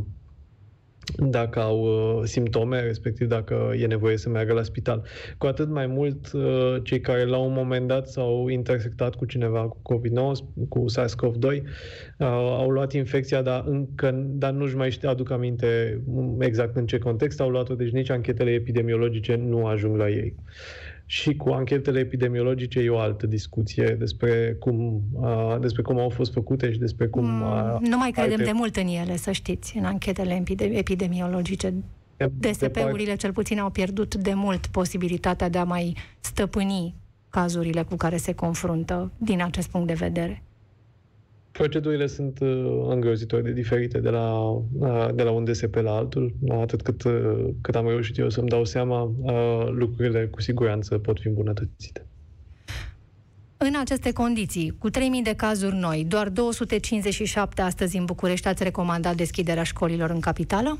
dacă 1.16 1.60
au 1.60 1.80
uh, 1.82 2.20
simptome, 2.24 2.80
respectiv 2.80 3.28
dacă 3.28 3.72
e 3.78 3.86
nevoie 3.86 4.16
să 4.16 4.28
meargă 4.28 4.52
la 4.52 4.62
spital. 4.62 5.04
Cu 5.38 5.46
atât 5.46 5.68
mai 5.68 5.86
mult, 5.86 6.32
uh, 6.32 6.76
cei 6.82 7.00
care 7.00 7.24
la 7.24 7.36
un 7.36 7.52
moment 7.52 7.88
dat 7.88 8.08
s-au 8.08 8.48
intersectat 8.48 9.14
cu 9.14 9.24
cineva 9.24 9.68
cu 9.68 9.80
COVID-19, 9.82 10.68
cu 10.68 10.84
SARS-CoV-2, 10.88 11.62
uh, 11.62 12.26
au 12.36 12.68
luat 12.68 12.92
infecția, 12.92 13.42
dar, 13.42 13.64
încă, 13.66 14.10
dar 14.28 14.52
nu-și 14.52 14.76
mai 14.76 14.90
știu, 14.90 15.08
aduc 15.08 15.30
aminte 15.30 16.00
exact 16.38 16.76
în 16.76 16.86
ce 16.86 16.98
context 16.98 17.40
au 17.40 17.48
luat-o, 17.48 17.74
deci 17.74 17.90
nici 17.90 18.10
anchetele 18.10 18.50
epidemiologice 18.50 19.34
nu 19.34 19.66
ajung 19.66 19.96
la 19.96 20.08
ei. 20.08 20.34
Și 21.06 21.36
cu 21.36 21.48
anchetele 21.48 21.98
epidemiologice 21.98 22.78
e 22.80 22.88
o 22.88 22.98
altă 22.98 23.26
discuție 23.26 23.96
despre 23.98 24.56
cum, 24.60 25.02
uh, 25.12 25.56
despre 25.60 25.82
cum 25.82 25.98
au 25.98 26.08
fost 26.08 26.32
făcute 26.32 26.72
și 26.72 26.78
despre 26.78 27.06
cum... 27.06 27.40
Uh, 27.40 27.76
nu 27.80 27.96
mai 27.96 28.10
credem 28.10 28.32
alte- 28.32 28.44
de 28.44 28.52
mult 28.52 28.76
în 28.76 28.86
ele, 28.86 29.16
să 29.16 29.32
știți, 29.32 29.76
în 29.76 29.84
anchetele 29.84 30.34
epide- 30.34 30.64
epidemiologice. 30.76 31.74
DSP-urile 32.38 33.14
cel 33.14 33.32
puțin 33.32 33.58
au 33.58 33.70
pierdut 33.70 34.14
de 34.14 34.34
mult 34.34 34.66
posibilitatea 34.66 35.48
de 35.48 35.58
a 35.58 35.64
mai 35.64 35.96
stăpâni 36.20 36.94
cazurile 37.28 37.82
cu 37.82 37.96
care 37.96 38.16
se 38.16 38.32
confruntă 38.34 39.10
din 39.18 39.42
acest 39.42 39.68
punct 39.68 39.86
de 39.86 39.92
vedere. 39.92 40.42
Procedurile 41.52 42.06
sunt 42.06 42.38
uh, 42.40 42.86
îngrozitor 42.88 43.40
de 43.40 43.52
diferite 43.52 43.98
de 43.98 44.10
la, 44.10 44.40
uh, 44.40 45.08
de 45.14 45.22
la 45.22 45.30
un 45.30 45.44
DSP 45.44 45.74
la 45.74 45.92
altul. 45.94 46.34
Atât 46.50 46.82
cât, 46.82 47.02
uh, 47.02 47.48
cât 47.60 47.74
am 47.74 47.88
reușit 47.88 48.18
eu 48.18 48.30
să-mi 48.30 48.48
dau 48.48 48.64
seama, 48.64 49.02
uh, 49.02 49.68
lucrurile 49.70 50.26
cu 50.26 50.40
siguranță 50.40 50.98
pot 50.98 51.20
fi 51.20 51.26
îmbunătățite. 51.26 52.06
În 53.56 53.74
aceste 53.80 54.12
condiții, 54.12 54.74
cu 54.78 54.90
3000 54.90 55.22
de 55.22 55.34
cazuri 55.34 55.76
noi, 55.76 56.04
doar 56.08 56.28
257 56.28 57.62
astăzi 57.62 57.96
în 57.96 58.04
București, 58.04 58.48
ați 58.48 58.62
recomandat 58.62 59.14
deschiderea 59.14 59.62
școlilor 59.62 60.10
în 60.10 60.20
capitală? 60.20 60.78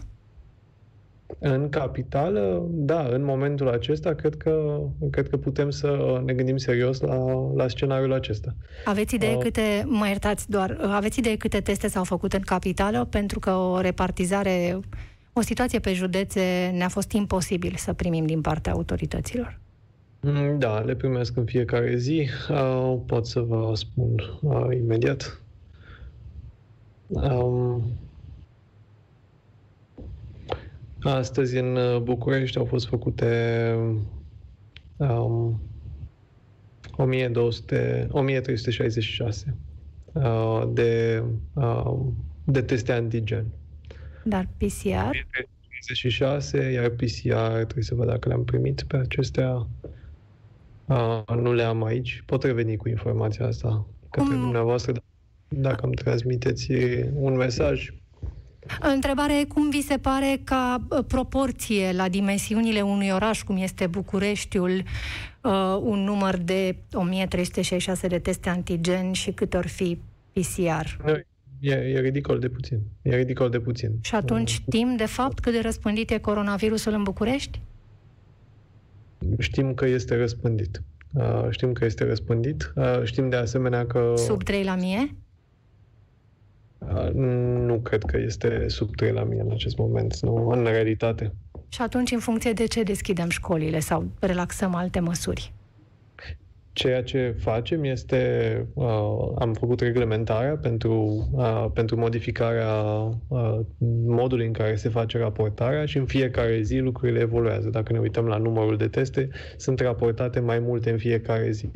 În 1.39 1.68
capitală, 1.68 2.66
da, 2.70 3.09
în 3.11 3.24
momentul 3.24 3.68
acesta, 3.68 4.14
cred 4.14 4.37
că, 4.37 4.80
cred 5.11 5.28
că 5.28 5.37
putem 5.37 5.70
să 5.70 6.20
ne 6.24 6.33
gândim 6.33 6.57
serios 6.57 7.01
la, 7.01 7.16
la 7.55 7.68
scenariul 7.68 8.12
acesta. 8.12 8.55
Aveți 8.85 9.14
idee 9.14 9.35
Uh, 9.35 9.43
câte, 9.43 9.85
mă 9.87 10.09
iertați 10.09 10.51
doar, 10.51 10.78
aveți 10.80 11.18
idee 11.18 11.37
câte 11.37 11.61
teste 11.61 11.89
s-au 11.89 12.05
făcut 12.05 12.33
în 12.33 12.41
capitală? 12.41 13.05
Pentru 13.05 13.39
că 13.39 13.51
o 13.51 13.80
repartizare, 13.80 14.80
o 15.33 15.41
situație 15.41 15.78
pe 15.78 15.93
județe 15.93 16.72
ne-a 16.74 16.89
fost 16.89 17.12
imposibil 17.12 17.74
să 17.76 17.93
primim 17.93 18.26
din 18.26 18.41
partea 18.41 18.72
autorităților. 18.72 19.61
Mm, 20.20 20.59
Da, 20.59 20.78
le 20.78 20.95
primesc 20.95 21.37
în 21.37 21.45
fiecare 21.45 21.97
zi. 21.97 22.28
Uh, 22.51 22.99
pot 23.07 23.26
să 23.26 23.41
vă 23.41 23.72
spun 23.74 24.14
uh, 24.41 24.76
imediat. 24.76 25.41
Um, 27.07 27.83
astăzi 31.03 31.57
în 31.57 31.76
uh, 31.76 32.00
București 32.00 32.59
au 32.59 32.64
fost 32.64 32.86
făcute 32.86 33.74
um, 34.96 35.61
1200, 36.96 38.09
1366 38.11 39.57
uh, 40.12 40.62
de, 40.72 41.22
uh, 41.55 41.94
de 42.44 42.62
teste 42.62 42.92
antigen. 42.92 43.44
Dar 44.24 44.48
PCR? 44.57 45.16
36, 45.70 46.70
iar 46.70 46.88
PCR 46.88 47.53
trebuie 47.55 47.84
să 47.84 47.94
văd 47.94 48.07
dacă 48.07 48.28
le-am 48.28 48.44
primit 48.44 48.82
pe 48.82 48.96
acestea. 48.96 49.66
Uh, 50.86 51.22
nu 51.36 51.53
le 51.53 51.62
am 51.62 51.84
aici. 51.84 52.22
Pot 52.26 52.42
reveni 52.42 52.76
cu 52.76 52.88
informația 52.88 53.46
asta 53.46 53.86
către 54.11 54.28
Cum- 54.28 54.40
dumneavoastră 54.40 54.92
dacă 55.48 55.84
îmi 55.84 55.94
transmiteți 55.94 56.72
un 57.14 57.36
mesaj. 57.36 57.92
Întrebare, 58.80 59.44
cum 59.48 59.70
vi 59.70 59.82
se 59.82 59.98
pare 59.98 60.40
ca 60.44 60.86
uh, 60.88 61.04
proporție 61.06 61.92
la 61.92 62.08
dimensiunile 62.08 62.80
unui 62.80 63.10
oraș, 63.10 63.42
cum 63.42 63.56
este 63.56 63.86
Bucureștiul, 63.86 64.82
uh, 65.40 65.78
un 65.80 65.98
număr 65.98 66.36
de 66.36 66.76
1366 66.92 68.06
de 68.06 68.18
teste 68.18 68.48
antigen 68.48 69.12
și 69.12 69.30
cât 69.30 69.54
or 69.54 69.66
fi 69.66 69.98
PCR? 70.32 71.04
Nu, 71.04 71.20
E, 71.62 71.72
e 71.72 72.00
ridicol 72.00 72.38
de 72.38 72.48
puțin. 72.48 72.80
E 73.02 73.16
ridicol 73.16 73.50
de 73.50 73.60
puțin. 73.60 73.90
Și 74.00 74.14
atunci 74.14 74.50
știm, 74.50 74.96
de 74.96 75.06
fapt, 75.06 75.40
cât 75.40 75.52
de 75.52 75.60
răspândit 75.60 76.10
e 76.10 76.18
coronavirusul 76.18 76.92
în 76.92 77.02
București? 77.02 77.60
Știm 79.38 79.74
că 79.74 79.86
este 79.86 80.16
răspândit. 80.16 80.82
Uh, 81.12 81.46
Știm 81.50 81.72
că 81.72 81.84
este 81.84 82.04
răspândit. 82.04 82.72
Uh, 82.74 83.02
Știm 83.04 83.28
de 83.28 83.36
asemenea 83.36 83.86
că 83.86 84.14
Sub 84.16 84.42
3 84.42 84.64
la 84.64 84.74
mie? 84.74 85.14
Uh, 86.95 87.11
nu 87.66 87.80
cred 87.80 88.03
că 88.03 88.18
este 88.18 88.68
sub 88.68 88.95
3 88.97 89.12
la 89.12 89.24
mie 89.24 89.41
în 89.41 89.51
acest 89.51 89.76
moment, 89.76 90.18
nu, 90.20 90.49
în 90.49 90.64
realitate. 90.64 91.33
Și 91.68 91.83
atunci, 91.83 92.11
în 92.11 92.18
funcție 92.18 92.53
de 92.53 92.64
ce 92.64 92.83
deschidem 92.83 93.28
școlile 93.28 93.78
sau 93.78 94.05
relaxăm 94.20 94.74
alte 94.74 95.01
măsuri? 95.01 95.53
Ceea 96.72 97.03
ce 97.03 97.35
facem 97.39 97.85
este, 97.85 98.66
uh, 98.74 98.87
am 99.39 99.53
făcut 99.53 99.80
reglementarea 99.80 100.57
pentru, 100.57 101.28
uh, 101.33 101.66
pentru 101.74 101.97
modificarea 101.97 102.72
uh, 103.28 103.59
modului 104.07 104.47
în 104.47 104.53
care 104.53 104.74
se 104.74 104.89
face 104.89 105.18
raportarea 105.18 105.85
și 105.85 105.97
în 105.97 106.07
fiecare 106.07 106.61
zi 106.61 106.78
lucrurile 106.78 107.20
evoluează. 107.20 107.68
Dacă 107.68 107.93
ne 107.93 107.99
uităm 107.99 108.26
la 108.26 108.37
numărul 108.37 108.76
de 108.76 108.89
teste, 108.89 109.28
sunt 109.57 109.80
raportate 109.80 110.41
mai 110.41 110.59
multe 110.59 110.91
în 110.91 110.99
fiecare 110.99 111.51
zi. 111.51 111.70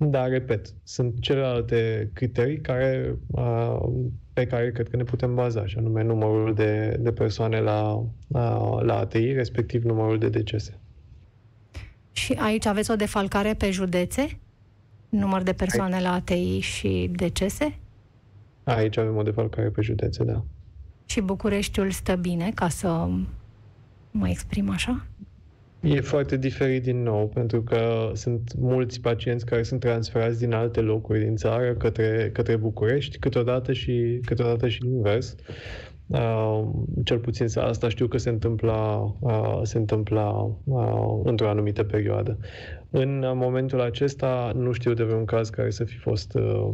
Dar, 0.00 0.28
repet, 0.28 0.74
sunt 0.82 1.20
celelalte 1.20 2.10
criterii 2.12 2.60
care, 2.60 3.16
uh, 3.26 3.78
pe 4.32 4.46
care 4.46 4.70
cred 4.70 4.88
că 4.88 4.96
ne 4.96 5.04
putem 5.04 5.34
baza, 5.34 5.66
și 5.66 5.78
anume 5.78 6.02
numărul 6.02 6.54
de, 6.54 6.96
de 7.00 7.12
persoane 7.12 7.60
la, 7.60 7.92
uh, 8.28 8.78
la 8.80 8.98
ATI, 8.98 9.32
respectiv 9.32 9.84
numărul 9.84 10.18
de 10.18 10.28
decese. 10.28 10.80
Și 12.12 12.32
aici 12.32 12.66
aveți 12.66 12.90
o 12.90 12.96
defalcare 12.96 13.54
pe 13.54 13.70
județe? 13.70 14.38
Număr 15.08 15.42
de 15.42 15.52
persoane 15.52 16.00
la 16.00 16.12
ATI 16.12 16.58
și 16.58 17.10
decese? 17.12 17.78
Aici 18.64 18.96
avem 18.96 19.16
o 19.16 19.22
defalcare 19.22 19.68
pe 19.68 19.80
județe, 19.80 20.24
da. 20.24 20.44
Și 21.06 21.20
Bucureștiul 21.20 21.90
stă 21.90 22.16
bine, 22.16 22.50
ca 22.54 22.68
să 22.68 23.08
mă 24.10 24.28
exprim 24.28 24.70
așa? 24.70 25.06
E 25.80 26.00
foarte 26.00 26.36
diferit 26.36 26.82
din 26.82 27.02
nou, 27.02 27.28
pentru 27.28 27.62
că 27.62 28.10
sunt 28.14 28.54
mulți 28.58 29.00
pacienți 29.00 29.46
care 29.46 29.62
sunt 29.62 29.80
transferați 29.80 30.38
din 30.38 30.52
alte 30.52 30.80
locuri 30.80 31.18
din 31.18 31.36
țară 31.36 31.74
către, 31.74 32.30
către 32.32 32.56
București, 32.56 33.18
câteodată 33.18 33.72
și, 33.72 34.20
câteodată 34.24 34.68
și 34.68 34.84
invers. 34.84 35.34
Uh, 36.06 36.68
cel 37.04 37.18
puțin 37.18 37.46
asta 37.58 37.88
știu 37.88 38.06
că 38.06 38.18
se 38.18 38.28
întâmpla, 38.28 39.14
uh, 39.20 39.60
se 39.62 39.78
întâmpla 39.78 40.56
uh, 40.64 41.20
într-o 41.24 41.48
anumită 41.48 41.84
perioadă. 41.84 42.38
În 42.90 43.24
momentul 43.34 43.80
acesta 43.80 44.52
nu 44.54 44.72
știu 44.72 44.94
de 44.94 45.02
vreun 45.02 45.24
caz 45.24 45.50
care 45.50 45.70
să 45.70 45.84
fi 45.84 45.96
fost 45.96 46.34
uh, 46.34 46.70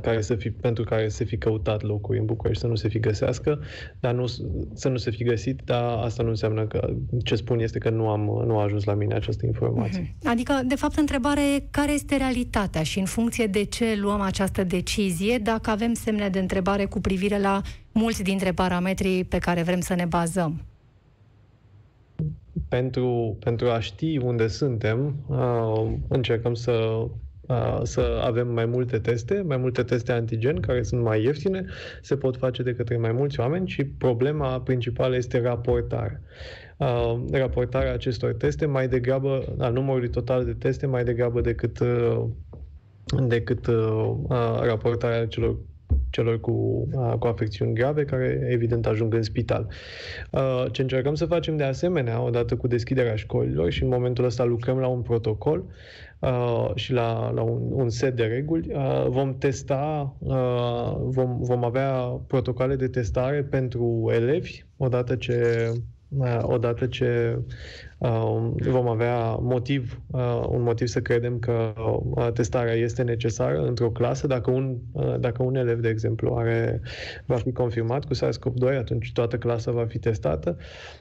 care 0.00 0.20
să 0.20 0.34
fi, 0.34 0.50
pentru 0.50 0.84
care 0.84 1.08
să 1.08 1.24
fi 1.24 1.36
căutat 1.36 1.82
locuri 1.82 2.18
în 2.18 2.24
București, 2.24 2.62
să 2.62 2.66
nu 2.66 2.74
se 2.74 2.88
fi 2.88 2.98
găsească, 2.98 3.60
dar 4.00 4.14
nu, 4.14 4.26
să 4.74 4.88
nu 4.88 4.96
se 4.96 5.10
fi 5.10 5.24
găsit, 5.24 5.60
dar 5.64 5.82
asta 5.82 6.22
nu 6.22 6.28
înseamnă 6.28 6.66
că 6.66 6.94
ce 7.22 7.34
spun 7.34 7.58
este 7.58 7.78
că 7.78 7.90
nu, 7.90 8.08
am, 8.08 8.20
nu 8.46 8.58
a 8.58 8.62
ajuns 8.62 8.84
la 8.84 8.94
mine 8.94 9.14
această 9.14 9.46
informație. 9.46 10.02
Mm-hmm. 10.02 10.28
Adică, 10.28 10.60
de 10.66 10.74
fapt, 10.74 10.96
întrebarea 10.96 11.42
e 11.42 11.66
care 11.70 11.92
este 11.92 12.16
realitatea 12.16 12.82
și 12.82 12.98
în 12.98 13.04
funcție 13.04 13.46
de 13.46 13.64
ce 13.64 13.96
luăm 13.96 14.20
această 14.20 14.64
decizie, 14.64 15.38
dacă 15.38 15.70
avem 15.70 15.92
semne 15.92 16.28
de 16.28 16.38
întrebare 16.38 16.84
cu 16.84 17.00
privire 17.00 17.40
la 17.40 17.60
mulți 17.92 18.22
dintre 18.22 18.52
parametrii 18.52 19.24
pe 19.24 19.38
care 19.38 19.62
vrem 19.62 19.80
să 19.80 19.94
ne 19.94 20.04
bazăm. 20.04 20.64
Pentru, 22.68 23.36
pentru 23.40 23.68
a 23.68 23.80
ști 23.80 24.18
unde 24.18 24.46
suntem, 24.46 25.14
uh, 25.26 25.92
încercăm 26.08 26.54
să 26.54 27.06
să 27.82 28.20
avem 28.24 28.48
mai 28.48 28.66
multe 28.66 28.98
teste, 28.98 29.42
mai 29.46 29.56
multe 29.56 29.82
teste 29.82 30.12
antigen 30.12 30.60
care 30.60 30.82
sunt 30.82 31.02
mai 31.02 31.22
ieftine, 31.22 31.64
se 32.02 32.16
pot 32.16 32.36
face 32.36 32.62
de 32.62 32.74
către 32.74 32.96
mai 32.96 33.12
mulți 33.12 33.40
oameni 33.40 33.68
și 33.68 33.84
problema 33.84 34.60
principală 34.60 35.16
este 35.16 35.40
raportarea. 35.40 36.20
Uh, 36.76 37.20
raportarea 37.30 37.92
acestor 37.92 38.32
teste 38.32 38.66
mai 38.66 38.88
degrabă, 38.88 39.54
a 39.58 39.68
numărului 39.68 40.08
total 40.08 40.44
de 40.44 40.52
teste, 40.52 40.86
mai 40.86 41.04
degrabă 41.04 41.40
decât, 41.40 41.78
uh, 41.78 42.24
decât 43.26 43.66
uh, 43.66 44.14
raportarea 44.60 45.26
celor 45.26 45.56
celor 46.10 46.40
cu, 46.40 46.88
cu 47.18 47.26
afecțiuni 47.26 47.74
grave, 47.74 48.04
care 48.04 48.48
evident 48.50 48.86
ajung 48.86 49.14
în 49.14 49.22
spital. 49.22 49.66
Ce 50.70 50.82
încercăm 50.82 51.14
să 51.14 51.26
facem 51.26 51.56
de 51.56 51.62
asemenea, 51.62 52.22
odată 52.22 52.56
cu 52.56 52.66
deschiderea 52.66 53.14
școlilor 53.14 53.70
și 53.70 53.82
în 53.82 53.88
momentul 53.88 54.24
ăsta 54.24 54.44
lucrăm 54.44 54.78
la 54.78 54.86
un 54.86 55.02
protocol 55.02 55.64
uh, 56.24 56.70
și 56.74 56.92
la, 56.92 57.30
la 57.30 57.42
un, 57.42 57.60
un 57.72 57.88
set 57.90 58.16
de 58.16 58.24
reguli, 58.24 58.72
uh, 58.74 59.06
vom 59.08 59.38
testa, 59.38 60.14
uh, 60.18 60.96
vom, 61.00 61.36
vom 61.40 61.64
avea 61.64 61.92
protocoale 62.26 62.76
de 62.76 62.88
testare 62.88 63.42
pentru 63.42 64.10
elevi, 64.12 64.64
odată 64.76 65.16
ce 65.16 65.68
uh, 66.18 66.38
odată 66.42 66.86
ce 66.86 67.34
uh, 67.38 67.44
vom 68.56 68.88
avea 68.88 69.34
motiv, 69.40 70.00
uh, 70.06 70.44
un 70.48 70.62
motiv 70.62 70.86
să 70.86 71.00
credem 71.00 71.38
că 71.38 71.72
uh, 71.76 72.32
testarea 72.32 72.72
este 72.72 73.02
necesară 73.02 73.66
într-o 73.66 73.90
clasă. 73.90 74.26
Dacă 74.26 74.50
un, 74.50 74.76
uh, 74.92 75.14
dacă 75.20 75.42
un 75.42 75.54
elev, 75.54 75.80
de 75.80 75.88
exemplu, 75.88 76.34
are, 76.34 76.80
va 77.26 77.36
fi 77.36 77.52
confirmat 77.52 78.04
cu 78.04 78.14
SARS-CoV-2, 78.14 78.76
atunci 78.78 79.12
toată 79.12 79.36
clasa 79.36 79.70
va 79.70 79.84
fi 79.84 79.98
testată. 79.98 80.56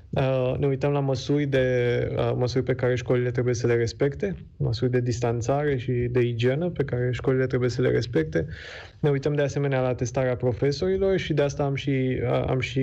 Uh, 0.09 0.55
ne 0.59 0.67
uităm 0.67 0.91
la 0.91 0.99
măsuri, 0.99 1.45
de, 1.45 2.07
uh, 2.17 2.33
măsuri 2.35 2.63
pe 2.63 2.75
care 2.75 2.95
școlile 2.95 3.31
trebuie 3.31 3.53
să 3.53 3.67
le 3.67 3.75
respecte, 3.75 4.35
măsuri 4.57 4.91
de 4.91 4.99
distanțare 4.99 5.77
și 5.77 5.91
de 5.91 6.19
igienă 6.19 6.69
pe 6.69 6.83
care 6.83 7.09
școlile 7.11 7.45
trebuie 7.45 7.69
să 7.69 7.81
le 7.81 7.89
respecte. 7.89 8.45
Ne 8.99 9.09
uităm 9.09 9.33
de 9.33 9.41
asemenea 9.41 9.81
la 9.81 9.93
testarea 9.93 10.35
profesorilor 10.35 11.17
și 11.17 11.33
de 11.33 11.41
asta 11.41 11.63
am 11.63 11.75
și, 11.75 12.19
uh, 12.23 12.43
am 12.47 12.59
și 12.59 12.79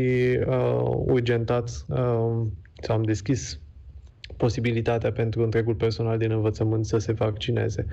uh, 0.47 0.83
urgentat 1.07 1.85
uh, 1.89 2.47
sau 2.83 2.97
am 2.97 3.03
deschis 3.03 3.61
posibilitatea 4.37 5.13
pentru 5.13 5.43
întregul 5.43 5.75
personal 5.75 6.19
din 6.19 6.31
învățământ 6.31 6.87
să 6.87 6.99
se 6.99 7.13
vaccineze. 7.13 7.87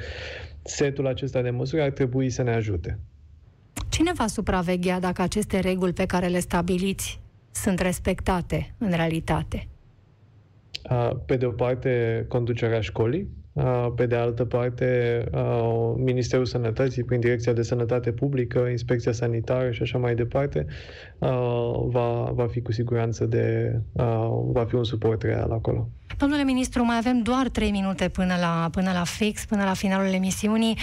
Setul 0.64 1.08
acesta 1.08 1.42
de 1.42 1.50
măsuri 1.50 1.82
ar 1.82 1.92
trebui 1.92 2.30
să 2.30 2.42
ne 2.44 2.54
ajute. 2.54 3.00
Cine 3.90 4.12
va 4.14 4.28
supraveghea 4.28 5.00
dacă 5.00 5.22
aceste 5.22 5.60
reguli 5.60 5.94
pe 5.94 6.06
care 6.06 6.28
le 6.28 6.40
stabiliți 6.40 7.20
sunt 7.52 7.80
respectate 7.80 8.74
în 8.78 8.90
realitate? 8.90 9.68
Pe 11.26 11.36
de 11.36 11.46
o 11.46 11.52
parte, 11.52 12.26
conducerea 12.28 12.82
școlii, 12.82 13.28
pe 13.95 14.05
de 14.05 14.16
altă 14.16 14.45
parte, 14.45 15.24
Ministerul 15.95 16.45
Sănătății, 16.45 17.03
prin 17.03 17.20
Direcția 17.20 17.53
de 17.53 17.62
Sănătate 17.62 18.12
Publică, 18.12 18.60
Inspecția 18.60 19.12
Sanitară 19.12 19.72
și 19.72 19.82
așa 19.82 19.97
mai 19.97 20.16
departe, 20.16 20.66
va, 21.88 22.32
va 22.34 22.47
fi 22.47 22.62
cu 22.62 22.72
siguranță 22.72 23.26
de. 23.26 23.80
va 24.51 24.66
fi 24.68 24.76
un 24.76 24.84
suport 24.84 25.22
real 25.22 25.51
acolo. 25.51 25.89
Domnule 26.18 26.43
ministru, 26.43 26.84
mai 26.84 26.97
avem 26.97 27.22
doar 27.22 27.49
trei 27.49 27.72
minute 27.72 28.10
până 28.10 28.36
la, 28.39 28.70
până 28.72 28.91
la 28.91 29.03
fix, 29.03 29.45
până 29.45 29.64
la 29.64 29.74
finalul 29.74 30.14
emisiunii. 30.14 30.78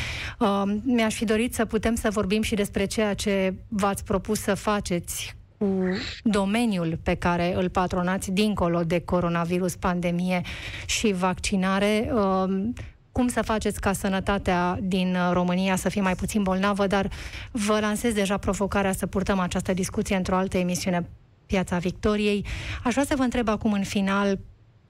mi-aș 0.85 1.15
fi 1.15 1.25
dorit 1.25 1.55
să 1.55 1.65
putem 1.65 1.95
să 1.95 2.09
vorbim 2.11 2.43
și 2.43 2.55
despre 2.55 2.85
ceea 2.85 3.15
ce 3.15 3.55
v-ați 3.69 4.05
propus 4.05 4.41
să 4.41 4.55
faceți 4.55 5.37
cu 5.59 5.83
domeniul 6.23 6.99
pe 7.03 7.15
care 7.15 7.55
îl 7.55 7.69
patronați 7.69 8.31
dincolo 8.31 8.81
de 8.81 9.01
coronavirus, 9.01 9.77
pandemie 9.77 10.43
și 10.87 11.13
vaccinare. 11.13 12.11
Um, 12.13 12.73
cum 13.13 13.29
să 13.29 13.43
faceți 13.43 13.81
ca 13.81 13.93
sănătatea 13.93 14.79
din 14.83 15.17
România 15.33 15.77
să 15.77 15.89
fie 15.89 16.01
mai 16.01 16.15
puțin 16.15 16.43
bolnavă, 16.43 16.87
dar 16.87 17.11
vă 17.51 17.79
lansez 17.81 18.15
deja 18.15 18.37
provocarea 18.37 18.93
să 18.93 19.07
purtăm 19.07 19.39
această 19.39 19.73
discuție 19.73 20.17
într-o 20.17 20.37
altă 20.37 20.59
emisiune, 20.59 21.09
Piața 21.47 21.79
Victoriei. 21.79 22.47
Aș 22.85 22.93
vrea 22.93 23.05
să 23.05 23.15
vă 23.17 23.23
întreb 23.23 23.49
acum 23.49 23.73
în 23.73 23.83
final 23.83 24.39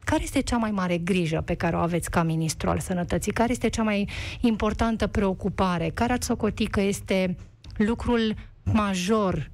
care 0.05 0.23
este 0.23 0.41
cea 0.41 0.57
mai 0.57 0.71
mare 0.71 0.99
grijă 0.99 1.41
pe 1.41 1.55
care 1.55 1.77
o 1.77 1.79
aveți 1.79 2.11
ca 2.11 2.23
ministru 2.23 2.71
al 2.71 2.79
sănătății? 2.79 3.33
Care 3.33 3.53
este 3.53 3.69
cea 3.69 3.83
mai 3.83 4.09
importantă 4.41 5.07
preocupare? 5.07 5.91
Care 5.95 6.13
ați 6.13 6.27
socotit 6.27 6.71
că 6.71 6.81
este 6.81 7.37
lucrul 7.77 8.35
major 8.63 9.51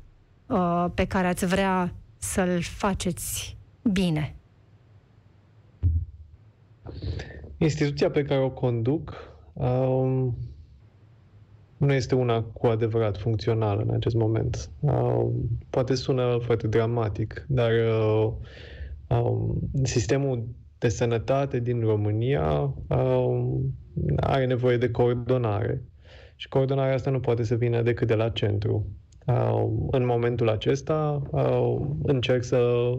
uh, 0.51 0.87
pe 0.95 1.05
care 1.05 1.27
ați 1.27 1.47
vrea 1.47 1.95
să-l 2.19 2.61
faceți 2.61 3.57
bine? 3.93 4.35
Instituția 7.57 8.11
pe 8.11 8.23
care 8.23 8.41
o 8.41 8.51
conduc 8.51 9.15
um, 9.53 10.37
nu 11.77 11.93
este 11.93 12.15
una 12.15 12.43
cu 12.43 12.67
adevărat 12.67 13.17
funcțională 13.17 13.83
în 13.83 13.95
acest 13.95 14.15
moment. 14.15 14.71
Um, 14.81 15.33
poate 15.71 15.95
sună 15.95 16.39
foarte 16.45 16.67
dramatic, 16.67 17.45
dar 17.49 17.71
uh, 17.71 18.33
um, 19.09 19.59
sistemul 19.83 20.49
de 20.79 20.89
sănătate 20.89 21.59
din 21.59 21.81
România 21.81 22.75
um, 22.89 23.75
are 24.17 24.47
nevoie 24.47 24.77
de 24.77 24.91
coordonare. 24.91 25.85
Și 26.37 26.49
coordonarea 26.49 26.95
asta 26.95 27.11
nu 27.11 27.21
poate 27.21 27.43
să 27.43 27.55
vină 27.55 27.83
decât 27.83 28.07
de 28.07 28.15
la 28.15 28.29
centru. 28.29 28.87
Uh, 29.31 29.71
în 29.91 30.07
momentul 30.07 30.49
acesta 30.49 31.23
uh, 31.31 31.77
încerc 32.03 32.45
să 32.45 32.93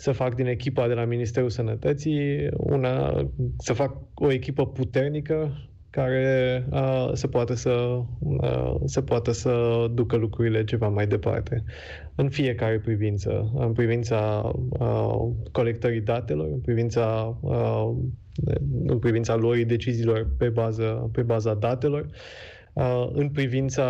să 0.00 0.12
fac 0.12 0.34
din 0.34 0.46
echipa 0.46 0.88
de 0.88 0.94
la 0.94 1.04
Ministerul 1.04 1.50
Sănătății 1.50 2.48
una, 2.56 3.24
să 3.58 3.72
fac 3.72 3.96
o 4.14 4.32
echipă 4.32 4.66
puternică 4.66 5.68
care 5.90 6.66
uh, 6.70 7.10
să 7.12 7.26
poată 7.26 7.54
să, 7.54 8.00
uh, 8.18 8.74
să 8.84 9.00
poată 9.00 9.32
să 9.32 9.86
ducă 9.94 10.16
lucrurile 10.16 10.64
ceva 10.64 10.88
mai 10.88 11.06
departe. 11.06 11.64
În 12.14 12.28
fiecare 12.28 12.78
privință, 12.78 13.50
în 13.54 13.72
privința 13.72 14.50
uh, 14.68 15.28
colectării 15.52 16.00
datelor, 16.00 16.46
în 16.46 16.60
privința 16.60 17.38
uh, 17.40 17.90
în 18.86 18.98
privința 18.98 19.36
luării 19.36 19.64
deciziilor 19.64 20.28
pe, 20.38 20.48
bază, 20.48 21.10
pe 21.12 21.22
baza 21.22 21.54
datelor, 21.54 22.00
Uh, 22.04 22.10
în 23.12 23.28
privința 23.28 23.84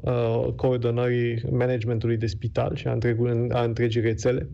uh, 0.00 0.52
coordonării 0.56 1.42
managementului 1.50 2.16
de 2.16 2.26
spital 2.26 2.76
și 2.76 2.86
a, 2.86 2.92
întregul, 2.92 3.50
a 3.52 3.62
întregii 3.62 4.00
rețele 4.00 4.48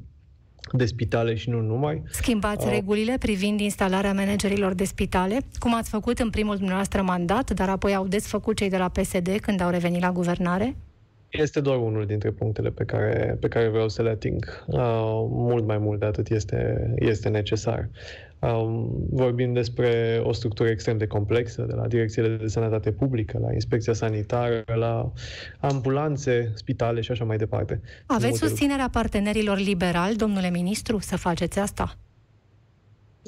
de 0.72 0.86
spitale 0.86 1.34
și 1.34 1.50
nu 1.50 1.60
numai. 1.60 2.02
Schimbați 2.10 2.66
uh, 2.66 2.72
regulile 2.72 3.16
privind 3.18 3.60
instalarea 3.60 4.12
managerilor 4.12 4.74
de 4.74 4.84
spitale, 4.84 5.38
cum 5.58 5.74
ați 5.74 5.90
făcut 5.90 6.18
în 6.18 6.30
primul 6.30 6.56
dumneavoastră 6.56 7.02
mandat, 7.02 7.50
dar 7.50 7.68
apoi 7.68 7.94
au 7.94 8.06
desfăcut 8.06 8.56
cei 8.56 8.68
de 8.68 8.76
la 8.76 8.88
PSD 8.88 9.38
când 9.40 9.60
au 9.60 9.70
revenit 9.70 10.00
la 10.00 10.12
guvernare? 10.12 10.76
Este 11.30 11.60
doar 11.60 11.78
unul 11.78 12.06
dintre 12.06 12.30
punctele 12.30 12.70
pe 12.70 12.84
care, 12.84 13.36
pe 13.40 13.48
care 13.48 13.68
vreau 13.68 13.88
să 13.88 14.02
le 14.02 14.08
ating. 14.08 14.64
Uh, 14.66 14.78
mult 15.28 15.66
mai 15.66 15.78
mult 15.78 16.00
de 16.00 16.06
atât 16.06 16.30
este, 16.30 16.90
este 16.98 17.28
necesar. 17.28 17.88
Um, 18.38 18.90
vorbim 19.10 19.52
despre 19.52 20.20
o 20.22 20.32
structură 20.32 20.68
extrem 20.68 20.98
de 20.98 21.06
complexă, 21.06 21.62
de 21.62 21.74
la 21.74 21.86
direcțiile 21.86 22.28
de 22.28 22.46
sănătate 22.46 22.92
publică, 22.92 23.38
la 23.42 23.52
inspecția 23.52 23.92
sanitară, 23.92 24.64
la 24.74 25.12
ambulanțe, 25.58 26.52
spitale 26.54 27.00
și 27.00 27.10
așa 27.10 27.24
mai 27.24 27.36
departe. 27.36 27.80
Aveți 28.06 28.38
susținerea 28.38 28.88
partenerilor 28.92 29.58
liberali, 29.58 30.16
domnule 30.16 30.50
ministru, 30.50 30.98
să 30.98 31.16
faceți 31.16 31.58
asta? 31.58 31.96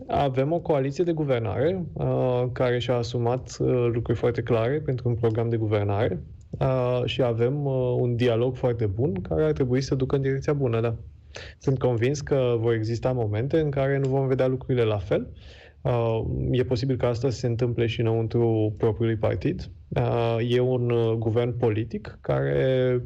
Avem 0.07 0.53
o 0.53 0.59
coaliție 0.59 1.05
de 1.05 1.12
guvernare 1.12 1.84
uh, 1.93 2.45
care 2.53 2.78
și-a 2.78 2.97
asumat 2.97 3.57
uh, 3.61 3.88
lucruri 3.93 4.18
foarte 4.18 4.43
clare 4.43 4.80
pentru 4.80 5.09
un 5.09 5.14
program 5.14 5.49
de 5.49 5.57
guvernare 5.57 6.22
uh, 6.59 7.03
și 7.05 7.22
avem 7.22 7.64
uh, 7.64 7.97
un 7.99 8.16
dialog 8.16 8.57
foarte 8.57 8.86
bun 8.86 9.12
care 9.22 9.45
ar 9.45 9.53
trebui 9.53 9.80
să 9.80 9.95
ducă 9.95 10.16
în 10.16 10.22
direcția 10.22 10.53
bună, 10.53 10.80
da. 10.80 10.95
Sunt 11.59 11.78
convins 11.78 12.20
că 12.20 12.57
vor 12.59 12.72
exista 12.72 13.12
momente 13.12 13.61
în 13.61 13.70
care 13.70 13.99
nu 13.99 14.09
vom 14.09 14.26
vedea 14.26 14.47
lucrurile 14.47 14.84
la 14.84 14.99
fel. 14.99 15.26
Uh, 15.30 15.62
e 16.51 16.64
posibil 16.64 16.97
ca 16.97 17.09
asta 17.09 17.30
să 17.30 17.39
se 17.39 17.47
întâmple 17.47 17.87
și 17.87 18.01
înăuntru 18.01 18.74
propriului 18.78 19.16
partid. 19.16 19.70
Uh, 19.89 20.37
e 20.49 20.61
un 20.61 20.91
uh, 20.91 21.12
guvern 21.12 21.57
politic 21.57 22.18
care 22.20 23.01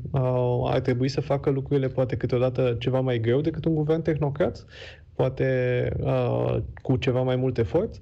ar 0.64 0.81
trebui 0.81 1.09
să 1.09 1.20
facă 1.20 1.51
lucrurile 1.51 1.89
poate 1.89 2.16
câteodată 2.16 2.77
ceva 2.79 3.01
mai 3.01 3.20
greu 3.20 3.41
decât 3.41 3.64
un 3.64 3.74
guvern 3.74 4.03
tehnocrat, 4.03 4.64
poate 5.14 5.91
cu 6.83 6.97
ceva 6.97 7.22
mai 7.22 7.37
mult 7.37 7.59
efort, 7.59 8.01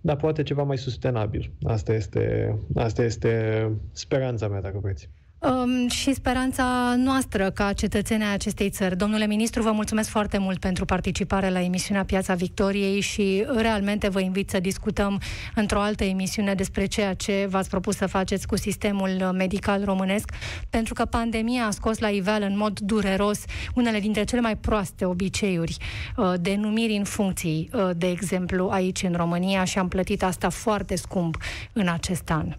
dar 0.00 0.16
poate 0.16 0.42
ceva 0.42 0.62
mai 0.62 0.78
sustenabil. 0.78 1.52
Asta 1.62 1.94
este, 1.94 2.56
asta 2.74 3.02
este 3.02 3.70
speranța 3.92 4.48
mea, 4.48 4.60
dacă 4.60 4.78
vreți 4.82 5.10
um, 5.44 5.88
și 5.88 6.14
speranța 6.14 6.94
noastră 6.96 7.50
ca 7.50 7.72
cetățenii 7.72 8.26
acestei 8.32 8.70
țări. 8.70 8.96
Domnule 8.96 9.26
ministru, 9.26 9.62
vă 9.62 9.70
mulțumesc 9.70 10.08
foarte 10.08 10.38
mult 10.38 10.58
pentru 10.58 10.84
participare 10.84 11.50
la 11.50 11.60
emisiunea 11.60 12.04
Piața 12.04 12.34
Victoriei 12.34 13.00
și 13.00 13.46
realmente 13.56 14.08
vă 14.08 14.20
invit 14.20 14.50
să 14.50 14.60
discutăm 14.60 15.20
într-o 15.54 15.80
altă 15.80 16.04
emisiune 16.04 16.54
despre 16.54 16.86
ceea 16.86 17.14
ce 17.14 17.46
v-ați 17.50 17.68
propus 17.68 17.96
să 17.96 18.06
faceți 18.06 18.46
cu 18.46 18.56
sistemul 18.56 19.10
medical 19.32 19.84
românesc, 19.84 20.30
pentru 20.70 20.94
că 20.94 21.04
pandemia 21.04 21.66
a 21.66 21.70
scos 21.70 21.98
la 21.98 22.08
iveală 22.08 22.44
în 22.44 22.56
mod 22.56 22.80
dureros 22.80 23.44
unele 23.74 24.00
dintre 24.00 24.24
cele 24.24 24.40
mai 24.40 24.56
proaste 24.56 25.04
obiceiuri 25.04 25.76
uh, 26.16 26.32
de 26.40 26.54
numiri 26.54 26.96
în 26.96 27.04
funcții, 27.04 27.70
uh, 27.72 27.90
de 27.96 28.10
exemplu, 28.10 28.68
aici 28.68 29.02
în 29.02 29.12
România 29.16 29.64
și 29.64 29.78
am 29.78 29.88
plătit 29.88 30.22
asta 30.22 30.48
foarte 30.48 30.96
scump 30.96 31.36
în 31.72 31.88
acest 31.88 32.30
an. 32.30 32.56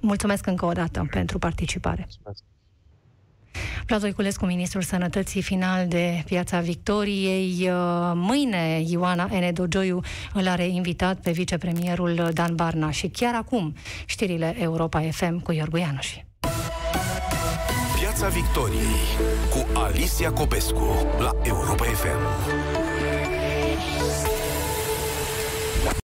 Mulțumesc 0.00 0.46
încă 0.46 0.64
o 0.64 0.72
dată 0.72 1.06
pentru 1.10 1.38
participare. 1.38 2.00
Mulțumesc. 2.08 2.42
Vlad 3.86 4.00
Voiculescu, 4.00 4.46
Ministrul 4.46 4.82
Sănătății 4.82 5.42
final 5.42 5.88
de 5.88 6.22
Piața 6.24 6.60
Victoriei. 6.60 7.68
Uh, 7.68 8.12
mâine 8.14 8.82
Ioana 8.86 9.28
Enedogioiu 9.32 10.00
îl 10.34 10.48
are 10.48 10.66
invitat 10.66 11.20
pe 11.20 11.30
vicepremierul 11.30 12.30
Dan 12.32 12.54
Barna 12.54 12.90
și 12.90 13.08
chiar 13.08 13.34
acum 13.34 13.74
știrile 14.04 14.56
Europa 14.58 15.00
FM 15.10 15.40
cu 15.40 15.52
Iorgu 15.52 15.76
Ianuși. 15.76 16.24
Piața 17.98 18.28
Victoriei 18.28 19.00
cu 19.50 19.78
Alicia 19.78 20.30
Copescu 20.30 21.06
la 21.18 21.30
Europa 21.42 21.84
FM. 21.84 22.91